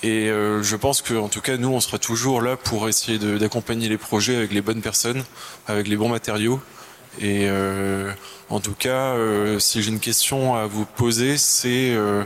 [0.02, 3.88] Et euh, je pense qu'en tout cas, nous, on sera toujours là pour essayer d'accompagner
[3.88, 5.24] les projets avec les bonnes personnes,
[5.66, 6.60] avec les bons matériaux.
[7.18, 8.12] Et euh,
[8.50, 12.24] en tout cas, euh, si j'ai une question à vous poser, c'est euh,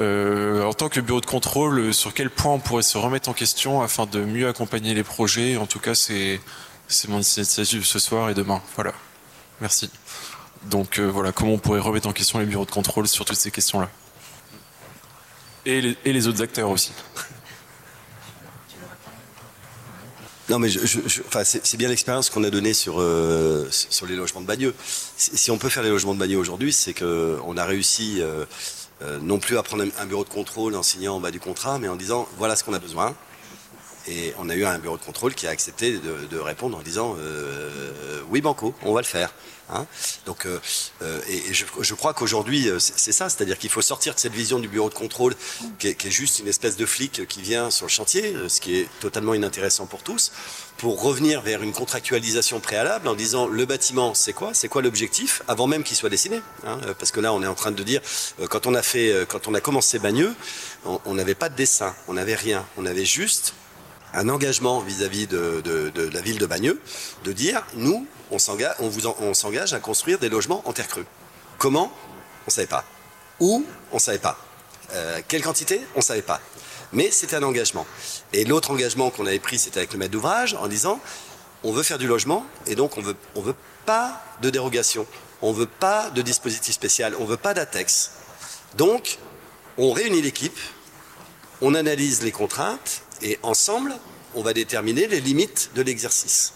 [0.00, 3.32] euh, en tant que bureau de contrôle, sur quel point on pourrait se remettre en
[3.32, 5.56] question afin de mieux accompagner les projets.
[5.56, 6.40] En tout cas, c'est
[7.08, 8.62] mon initiative ce soir et demain.
[8.76, 8.92] Voilà.
[9.60, 9.90] Merci.
[10.66, 13.50] Donc voilà, comment on pourrait remettre en question les bureaux de contrôle sur toutes ces
[13.50, 13.90] questions-là.
[15.66, 16.92] Et les, autres acteurs aussi.
[20.48, 20.68] Non, mais
[21.28, 24.74] enfin, c'est bien l'expérience qu'on a donnée sur, euh, sur les logements de Bagneux.
[25.16, 28.46] Si, on peut faire les logements de Bagneux aujourd'hui, c'est qu'on a réussi euh,
[29.02, 31.78] euh, non plus à prendre un bureau de contrôle en signant en bas du contrat,
[31.78, 33.14] mais en disant voilà ce qu'on a besoin.
[34.08, 37.16] Et on a eu un bureau de contrôle qui a accepté de, répondre en disant
[38.30, 39.32] oui, Banco, on va le faire.
[39.72, 39.86] Hein
[40.26, 40.60] Donc, euh,
[41.28, 44.58] et, et je, je, crois qu'aujourd'hui, c'est ça, c'est-à-dire qu'il faut sortir de cette vision
[44.58, 45.34] du bureau de contrôle
[45.78, 48.60] qui est, qui est, juste une espèce de flic qui vient sur le chantier, ce
[48.60, 50.32] qui est totalement inintéressant pour tous,
[50.76, 54.54] pour revenir vers une contractualisation préalable en disant le bâtiment, c'est quoi?
[54.54, 55.42] C'est quoi l'objectif?
[55.46, 56.40] Avant même qu'il soit dessiné.
[56.66, 58.00] Hein Parce que là, on est en train de dire,
[58.48, 60.34] quand on a, fait, quand on a commencé Bagneux,
[60.84, 63.54] on n'avait pas de dessin, on n'avait rien, on avait juste
[64.14, 66.80] un engagement vis-à-vis -vis de, la ville de Bagneux,
[67.24, 71.06] de dire, nous, on s'engage, à construire des logements en terre crue.
[71.58, 71.92] Comment?
[72.46, 72.84] On savait pas.
[73.38, 73.64] Où?
[73.92, 74.38] On savait pas.
[74.92, 75.80] Euh, quelle quantité?
[75.94, 76.40] On savait pas.
[76.92, 77.86] Mais c'était un engagement.
[78.32, 81.00] Et l'autre engagement qu'on avait pris, c'était avec le maître d'ouvrage, en disant,
[81.62, 83.54] on veut faire du logement, et donc on veut, on veut
[83.86, 85.06] pas de dérogation,
[85.42, 88.12] on veut pas de dispositif spécial, on veut pas d'ATEX.
[88.76, 89.18] Donc,
[89.78, 90.58] on réunit l'équipe,
[91.60, 93.94] on analyse les contraintes, et ensemble,
[94.34, 96.54] on va déterminer les limites de l'exercice.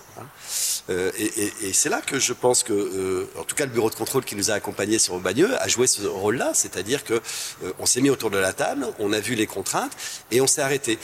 [0.90, 3.94] Euh, et, c'est là que je pense que, euh, en tout cas, le bureau de
[3.94, 7.86] contrôle qui nous a accompagnés sur Bagneux a joué ce rôle-là, c'est-à-dire que euh, on
[7.86, 9.96] s'est mis autour de la table, on a vu les contraintes
[10.30, 10.98] et on s'est arrêté.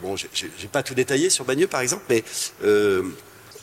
[0.00, 2.24] Bon, j'ai pas tout détaillé sur Bagneux, par exemple, mais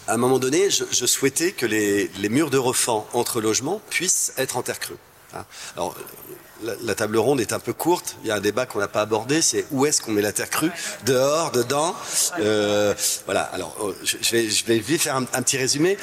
[0.07, 4.33] à un moment donné, je, souhaitais que les, les, murs de refend entre logements puissent
[4.37, 4.97] être en terre crue.
[5.33, 5.45] Hein.
[5.75, 5.95] Alors,
[6.63, 8.15] la, table ronde est un peu courte.
[8.23, 10.31] Il y a un débat qu'on n'a pas abordé, c'est où est-ce qu'on met la
[10.31, 10.71] terre crue?
[11.05, 11.95] Dehors, dedans?
[12.39, 12.93] Euh,
[13.25, 13.41] Voilà.
[13.41, 15.97] Alors, je, je, vais, je vais vite faire un, petit résumé.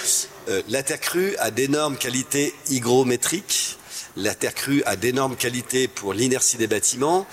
[0.48, 3.78] Euh, la terre crue a d'énormes qualités hygrométriques.
[4.16, 7.26] La terre crue a d'énormes qualités pour l'inertie des bâtiments.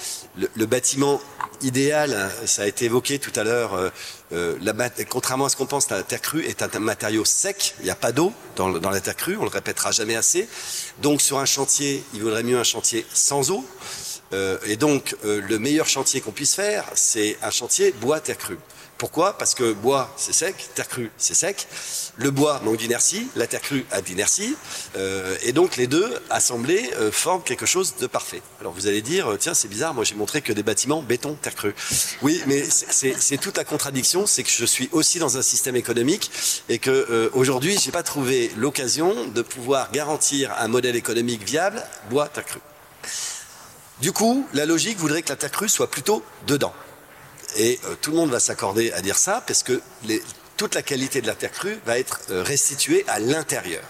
[0.55, 1.19] Le, bâtiment
[1.61, 3.89] idéal, ça a été évoqué tout à l'heure, euh,
[4.33, 7.91] euh, contrairement à ce qu'on pense, la terre crue est un matériau sec, il n'y
[7.91, 10.47] a pas d'eau dans, dans, la terre crue, on le répétera jamais assez.
[11.01, 13.65] Donc sur un chantier, il vaudrait mieux un chantier sans eau.
[14.33, 18.59] Euh, et donc, le meilleur chantier qu'on puisse faire, c'est un chantier bois-terre crue.
[18.97, 19.37] Pourquoi?
[19.37, 21.67] Parce que bois, c'est sec, terre crue, c'est sec.
[22.15, 24.55] Le bois manque d'inertie, la terre crue a d'inertie.
[24.95, 28.41] Euh, et donc, les deux, assemblés, euh, forment quelque chose de parfait.
[28.59, 31.35] Alors, vous allez dire, euh, tiens, c'est bizarre, moi j'ai montré que des bâtiments béton,
[31.35, 31.75] terre crue.
[32.23, 36.31] Oui, mais c'est toute la contradiction, c'est que je suis aussi dans un système économique
[36.67, 41.83] et que euh, aujourd'hui, j'ai pas trouvé l'occasion de pouvoir garantir un modèle économique viable,
[42.09, 42.61] bois, terre crue.
[44.01, 46.73] Du coup, la logique voudrait que la terre crue soit plutôt dedans.
[47.55, 49.81] Et euh, tout le monde va s'accorder à dire ça parce que
[50.57, 53.83] toute la qualité de la terre crue va être euh, restituée à l'intérieur.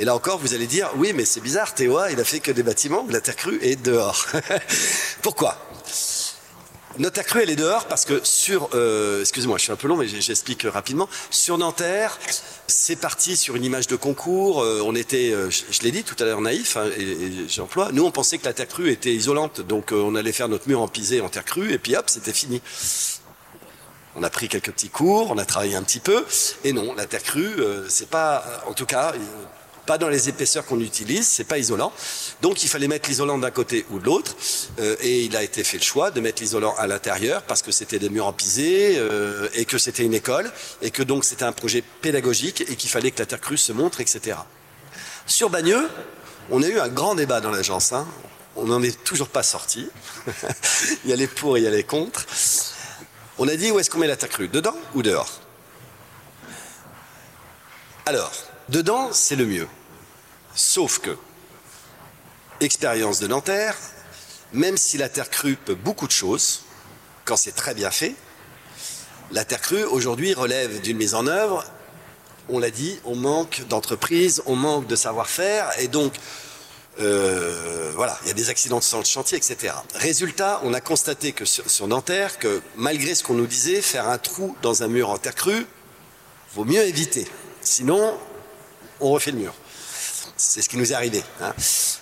[0.00, 2.50] Et là encore, vous allez dire, oui, mais c'est bizarre, Théoa, il a fait que
[2.50, 4.26] des bâtiments, la terre crue est dehors.
[5.22, 5.56] Pourquoi?
[6.98, 9.86] Notre terre crue, elle est dehors parce que sur, euh, excusez-moi, je suis un peu
[9.86, 11.08] long, mais j'explique rapidement.
[11.30, 12.18] Sur Nanterre,
[12.66, 14.62] c'est parti sur une image de concours.
[14.62, 17.90] euh, on était, euh, je, l'ai dit tout à l'heure, naïf, hein, et, et j'emploie.
[17.92, 20.68] Nous, on pensait que la terre crue était isolante, donc euh, on allait faire notre
[20.68, 22.60] mur en pisé en terre crue, et puis hop, c'était fini.
[24.16, 26.24] On a pris quelques petits cours, on a travaillé un petit peu,
[26.62, 27.56] et non, la terre crue,
[27.88, 29.12] c'est pas, en tout cas,
[29.86, 31.92] pas dans les épaisseurs qu'on utilise, c'est pas isolant.
[32.42, 34.34] Donc il fallait mettre l'isolant d'un côté ou de l'autre,
[34.80, 37.72] euh, et il a été fait le choix de mettre l'isolant à l'intérieur parce que
[37.72, 40.50] c'était des murs en pisé euh, et que c'était une école
[40.82, 43.72] et que donc c'était un projet pédagogique et qu'il fallait que la terre crue se
[43.72, 44.38] montre, etc.
[45.26, 45.88] Sur Bagneux,
[46.50, 47.92] on a eu un grand débat dans l'agence.
[47.92, 48.06] hein.
[48.56, 49.88] On n'en est toujours pas sorti.
[51.04, 52.24] il y a les pour et il y a les contre.
[53.38, 54.48] On a dit où est-ce qu'on met la terre crue?
[54.48, 55.40] Dedans ou dehors?
[58.06, 58.32] Alors,
[58.68, 59.68] dedans, c'est le mieux.
[60.54, 61.16] Sauf que,
[62.60, 63.76] expérience de Nanterre,
[64.52, 66.62] même si la terre crue peut beaucoup de choses,
[67.24, 68.14] quand c'est très bien fait,
[69.32, 71.64] la terre crue aujourd'hui relève d'une mise en œuvre.
[72.48, 76.12] On l'a dit, on manque d'entreprises, on manque de savoir-faire, et donc
[77.00, 79.74] euh, voilà, il y a des accidents de chantier, etc.
[79.94, 84.08] Résultat, on a constaté que sur, sur Nanterre, que malgré ce qu'on nous disait, faire
[84.08, 85.66] un trou dans un mur en terre crue,
[86.54, 87.26] vaut mieux éviter.
[87.62, 88.16] Sinon,
[89.04, 89.54] on refait le mur.
[90.36, 91.22] C'est ce qui nous est arrivé.
[91.40, 91.54] hein.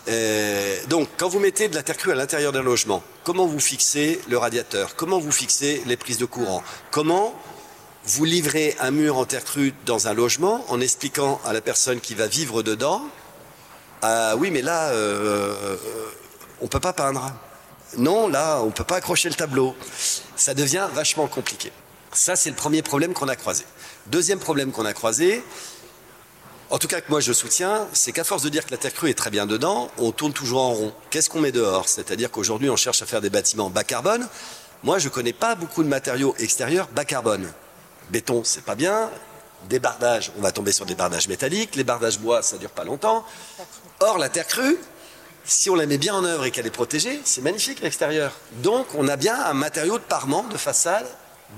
[0.09, 3.61] Euh, donc, quand vous mettez de la terre crue à l'intérieur d'un logement, comment vous
[3.61, 4.97] fixez le radiateur?
[4.97, 6.63] Comment vous fixez les prises de courant?
[6.91, 7.35] Comment
[8.05, 12.01] vous livrez un mur en terre crue dans un logement en expliquant à la personne
[12.01, 13.03] qui va vivre dedans
[14.05, 15.77] ah oui, mais là, euh, euh,
[16.61, 17.33] on peut pas peindre.
[17.97, 19.77] Non, là, on peut pas accrocher le tableau.
[20.35, 21.71] Ça devient vachement compliqué.
[22.13, 23.65] Ça, c'est le premier problème qu'on a croisé.
[24.09, 25.45] Deuxième problème qu'on a croisé,
[26.73, 28.95] en tout cas que moi je soutiens, c'est qu'à force de dire que la terre
[28.95, 30.93] crue est très bien dedans, on tourne toujours en rond.
[31.11, 31.87] Qu'est-ce qu'on met dehors?
[31.87, 34.27] C'est-à-dire qu'aujourd'hui, on cherche à faire des bâtiments bas carbone.
[34.83, 37.47] Moi, je connais pas beaucoup de matériaux extérieurs bas carbone.
[38.09, 39.11] Béton, c'est pas bien.
[39.69, 41.77] Des bardages, on va tomber sur des bardages métalliques.
[41.77, 43.27] Les bardages bois, ça dure pas longtemps.
[44.01, 44.79] Or, la terre crue,
[45.45, 48.33] si on la met bien en œuvre et qu'elle est protégée, c'est magnifique l'extérieur.
[48.63, 51.07] Donc, on a bien un matériau de parement, de façade,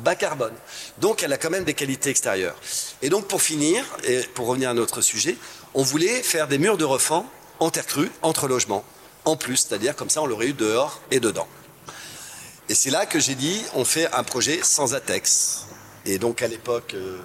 [0.03, 0.55] bas carbone.
[0.99, 2.57] Donc, elle a quand même des qualités extérieures.
[3.03, 5.37] Et donc, pour finir, et pour revenir à notre sujet,
[5.75, 7.31] on voulait faire des murs de refend
[7.61, 8.85] en terre crue, entre logements,
[9.25, 11.49] en plus, c'est-à-dire comme ça, on l'aurait eu dehors et dedans.
[12.69, 15.67] Et c'est là que j'ai dit, on fait un projet sans ATEX.
[16.07, 17.19] Et donc, à l'époque, euh,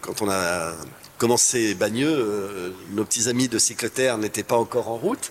[0.00, 0.74] quand on a
[1.18, 5.30] commencé Bagneux, euh, nos petits amis de cyclotère n'étaient pas encore en route.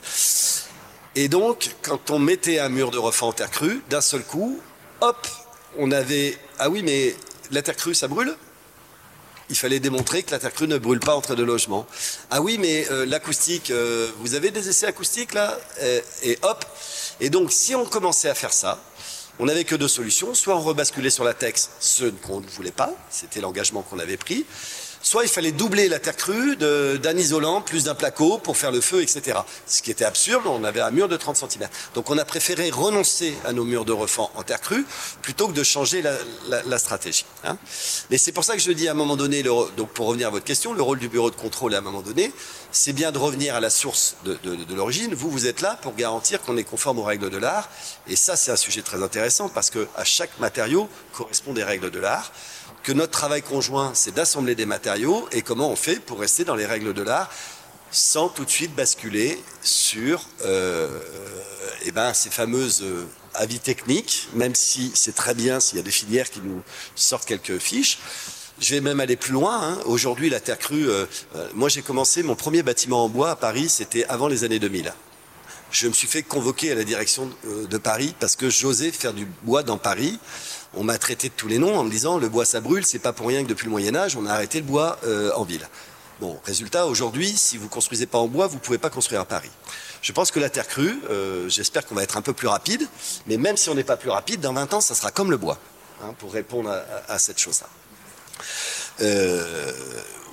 [1.16, 4.60] Et donc, quand on mettait un mur de refend en terre crue, d'un seul coup,
[5.02, 5.28] hop,
[5.78, 7.16] on avait ah oui, mais
[7.52, 8.36] la terre crue, ça brûle?
[9.50, 11.88] Il fallait démontrer que la terre crue ne brûle pas entre deux logements.
[12.30, 15.58] Ah oui, mais euh, l'acoustique, euh, vous avez des essais acoustiques là?
[15.82, 16.66] Euh, Et hop.
[17.20, 18.80] Et donc, si on commençait à faire ça,
[19.40, 20.34] on n'avait que deux solutions.
[20.34, 24.18] Soit on rebasculait sur la TEX, ce qu'on ne voulait pas, c'était l'engagement qu'on avait
[24.18, 24.46] pris.
[25.08, 28.82] Soit il fallait doubler la terre crue d'un isolant plus d'un placo pour faire le
[28.82, 29.40] feu, etc.
[29.66, 31.70] Ce qui était absurde, on avait un mur de 30 cm.
[31.96, 34.86] Donc on a préféré renoncer à nos murs de refend en terre crue
[35.22, 37.24] plutôt que de changer la, stratégie.
[37.46, 37.58] hein.
[38.10, 40.32] Mais c'est pour ça que je dis à un moment donné, donc pour revenir à
[40.32, 42.34] votre question, le rôle du bureau de contrôle à un moment donné,
[42.74, 45.14] c'est bien de revenir à la source de, de- de l'origine.
[45.14, 47.70] Vous, vous êtes là pour garantir qu'on est conforme aux règles de l'art.
[48.10, 51.92] Et ça, c'est un sujet très intéressant parce que à chaque matériau correspond des règles
[51.92, 52.34] de l'art
[52.88, 56.56] que notre travail conjoint, c'est d'assembler des matériaux et comment on fait pour rester dans
[56.56, 57.30] les règles de l'art
[57.92, 60.88] sans tout de suite basculer sur euh,
[61.84, 65.84] eh ben, ces fameuses euh, avis techniques, même si c'est très bien s'il y a
[65.84, 66.62] des filières qui nous
[66.96, 68.00] sortent quelques fiches.
[68.62, 69.60] Je vais même aller plus loin.
[69.62, 69.80] hein.
[69.84, 71.06] Aujourd'hui, la terre crue, euh,
[71.56, 74.94] moi j'ai commencé mon premier bâtiment en bois à Paris, c'était avant les années 2000
[75.70, 79.28] je me suis fait convoquer à la direction de Paris parce que j'osais faire du
[79.44, 80.18] bois dans Paris.
[80.74, 83.00] On m'a traité de tous les noms en me disant le bois ça brûle, c'est
[83.00, 85.44] pas pour rien que depuis le Moyen Âge on a arrêté le bois euh, en
[85.44, 85.68] ville.
[86.20, 89.52] Bon, résultat, aujourd'hui, si vous construisez pas en bois, vous pouvez pas construire à Paris.
[90.02, 92.88] Je pense que la terre crue, euh, j'espère qu'on va être un peu plus rapide,
[93.28, 95.38] mais même si on n'est pas plus rapide, dans 20 ans, ça sera comme le
[95.38, 95.60] bois,
[96.04, 96.74] hein, pour répondre
[97.08, 97.68] à, cette chose-là.
[99.02, 99.72] Euh,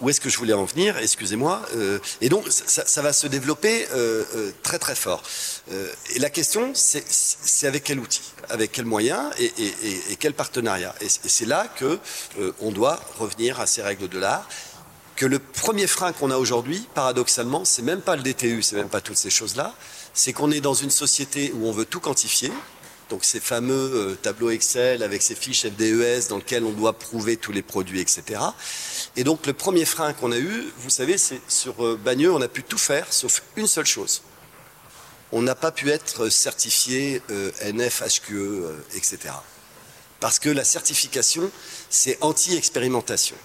[0.01, 1.63] où est-ce que je voulais en venir Excusez-moi.
[1.77, 3.87] Euh, et donc, ça, va se développer
[4.63, 5.23] très très fort.
[6.15, 9.53] et la question, c'est avec quel outil, avec quels moyens et,
[10.11, 10.95] et quel partenariat.
[11.01, 11.99] Et, c'est là que
[12.61, 14.49] on doit revenir à ces règles de l'art
[15.17, 18.89] que le premier frein qu'on a aujourd'hui, paradoxalement, c'est même pas le DTU, c'est même
[18.89, 19.75] pas toutes ces choses-là,
[20.13, 22.53] c'est qu'on est dans une société où on veut tout quantifier.
[23.11, 27.37] Donc ces fameux euh, tableaux Excel avec ces fiches FDES dans lesquelles on doit prouver
[27.37, 28.41] tous les produits, etc.
[29.17, 32.41] Et donc le premier frein qu'on a eu, vous savez, c'est sur euh, Bagneux, on
[32.41, 34.23] a pu tout faire sauf une seule chose.
[35.33, 38.65] On n'a pas pu être certifié euh, NF, HQE,
[38.95, 39.19] etc.
[40.21, 41.51] Parce que la certification,
[41.91, 43.37] c'est anti-expérimentation.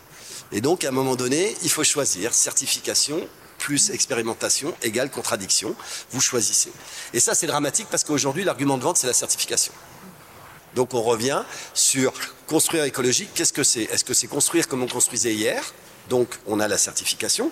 [0.52, 3.28] Et donc, à un moment donné, il faut choisir certification
[3.60, 5.76] plus expérimentation égale contradiction.
[6.12, 6.72] Vous choisissez.
[7.14, 9.74] Et ça, c'est dramatique parce qu'aujourd'hui, l'argument de vente, c'est la certification.
[10.76, 12.14] Donc, on revient sur
[12.48, 13.30] construire écologique.
[13.36, 13.84] Qu'est-ce que c'est?
[13.84, 15.64] Est-ce que c'est construire comme on construisait hier?
[16.10, 17.52] Donc, on a la certification.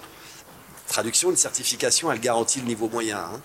[0.87, 3.19] Traduction, une certification, elle garantit le niveau moyen.
[3.19, 3.41] Hein.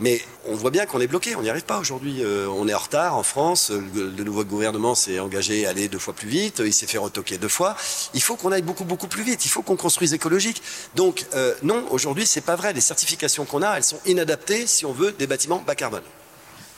[0.00, 2.22] Mais on voit bien qu'on est bloqué, on n'y arrive pas aujourd'hui.
[2.22, 5.98] Euh, on est en retard en France, le, nouveau gouvernement s'est engagé à aller deux
[5.98, 7.76] fois plus vite, il s'est fait retoquer deux fois.
[8.14, 10.62] Il faut qu'on aille beaucoup, beaucoup plus vite, il faut qu'on construise écologique.
[10.94, 14.86] Donc euh, non, aujourd'hui c'est pas vrai, les certifications qu'on a, elles sont inadaptées si
[14.86, 16.02] on veut des bâtiments bas carbone.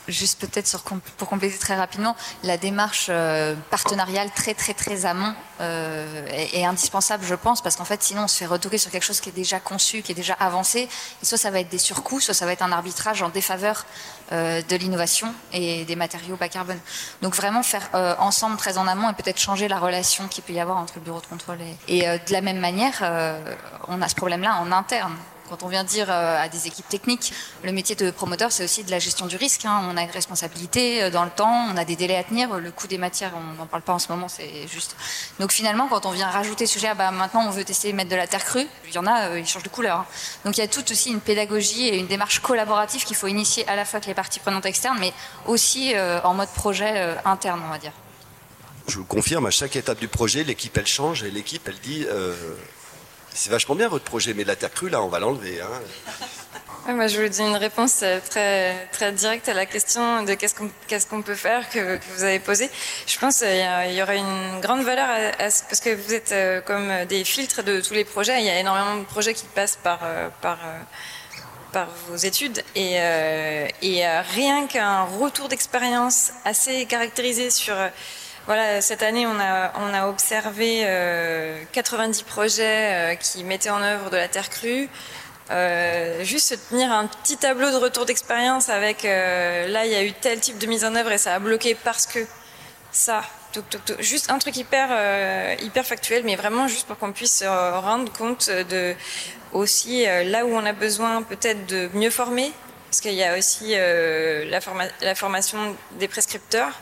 [0.07, 0.81] Juste peut-être
[1.17, 7.23] pour compléter très rapidement, la démarche euh, partenariale très très très amont euh, est, indispensable,
[7.23, 9.33] je pense, parce qu'en fait, sinon, on se fait retoquer sur quelque chose qui est
[9.33, 10.89] déjà conçu, qui est déjà avancé,
[11.21, 13.85] et soit ça va être des surcoûts, soit ça va être un arbitrage en défaveur
[14.31, 16.79] euh, de l'innovation et des matériaux bas carbone.
[17.21, 20.59] Donc vraiment faire ensemble très en amont et peut-être changer la relation qu'il peut y
[20.59, 23.03] avoir entre le bureau de contrôle et, et de la même manière,
[23.87, 25.15] on a ce problème-là en interne.
[25.51, 27.33] Quand on vient dire euh, à des équipes techniques,
[27.65, 29.65] le métier de promoteur, c'est aussi de la gestion du risque.
[29.65, 29.81] Hein.
[29.91, 32.57] On a une responsabilité euh, dans le temps, on a des délais à tenir.
[32.57, 34.95] Le coût des matières, on n'en parle pas en ce moment, c'est juste.
[35.41, 38.09] Donc finalement, quand on vient rajouter ce sujet, ah bah, maintenant on veut tester mettre
[38.09, 39.97] de la terre crue, il y en a, euh, ils changent de couleur.
[39.97, 40.05] Hein.
[40.45, 43.67] Donc il y a toute aussi une pédagogie et une démarche collaborative qu'il faut initier
[43.67, 45.11] à la fois avec les parties prenantes externes, mais
[45.47, 47.91] aussi en mode projet interne, on va dire.
[48.87, 52.05] Je vous confirme, à chaque étape du projet, l'équipe elle change et l'équipe elle dit
[53.33, 55.61] c'est vachement bien votre projet, mais la terre crue, là, on va l'enlever.
[55.61, 56.93] Hein.
[56.93, 60.55] moi, je voulais donner une réponse euh, très, très directe à la question de qu'est-ce
[60.55, 62.69] qu'on qu'est-ce qu'on peut faire que, vous avez posée.
[63.07, 67.23] Je pense qu'il y, aurait une grande valeur parce que vous êtes euh, comme des
[67.23, 68.39] filtres de tous les projets.
[68.39, 70.59] Il y a énormément de projets qui passent par, euh, par,
[71.71, 72.97] par vos études et
[74.35, 77.75] rien qu'un retour d'expérience assez caractérisé sur
[78.47, 80.81] voilà, cette année, on a, on a observé
[81.71, 84.89] 90 euh, projets euh, qui mettaient en œuvre de la terre crue.
[85.51, 90.13] Euh, juste tenir un petit tableau de retour d'expérience avec là, il y a eu
[90.13, 92.19] tel type de mise en œuvre et ça a bloqué parce que
[92.91, 93.21] ça.
[93.99, 94.89] juste un truc hyper,
[95.61, 98.95] hyper factuel, mais vraiment juste pour qu'on puisse se rendre compte de
[99.51, 102.51] aussi là où on a besoin peut-être de mieux former,
[102.89, 106.73] parce qu'il y a aussi la formation des prescripteurs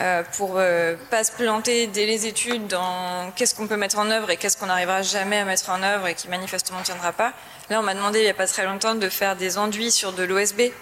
[0.00, 4.10] euh, pour euh, pas se planter dès les études dans qu'est-ce qu'on peut mettre en
[4.10, 7.12] œuvre et qu'est-ce qu'on n'arrivera jamais à mettre en œuvre et qui manifestement ne tiendra
[7.12, 7.34] pas.
[7.68, 10.12] Là, on m'a demandé il n'y a pas très longtemps de faire des enduits sur
[10.12, 10.72] de l'OSB.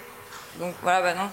[0.60, 1.28] Donc voilà, bah non.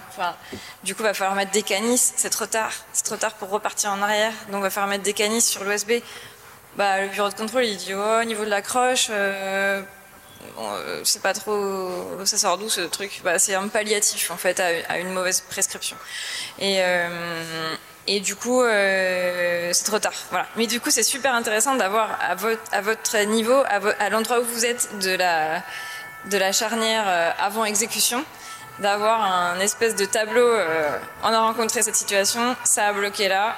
[0.82, 2.12] Du coup, il va falloir mettre des canisses.
[2.16, 2.72] C'est trop tard.
[2.92, 4.32] C'est trop tard pour repartir en arrière.
[4.50, 6.02] Donc, il va falloir mettre des canisses sur l'OSB.
[6.76, 9.80] Bah, le bureau de contrôle, il dit oh, au niveau de la croche, euh,
[10.58, 12.24] euh, c'est pas trop.
[12.24, 15.96] Ça sort d'où ce truc bah, C'est un palliatif en fait à, une mauvaise prescription.
[16.58, 17.74] Et, euh,
[18.06, 20.12] et du coup, euh, c'est trop tard.
[20.30, 20.46] Voilà.
[20.56, 23.62] Mais du coup, c'est super intéressant d'avoir à votre, à niveau,
[23.98, 25.62] à, l'endroit où vous êtes de la,
[26.30, 28.24] de la charnière avant exécution,
[28.78, 30.48] d'avoir un espèce de tableau.
[31.22, 33.56] on a rencontré cette situation, ça a bloqué là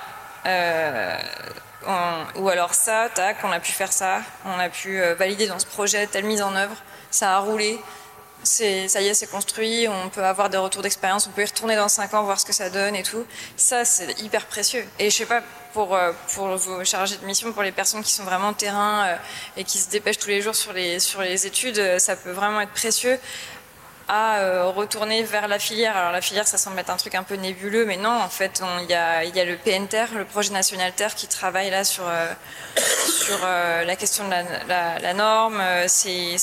[2.36, 5.59] ou alors ça, tac, on a pu faire ça, on a pu euh, valider dans
[5.59, 6.77] ce projet telle mise en œuvre,
[7.10, 7.78] ça a roulé,
[8.43, 8.65] ça
[9.01, 11.89] y est, c'est construit, on peut avoir des retours d'expérience, on peut y retourner dans
[11.89, 13.24] 5 ans, voir ce que ça donne et tout.
[13.56, 14.86] Ça, c'est hyper précieux.
[14.98, 15.43] Et je sais pas,
[15.73, 19.16] pour, euh, pour vos chargés de mission, pour les personnes qui sont vraiment terrain euh,
[19.56, 22.60] et qui se dépêchent tous les jours sur les, sur les études, ça peut vraiment
[22.60, 23.19] être précieux
[24.09, 25.97] à euh, retourner vers la filière.
[25.97, 28.62] Alors la filière, ça semble être un truc un peu nébuleux, mais non, en fait,
[28.82, 32.26] il y a, le PNTER, le projet national Terre, qui travaille là sur, euh,
[32.76, 35.62] sur euh, la question de la, norme.
[35.86, 36.36] C'est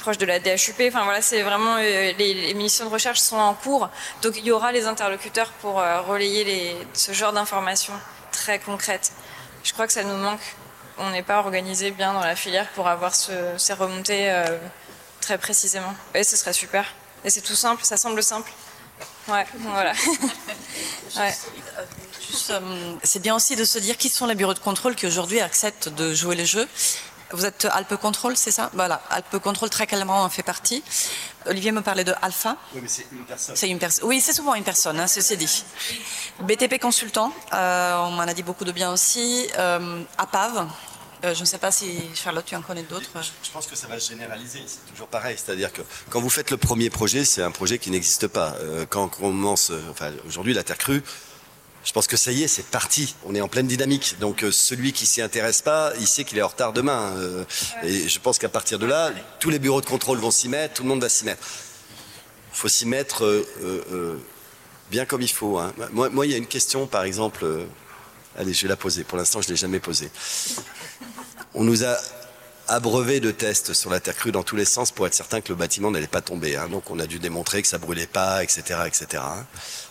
[0.00, 0.80] proche de la DHUP.
[0.88, 3.90] Enfin voilà, c'est vraiment les, les, missions de recherche sont en cours,
[4.22, 7.94] donc il y aura les interlocuteurs pour relayer les, ce genre d'informations
[8.32, 9.12] très concrètes.
[9.64, 10.40] Je crois que ça nous manque
[10.96, 14.32] on n'est pas organisé bien dans la filière pour avoir ces remontées
[15.24, 15.94] très précisément.
[16.14, 16.84] Et ce serait super.
[17.24, 18.52] Et c'est tout simple, ça semble simple.
[19.26, 19.94] Ouais, voilà.
[23.02, 25.88] c'est bien aussi de se dire qui sont les bureaux de contrôle qui aujourd'hui acceptent
[25.88, 26.68] de jouer les jeux.
[27.30, 28.70] Vous êtes Alpe Control, c'est ça?
[28.74, 30.84] Voilà, Alpe Control très clairement en fait partie.
[31.46, 32.56] Olivier me parlait de Alpha.
[32.74, 33.56] Oui, mais c'est une personne.
[33.56, 34.04] C'est une personne.
[34.06, 35.64] Oui, c'est souvent une personne, hein, ceci dit.
[36.40, 39.48] BTP Consultant, euh, on m'en a dit beaucoup de bien aussi.
[39.58, 40.68] Euh, APAV,
[41.24, 43.10] euh, je ne sais pas si Charlotte, tu en connais d'autres.
[43.42, 44.60] Je pense que ça va se généraliser.
[44.66, 45.36] C'est toujours pareil.
[45.36, 48.56] C'est-à-dire que quand vous faites le premier projet, c'est un projet qui n'existe pas.
[48.90, 51.02] quand on commence, enfin, aujourd'hui, la Terre crue,
[51.84, 53.14] je pense que ça y est, c'est parti.
[53.26, 54.16] On est en pleine dynamique.
[54.18, 57.12] Donc euh, celui qui s'y intéresse pas, il sait qu'il est en retard demain.
[57.16, 57.44] Euh,
[57.82, 60.74] et je pense qu'à partir de là, tous les bureaux de contrôle vont s'y mettre,
[60.74, 61.46] tout le monde va s'y mettre.
[62.52, 64.18] Il faut s'y mettre euh,
[64.90, 65.58] bien comme il faut.
[65.58, 65.74] Hein.
[65.92, 67.44] Moi, moi, il y a une question, par exemple.
[68.38, 69.04] allez, je vais la poser.
[69.04, 70.10] Pour l'instant, je ne l'ai jamais posée.
[71.54, 71.96] On nous a
[72.66, 75.50] abreuvé de tests sur la terre crue dans tous les sens pour être certain que
[75.50, 76.56] le bâtiment n'allait pas tomber.
[76.56, 76.68] Hein.
[76.68, 79.22] Donc on a dû démontrer que ça brûlait pas, etc., etc.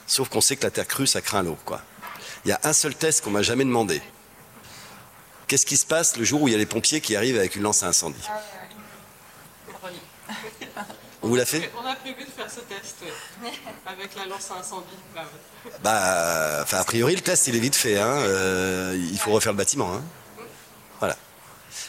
[0.07, 1.81] Sauf qu'on sait que la terre crue, ça craint l'eau, quoi.
[2.45, 4.01] Il y a un seul test qu'on m'a jamais demandé.
[5.47, 7.55] Qu'est-ce qui se passe le jour où il y a les pompiers qui arrivent avec
[7.55, 8.27] une lance à incendie?
[11.21, 11.71] On vous l'a fait?
[11.81, 12.97] On a prévu de faire ce test
[13.85, 14.87] avec la lance à incendie.
[15.81, 17.97] Bah, enfin, a priori, le test, il est vite fait.
[17.97, 18.17] Hein.
[18.17, 19.93] Euh, il faut refaire le bâtiment.
[19.93, 20.03] Hein.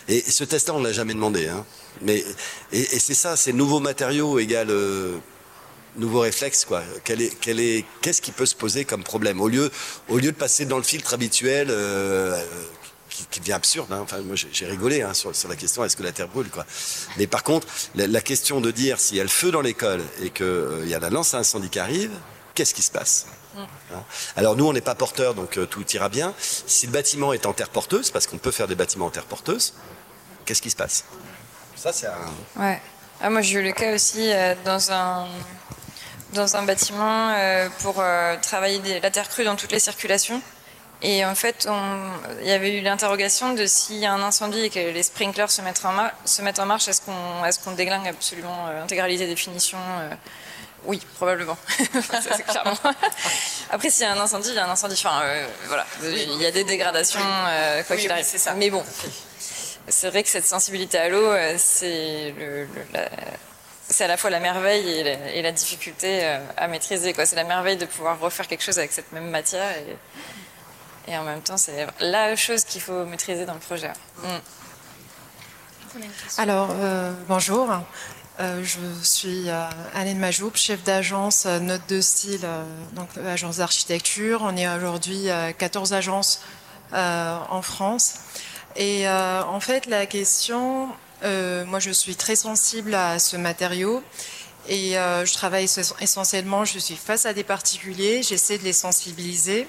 [0.08, 1.48] Et ce test-là, on ne l'a jamais demandé.
[1.48, 1.64] Hein.
[2.02, 2.24] Mais,
[2.72, 5.16] et, c'est ça, ces nouveaux matériaux égale euh,
[5.96, 9.40] nouveau réflexe quoi qu'est-ce qui peut se poser comme problème?
[9.40, 9.70] Au lieu
[10.08, 12.36] au lieu de passer dans le filtre habituel euh,
[13.30, 14.00] qui, devient absurde hein.
[14.02, 16.66] enfin moi j'ai rigolé hein, sur, la question est-ce que la terre brûle quoi
[17.16, 20.30] mais par contre la, question de dire s'il y a le feu dans l'école et
[20.30, 22.10] qu'il euh, y a la lance à incendie qui arrive
[22.54, 23.26] qu'est-ce qui se passe?
[24.36, 26.34] Alors nous on n'est pas porteur donc euh, tout ira bien.
[26.38, 29.26] Si le bâtiment est en terre porteuse parce qu'on peut faire des bâtiments en terre
[29.26, 29.74] porteuse
[30.44, 31.04] qu'est-ce qui se passe?
[31.76, 32.08] Ça c'est
[32.56, 32.80] ouais.
[33.20, 34.30] Ah, moi j'ai eu le cas aussi
[34.64, 35.26] dans un
[36.34, 40.42] dans un bâtiment euh, pour euh, travailler la terre crue dans toutes les circulations.
[41.02, 41.68] Et en fait,
[42.40, 45.50] il y avait eu l'interrogation de s'il y a un incendie et que les sprinklers
[45.50, 49.78] se mettent en, marche, est-ce qu'on est déglingue absolument euh, l'intégralité des finitions
[50.84, 51.56] Oui, probablement.
[53.70, 54.94] Après, s'il y a un incendie, il y a un incendie.
[54.94, 55.22] Enfin,
[55.66, 57.20] voilà, il y a des dégradations,
[57.86, 58.24] quoi qu'il arrive.
[58.24, 58.54] Ça.
[58.54, 58.84] Mais bon,
[59.88, 62.66] c'est vrai que cette sensibilité à l'eau, c'est le,
[63.88, 64.88] c'est à la fois la merveille
[65.34, 67.14] et la, difficulté euh, à maîtriser.
[67.24, 69.74] C'est la merveille de pouvoir refaire quelque chose avec cette même matière
[71.06, 73.92] et, en même temps, c'est la chose qu'il faut maîtriser dans le projet.
[74.22, 75.98] Mm.
[76.38, 77.68] Alors, euh, bonjour.
[78.40, 79.48] Euh, je suis
[79.94, 82.46] Anne Majoub, chef d'agence Note de style,
[82.92, 84.40] donc agence d'architecture.
[84.42, 85.28] On est aujourd'hui
[85.58, 86.40] 14 agences
[86.92, 88.14] en France.
[88.76, 90.88] Et en fait, la question
[91.24, 94.02] euh, moi, je suis très sensible à ce matériau
[94.68, 95.66] et euh, je travaille
[96.00, 99.66] essentiellement, je suis face à des particuliers, j'essaie de les sensibiliser.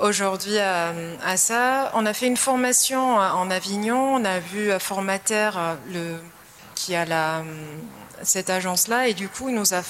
[0.00, 0.92] Aujourd'hui à,
[1.38, 6.16] ça, on a fait une formation en Avignon, on a vu un formateur le,
[6.76, 7.42] qui a la,
[8.22, 9.82] cette agence-là et du coup, il nous a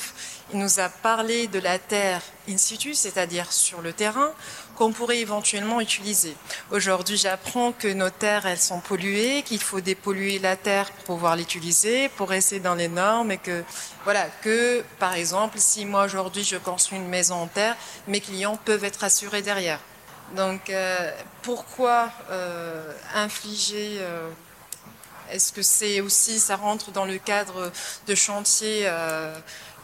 [0.52, 4.30] il nous a parlé de la terre in situ, c'est-à-dire sur le terrain,
[4.76, 6.36] qu'on pourrait éventuellement utiliser.
[6.70, 11.34] Aujourd'hui, j'apprends que nos terres, elles sont polluées, qu'il faut dépolluer la terre pour pouvoir
[11.34, 13.64] l'utiliser, pour rester dans les normes et que,
[14.04, 17.76] voilà, que, par exemple, si moi aujourd'hui je construis une maison en terre,
[18.06, 19.80] mes clients peuvent être assurés derrière.
[20.36, 21.10] Donc, euh,
[21.42, 24.28] pourquoi euh, infliger euh,
[25.30, 27.72] Est-ce que c'est aussi, ça rentre dans le cadre
[28.06, 28.88] de chantier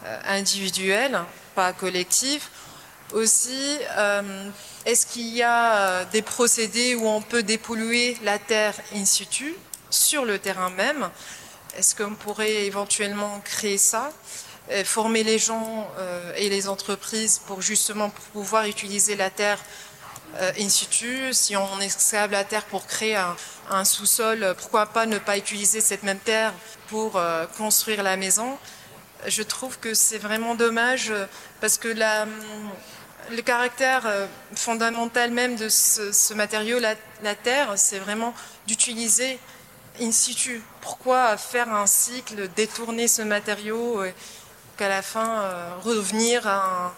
[0.04, 1.20] euh, individuel,
[1.54, 2.50] pas collectif.
[3.12, 4.50] Aussi, euh,
[4.84, 9.54] est-ce qu'il y a euh, des procédés où on peut dépolluer la terre in situ,
[9.90, 11.08] sur le terrain même?
[11.76, 14.12] Est-ce qu'on pourrait éventuellement créer ça
[14.84, 15.90] former les gens
[16.36, 19.58] et les entreprises pour justement pouvoir utiliser la terre
[20.58, 21.32] in situ.
[21.32, 23.16] Si on excave la terre pour créer
[23.70, 26.52] un sous-sol, pourquoi pas ne pas utiliser cette même terre
[26.88, 27.20] pour
[27.56, 28.58] construire la maison
[29.26, 31.26] je trouve que c'est vraiment dommage euh,
[31.60, 38.34] parce que le caractère euh, fondamental même de ce, matériau, la, terre, c'est vraiment
[38.66, 39.38] d'utiliser
[40.00, 40.62] in situ.
[40.80, 44.02] Pourquoi faire un cycle, détourner ce matériau,
[44.76, 45.44] qu'à la fin
[45.84, 46.94] revenir à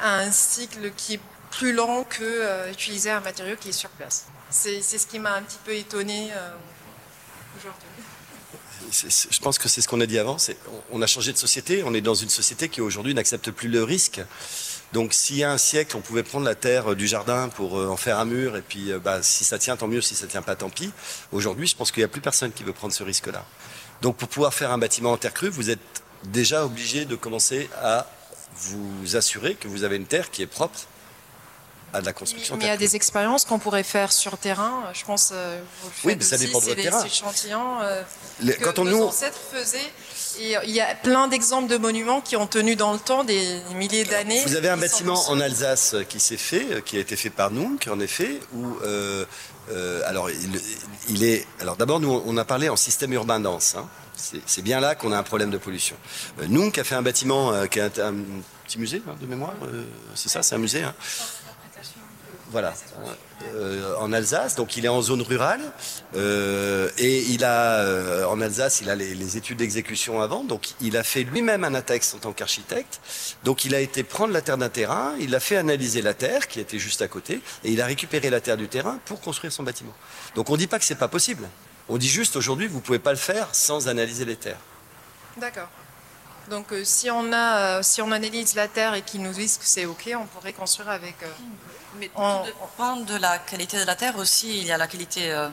[0.00, 1.20] un, cycle qui est
[1.50, 4.26] plus lent que utiliser un matériau qui est sur place.
[4.50, 6.30] C'est ce qui m'a un petit peu étonné
[7.58, 8.04] aujourd'hui
[8.90, 10.36] je pense que c'est ce qu'on a dit avant.
[10.90, 11.82] On a changé de société.
[11.84, 14.20] On est dans une société qui aujourd'hui n'accepte plus le risque.
[14.92, 17.96] Donc s'il y a un siècle, on pouvait prendre la terre du jardin pour en
[17.96, 20.54] faire un mur, et puis bah, si ça tient, tant mieux, si ça tient pas,
[20.56, 20.92] tant pis.
[21.32, 23.44] Aujourd'hui, je pense qu'il n'y a plus personne qui veut prendre ce risque-là.
[24.02, 25.80] Donc pour pouvoir faire un bâtiment en terre crue, vous êtes
[26.24, 28.06] déjà obligé de commencer à
[28.54, 30.78] vous assurer que vous avez une terre qui est propre
[31.96, 32.56] à de la construction.
[32.56, 34.84] Mais il y a des expériences qu'on pourrait faire sur terrain.
[34.92, 35.30] Je pense.
[35.32, 37.04] Euh, vous le oui, mais ça dépend de votre terrain.
[37.04, 38.02] échantillons euh,
[38.44, 39.02] que quand on nos nous...
[39.04, 39.78] ancêtres faisaient.
[40.38, 44.04] il y a plein d'exemples de monuments qui ont tenu dans le temps des milliers
[44.04, 44.42] d'années.
[44.46, 47.50] Vous avez un bâtiment en Alsace qui s'est fait, euh, qui a été fait par
[47.50, 48.76] Nunc, en effet, où
[50.06, 50.30] alors
[51.08, 51.46] il, est.
[51.60, 53.74] Alors d'abord, nous on a parlé en système urbain dense.
[53.76, 53.88] Hein.
[54.46, 55.96] C'est bien là qu'on a un problème de pollution.
[56.40, 58.14] Euh, Nunc a fait un bâtiment qui est un,
[58.64, 59.54] petit musée hein, de mémoire.
[60.14, 60.82] c'est ça, c'est un musée.
[60.82, 60.94] Hein.
[62.50, 62.74] Voilà,
[63.54, 64.54] euh, en Alsace.
[64.54, 65.60] Donc il est en zone rurale
[66.14, 70.44] euh, et il a euh, en Alsace il a les, études d'exécution avant.
[70.44, 73.00] Donc il a fait lui-même un ATEX en tant qu'architecte.
[73.44, 76.46] Donc il a été prendre la terre d'un terrain, il a fait analyser la terre
[76.46, 79.52] qui était juste à côté et il a récupéré la terre du terrain pour construire
[79.52, 79.94] son bâtiment.
[80.36, 81.48] Donc on ne dit pas que c'est pas possible.
[81.88, 84.60] On dit juste aujourd'hui vous pouvez pas le faire sans analyser les terres.
[85.36, 85.68] D'accord.
[86.48, 89.84] Donc si on a si on analyse la terre et qu'ils nous disent que c'est
[89.84, 91.16] ok, on pourrait construire avec.
[91.98, 94.58] Mais on dépend de la qualité de la terre aussi.
[94.58, 95.48] Il y a la qualité, euh,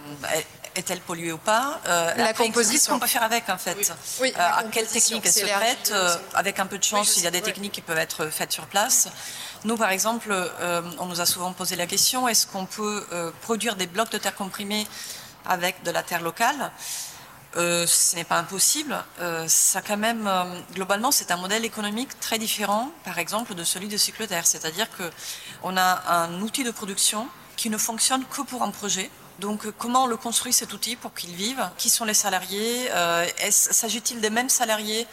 [0.76, 1.80] est-elle polluée ou pas?
[1.88, 2.94] Euh, La composition.
[2.94, 3.78] qu'on peut faire avec en fait
[4.20, 4.34] oui.
[4.36, 5.94] Euh, à quelle technique elle se prête
[6.34, 8.66] Avec un peu de chance, il y a des techniques qui peuvent être faites sur
[8.66, 9.08] place.
[9.64, 10.34] Nous, par exemple,
[11.00, 13.06] on nous a souvent posé la question est-ce qu'on peut
[13.42, 14.88] produire des blocs de terre comprimés
[15.46, 16.72] avec de la terre locale?
[17.56, 18.96] Euh, ce n'est pas impossible.
[19.20, 23.64] Euh, ça quand même, euh, globalement, c'est un modèle économique très différent, par exemple, de
[23.64, 24.48] celui de Cycloterre.
[24.48, 24.88] C'est-à-dire
[25.64, 29.10] qu'on a un outil de production qui ne fonctionne que pour un projet.
[29.40, 31.70] Donc, comment on le construit cet outil pour qu'il vive?
[31.78, 32.90] Qui sont les salariés?
[33.50, 35.08] S'agit-il des mêmes salariés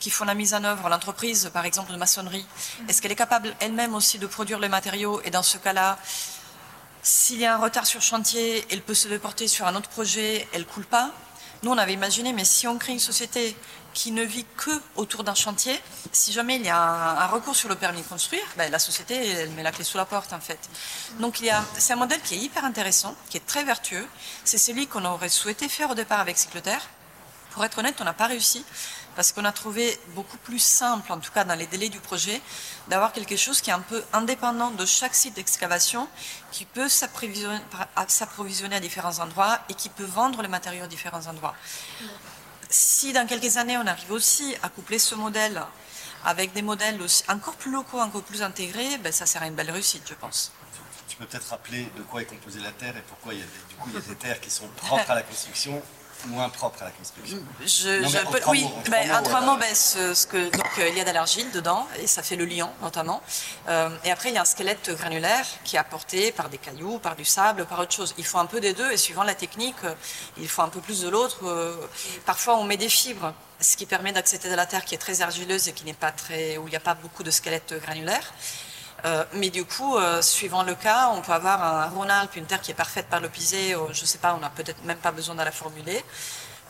[0.00, 2.46] qui font la mise en œuvre, l'entreprise, par exemple, de maçonnerie?
[2.88, 5.20] Est-ce qu'elle est capable elle-même aussi de produire les matériaux?
[5.24, 5.98] Et dans ce cas-là,
[7.02, 10.48] s'il y a un retard sur chantier, elle peut se déporter sur un autre projet,
[10.52, 11.10] elle ne coule pas?
[11.62, 13.54] Nous, on avait imaginé, mais si on crée une société
[13.94, 15.80] qui ne vit que autour d'un chantier,
[16.12, 19.14] si jamais il y a un, recours sur le permis de construire, ben, la société,
[19.14, 20.58] elle met la clé sous la porte, en fait.
[21.18, 21.42] Donc,
[21.78, 24.06] c'est un modèle qui est hyper intéressant, qui est très vertueux.
[24.44, 26.88] C'est celui qu'on aurait souhaité faire au départ avec Cycloterre.
[27.50, 28.64] Pour être honnête, on n'a pas réussi
[29.16, 32.40] parce qu'on a trouvé beaucoup plus simple, en tout cas dans les délais du projet,
[32.88, 36.08] d'avoir quelque chose qui est un peu indépendant de chaque site d'excavation,
[36.52, 41.54] qui peut s'approvisionner à différents endroits et qui peut vendre les matériaux à différents endroits.
[42.70, 45.60] Si dans quelques années on arrive aussi à coupler ce modèle
[46.24, 50.04] avec des modèles encore plus locaux, encore plus intégrés, ben ça sera une belle réussite,
[50.08, 50.52] je pense.
[51.08, 53.46] Tu peux peut-être rappeler de quoi est composée la terre et pourquoi il y a
[53.46, 55.82] du coup il y a des terres qui sont propres à la construction
[56.26, 57.38] moins propre à la construction.
[58.48, 61.50] oui, ben, en trois mots, ben, ce, que, donc, euh, il y a de l'argile
[61.50, 63.22] dedans, et ça fait le lion notamment.
[63.68, 66.98] Euh, et après, il y a un squelette granulaire qui est apporté par des cailloux,
[66.98, 68.14] par du sable, par autre chose.
[68.18, 69.94] Il faut un peu des deux, et suivant la technique, euh,
[70.38, 71.38] il faut un peu plus de l'autre.
[72.26, 75.22] parfois, on met des fibres, ce qui permet d'accéder à la terre qui est très
[75.22, 78.32] argileuse et qui n'est pas très, où il n'y a pas beaucoup de squelettes granulaires.
[79.04, 82.60] Euh, mais du coup, euh, suivant le cas, on peut avoir un Rhône-Alpes, une terre
[82.60, 85.12] qui est parfaite par le pisé, je ne sais pas, on n'a peut-être même pas
[85.12, 86.04] besoin de la formuler.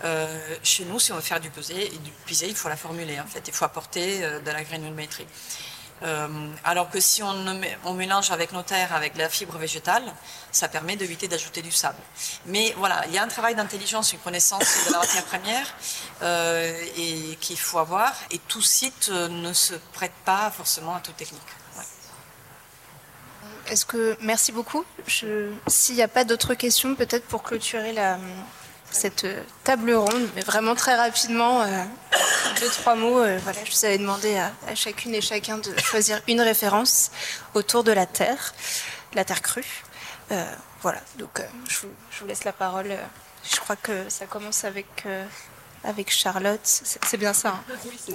[0.04, 3.20] Euh, chez nous, si on veut faire du pisé, il faut la formuler.
[3.20, 5.26] En fait, il faut apporter de la granulométrie.
[6.64, 10.04] alors que si on, mélange avec nos terres, avec la fibre végétale,
[10.52, 12.02] ça permet d'éviter d'ajouter du sable.
[12.46, 15.66] Mais voilà, il y a un travail d'intelligence, une connaissance de la matière première
[17.40, 18.14] qu'il faut avoir.
[18.30, 21.59] Et tout site ne se prête pas forcément à toute technique.
[23.68, 24.84] Est-ce que merci beaucoup.
[25.06, 28.18] S'il n'y a pas d'autres questions, peut-être pour clôturer la,
[28.90, 29.26] cette
[29.64, 31.84] table ronde, mais vraiment très rapidement, euh,
[32.60, 33.20] deux trois mots.
[33.20, 37.10] Euh, voilà, je vous avais demandé à, chacune et chacun de choisir une référence
[37.54, 38.54] autour de la terre,
[39.14, 39.84] la terre crue.
[40.32, 40.44] Euh,
[40.82, 41.86] voilà, donc je
[42.20, 42.96] vous, laisse la parole.
[43.50, 45.04] je crois que ça commence avec
[45.84, 46.60] avec Charlotte.
[46.64, 47.60] C'est bien ça.
[47.70, 47.74] Hein?
[47.86, 48.14] Oui,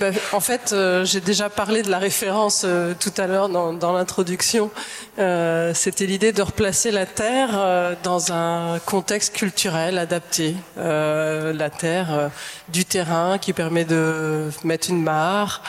[0.00, 3.92] bah, en fait, euh, j'ai déjà parlé de la référence euh, tout à l'heure dans,
[3.92, 4.70] l'introduction.
[5.18, 10.56] Euh, c'était l'idée de replacer la Terre dans un contexte culturel adapté.
[10.76, 12.30] la Terre
[12.68, 15.62] du terrain qui permet de mettre une mare.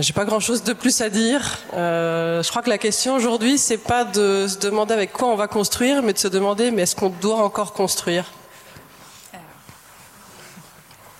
[0.00, 1.58] j'ai pas grand-chose de plus à dire.
[1.72, 5.46] je crois que la question aujourd'hui, c'est pas de se demander avec quoi on va
[5.46, 8.24] construire, mais de se demander, mais est-ce qu'on doit encore construire?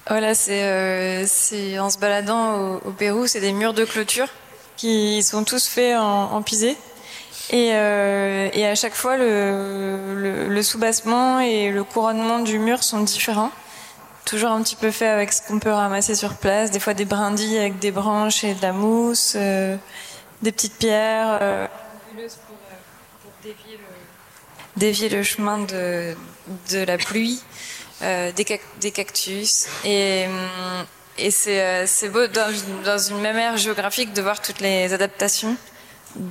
[0.09, 4.29] Voilà, euh, c'est en se baladant au, Pérou, c'est des murs de clôture
[4.77, 6.77] qui sont tous faits en, en pisé.
[7.51, 13.01] Et, euh, et, à chaque fois, le, le, soubassement et le couronnement du mur sont
[13.01, 13.53] différents.
[14.25, 16.73] toujours un petit peu fait avec ce qu'on peut ramasser sur place.
[16.73, 19.77] Des fois des brindilles avec des branches et de la mousse, euh,
[20.43, 21.67] des petites pierres euh,
[22.09, 26.17] pour, dévier, le, dévier, le, chemin de,
[26.73, 27.41] de la pluie,
[28.01, 29.67] des, des, cactus.
[29.85, 30.87] Et, hum,
[31.19, 35.57] et c'est beau dans, une même aire géographique de voir toutes les adaptations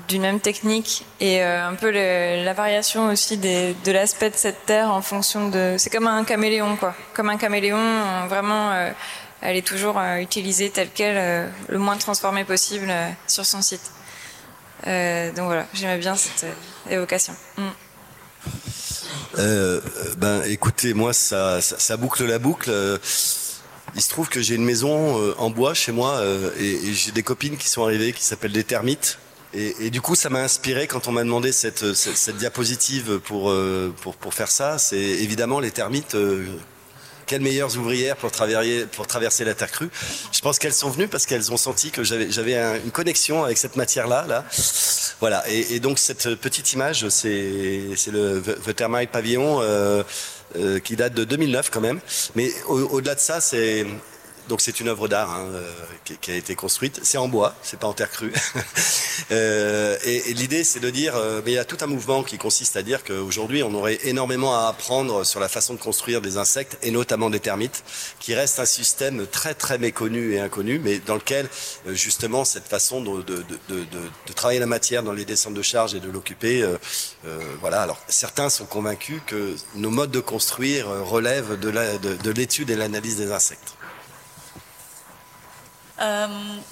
[0.08, 4.92] d'une même technique et euh, un peu la variation aussi de l'aspect de cette terre
[4.92, 5.76] en fonction de.
[5.78, 6.96] C'est comme un caméléon, quoi.
[7.14, 8.92] Comme un caméléon, euh, vraiment, euh,
[9.42, 12.92] elle est toujours utilisée telle qu'elle, le moins transformée possible
[13.28, 13.92] sur son site.
[14.86, 16.46] donc voilà, j'aimais bien cette
[16.90, 17.36] évocation.
[17.58, 17.70] Mm.
[20.18, 22.72] Ben, écoutez, moi, ça, ça, boucle la boucle.
[23.95, 26.22] Il se trouve que j'ai une maison en bois chez moi
[26.60, 29.18] et, j'ai des copines qui sont arrivées qui s'appellent des termites.
[29.57, 33.94] Et, du coup, ça m'a inspiré quand on m'a demandé cette, cette, diapositive pour, euh,
[34.02, 34.77] pour, pour, faire ça.
[34.77, 36.15] C'est évidemment les termites.
[37.26, 39.89] Euh, quelles meilleures ouvrières pour, traverser, la terre crue.
[40.31, 43.76] Je pense qu'elles sont venues parce qu'elles ont senti que j'avais, une connexion avec cette
[43.76, 44.26] matière-là.
[44.27, 44.45] Là.
[45.19, 45.43] Voilà.
[45.49, 50.03] Et, donc cette petite image, c'est, le The Pavillon euh,
[50.84, 51.99] qui date de 2009 quand même.
[52.35, 53.85] Mais au-delà de ça, c'est
[54.49, 55.72] donc c'est une œuvre d'art hein, euh,
[56.22, 56.99] qui, a été construite.
[57.03, 58.34] C'est en bois, c'est pas en terre crue.
[59.31, 62.38] euh, et, l'idée, c'est de dire, euh, mais il y a tout un mouvement qui
[62.38, 66.38] consiste à dire qu'aujourd'hui, on aurait énormément à apprendre sur la façon de construire des
[66.38, 67.84] insectes et notamment des termites,
[68.19, 71.49] qui reste un système très très méconnu et inconnu, mais dans lequel
[71.88, 76.09] justement cette façon de, de, travailler la matière dans les descentes de charge et de
[76.09, 76.65] l'occuper,
[77.61, 77.81] voilà.
[77.81, 83.31] Alors certains sont convaincus que nos modes de construire relèvent de l'étude et l'analyse des
[83.31, 83.74] insectes.
[86.01, 86.27] Euh,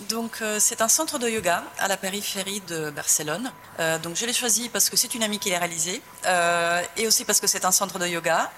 [0.09, 3.51] donc euh, c'est un centre de yoga à la périphérie de Barcelone.
[3.79, 6.01] Euh, donc je l'ai choisi parce que c'est une amie qui l'a réalisé
[6.97, 8.51] et aussi parce que c'est un centre de yoga,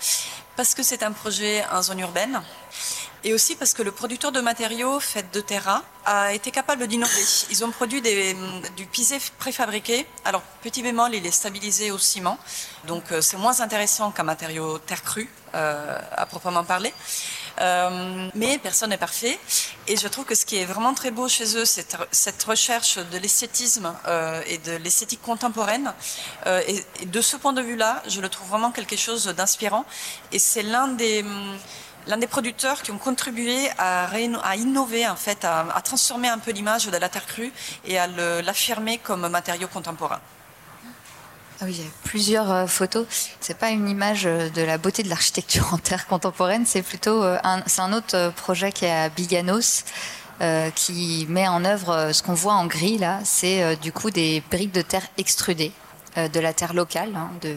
[0.55, 2.41] parce que c'est un projet en zone urbaine
[3.23, 7.23] et aussi parce que le producteur de matériaux fait de Terra a été capable d'innover.
[7.49, 8.35] Ils ont produit des,
[8.77, 10.05] du pisé préfabriqué.
[10.25, 12.37] Alors petit bémol, il est stabilisé au ciment,
[12.87, 16.93] donc c'est moins intéressant qu'un matériau terre crue à proprement parler.
[17.61, 19.39] Euh, mais personne n'est parfait.
[19.87, 22.97] Et je trouve que ce qui est vraiment très beau chez eux, c'est cette recherche
[22.97, 25.93] de l'esthétisme euh, et de l'esthétique contemporaine.
[26.47, 29.85] Euh, et, de ce point de vue-là, je le trouve vraiment quelque chose d'inspirant.
[30.31, 31.23] Et c'est l'un des
[32.07, 36.37] l'un des producteurs qui ont contribué à, à innover, en fait, à, à transformer un
[36.37, 37.51] peu l'image de la terre crue
[37.83, 40.21] et à l'affirmer comme matériau contemporain.
[41.61, 43.05] Ah oui, il y a plusieurs euh, photos.
[43.39, 47.23] C'est pas une image euh, de la beauté de l'architecture en terre contemporaine, c'est plutôt
[47.23, 49.85] euh, un, c'est un autre projet qui est à Biganos.
[50.75, 54.73] qui met en œuvre ce qu'on voit en gris là, c'est du coup des briques
[54.73, 55.71] de terre extrudées
[56.17, 57.55] de la terre locale hein, de,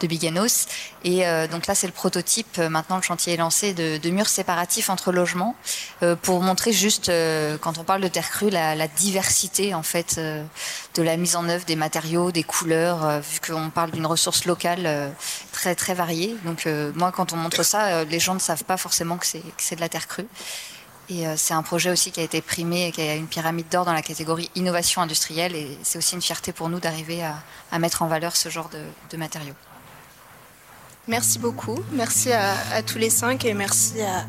[0.00, 0.66] de Biganos.
[1.04, 2.58] Et euh, donc là, c'est le prototype.
[2.58, 5.54] Euh, maintenant, le chantier est lancé de, murs séparatifs entre logements
[6.02, 7.12] euh, pour montrer juste,
[7.60, 11.64] quand on parle de terre crue, la, diversité en fait de la mise en œuvre
[11.64, 15.12] des matériaux, des couleurs, vu qu'on parle d'une ressource locale
[15.52, 16.36] très très variée.
[16.44, 16.66] Donc
[16.96, 19.88] moi, quand on montre ça, les gens ne savent pas forcément que c'est de la
[19.88, 20.26] terre crue.
[21.08, 23.92] Et c'est un projet aussi qui a été primé, qui a une pyramide d'or dans
[23.92, 25.54] la catégorie innovation industrielle.
[25.54, 28.70] Et c'est aussi une fierté pour nous d'arriver à, mettre en valeur ce genre
[29.10, 29.54] de matériaux.
[31.08, 31.78] Merci beaucoup.
[31.92, 34.24] Merci à, tous les cinq et merci à,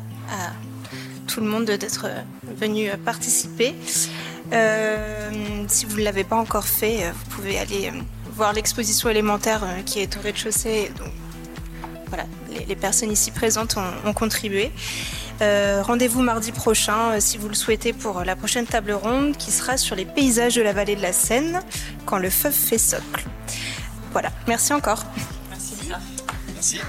[1.26, 2.08] tout le monde d'être
[2.58, 3.74] venu participer.
[4.52, 5.30] Euh,
[5.68, 8.00] si vous ne l'avez pas encore fait, euh, vous pouvez aller euh,
[8.32, 10.92] voir l'exposition élémentaire qui est au rez-de-chaussée.
[10.98, 11.08] Donc,
[12.08, 12.24] voilà,
[12.68, 14.70] les, personnes ici présentes ont, contribué.
[15.40, 19.96] Rendez-vous mardi prochain, si vous le souhaitez, pour la prochaine table ronde qui sera sur
[19.96, 21.62] les paysages de la vallée de la Seine
[22.04, 23.24] quand le feu fait socle.
[24.12, 25.04] Voilà, merci encore.
[26.62, 26.80] Merci.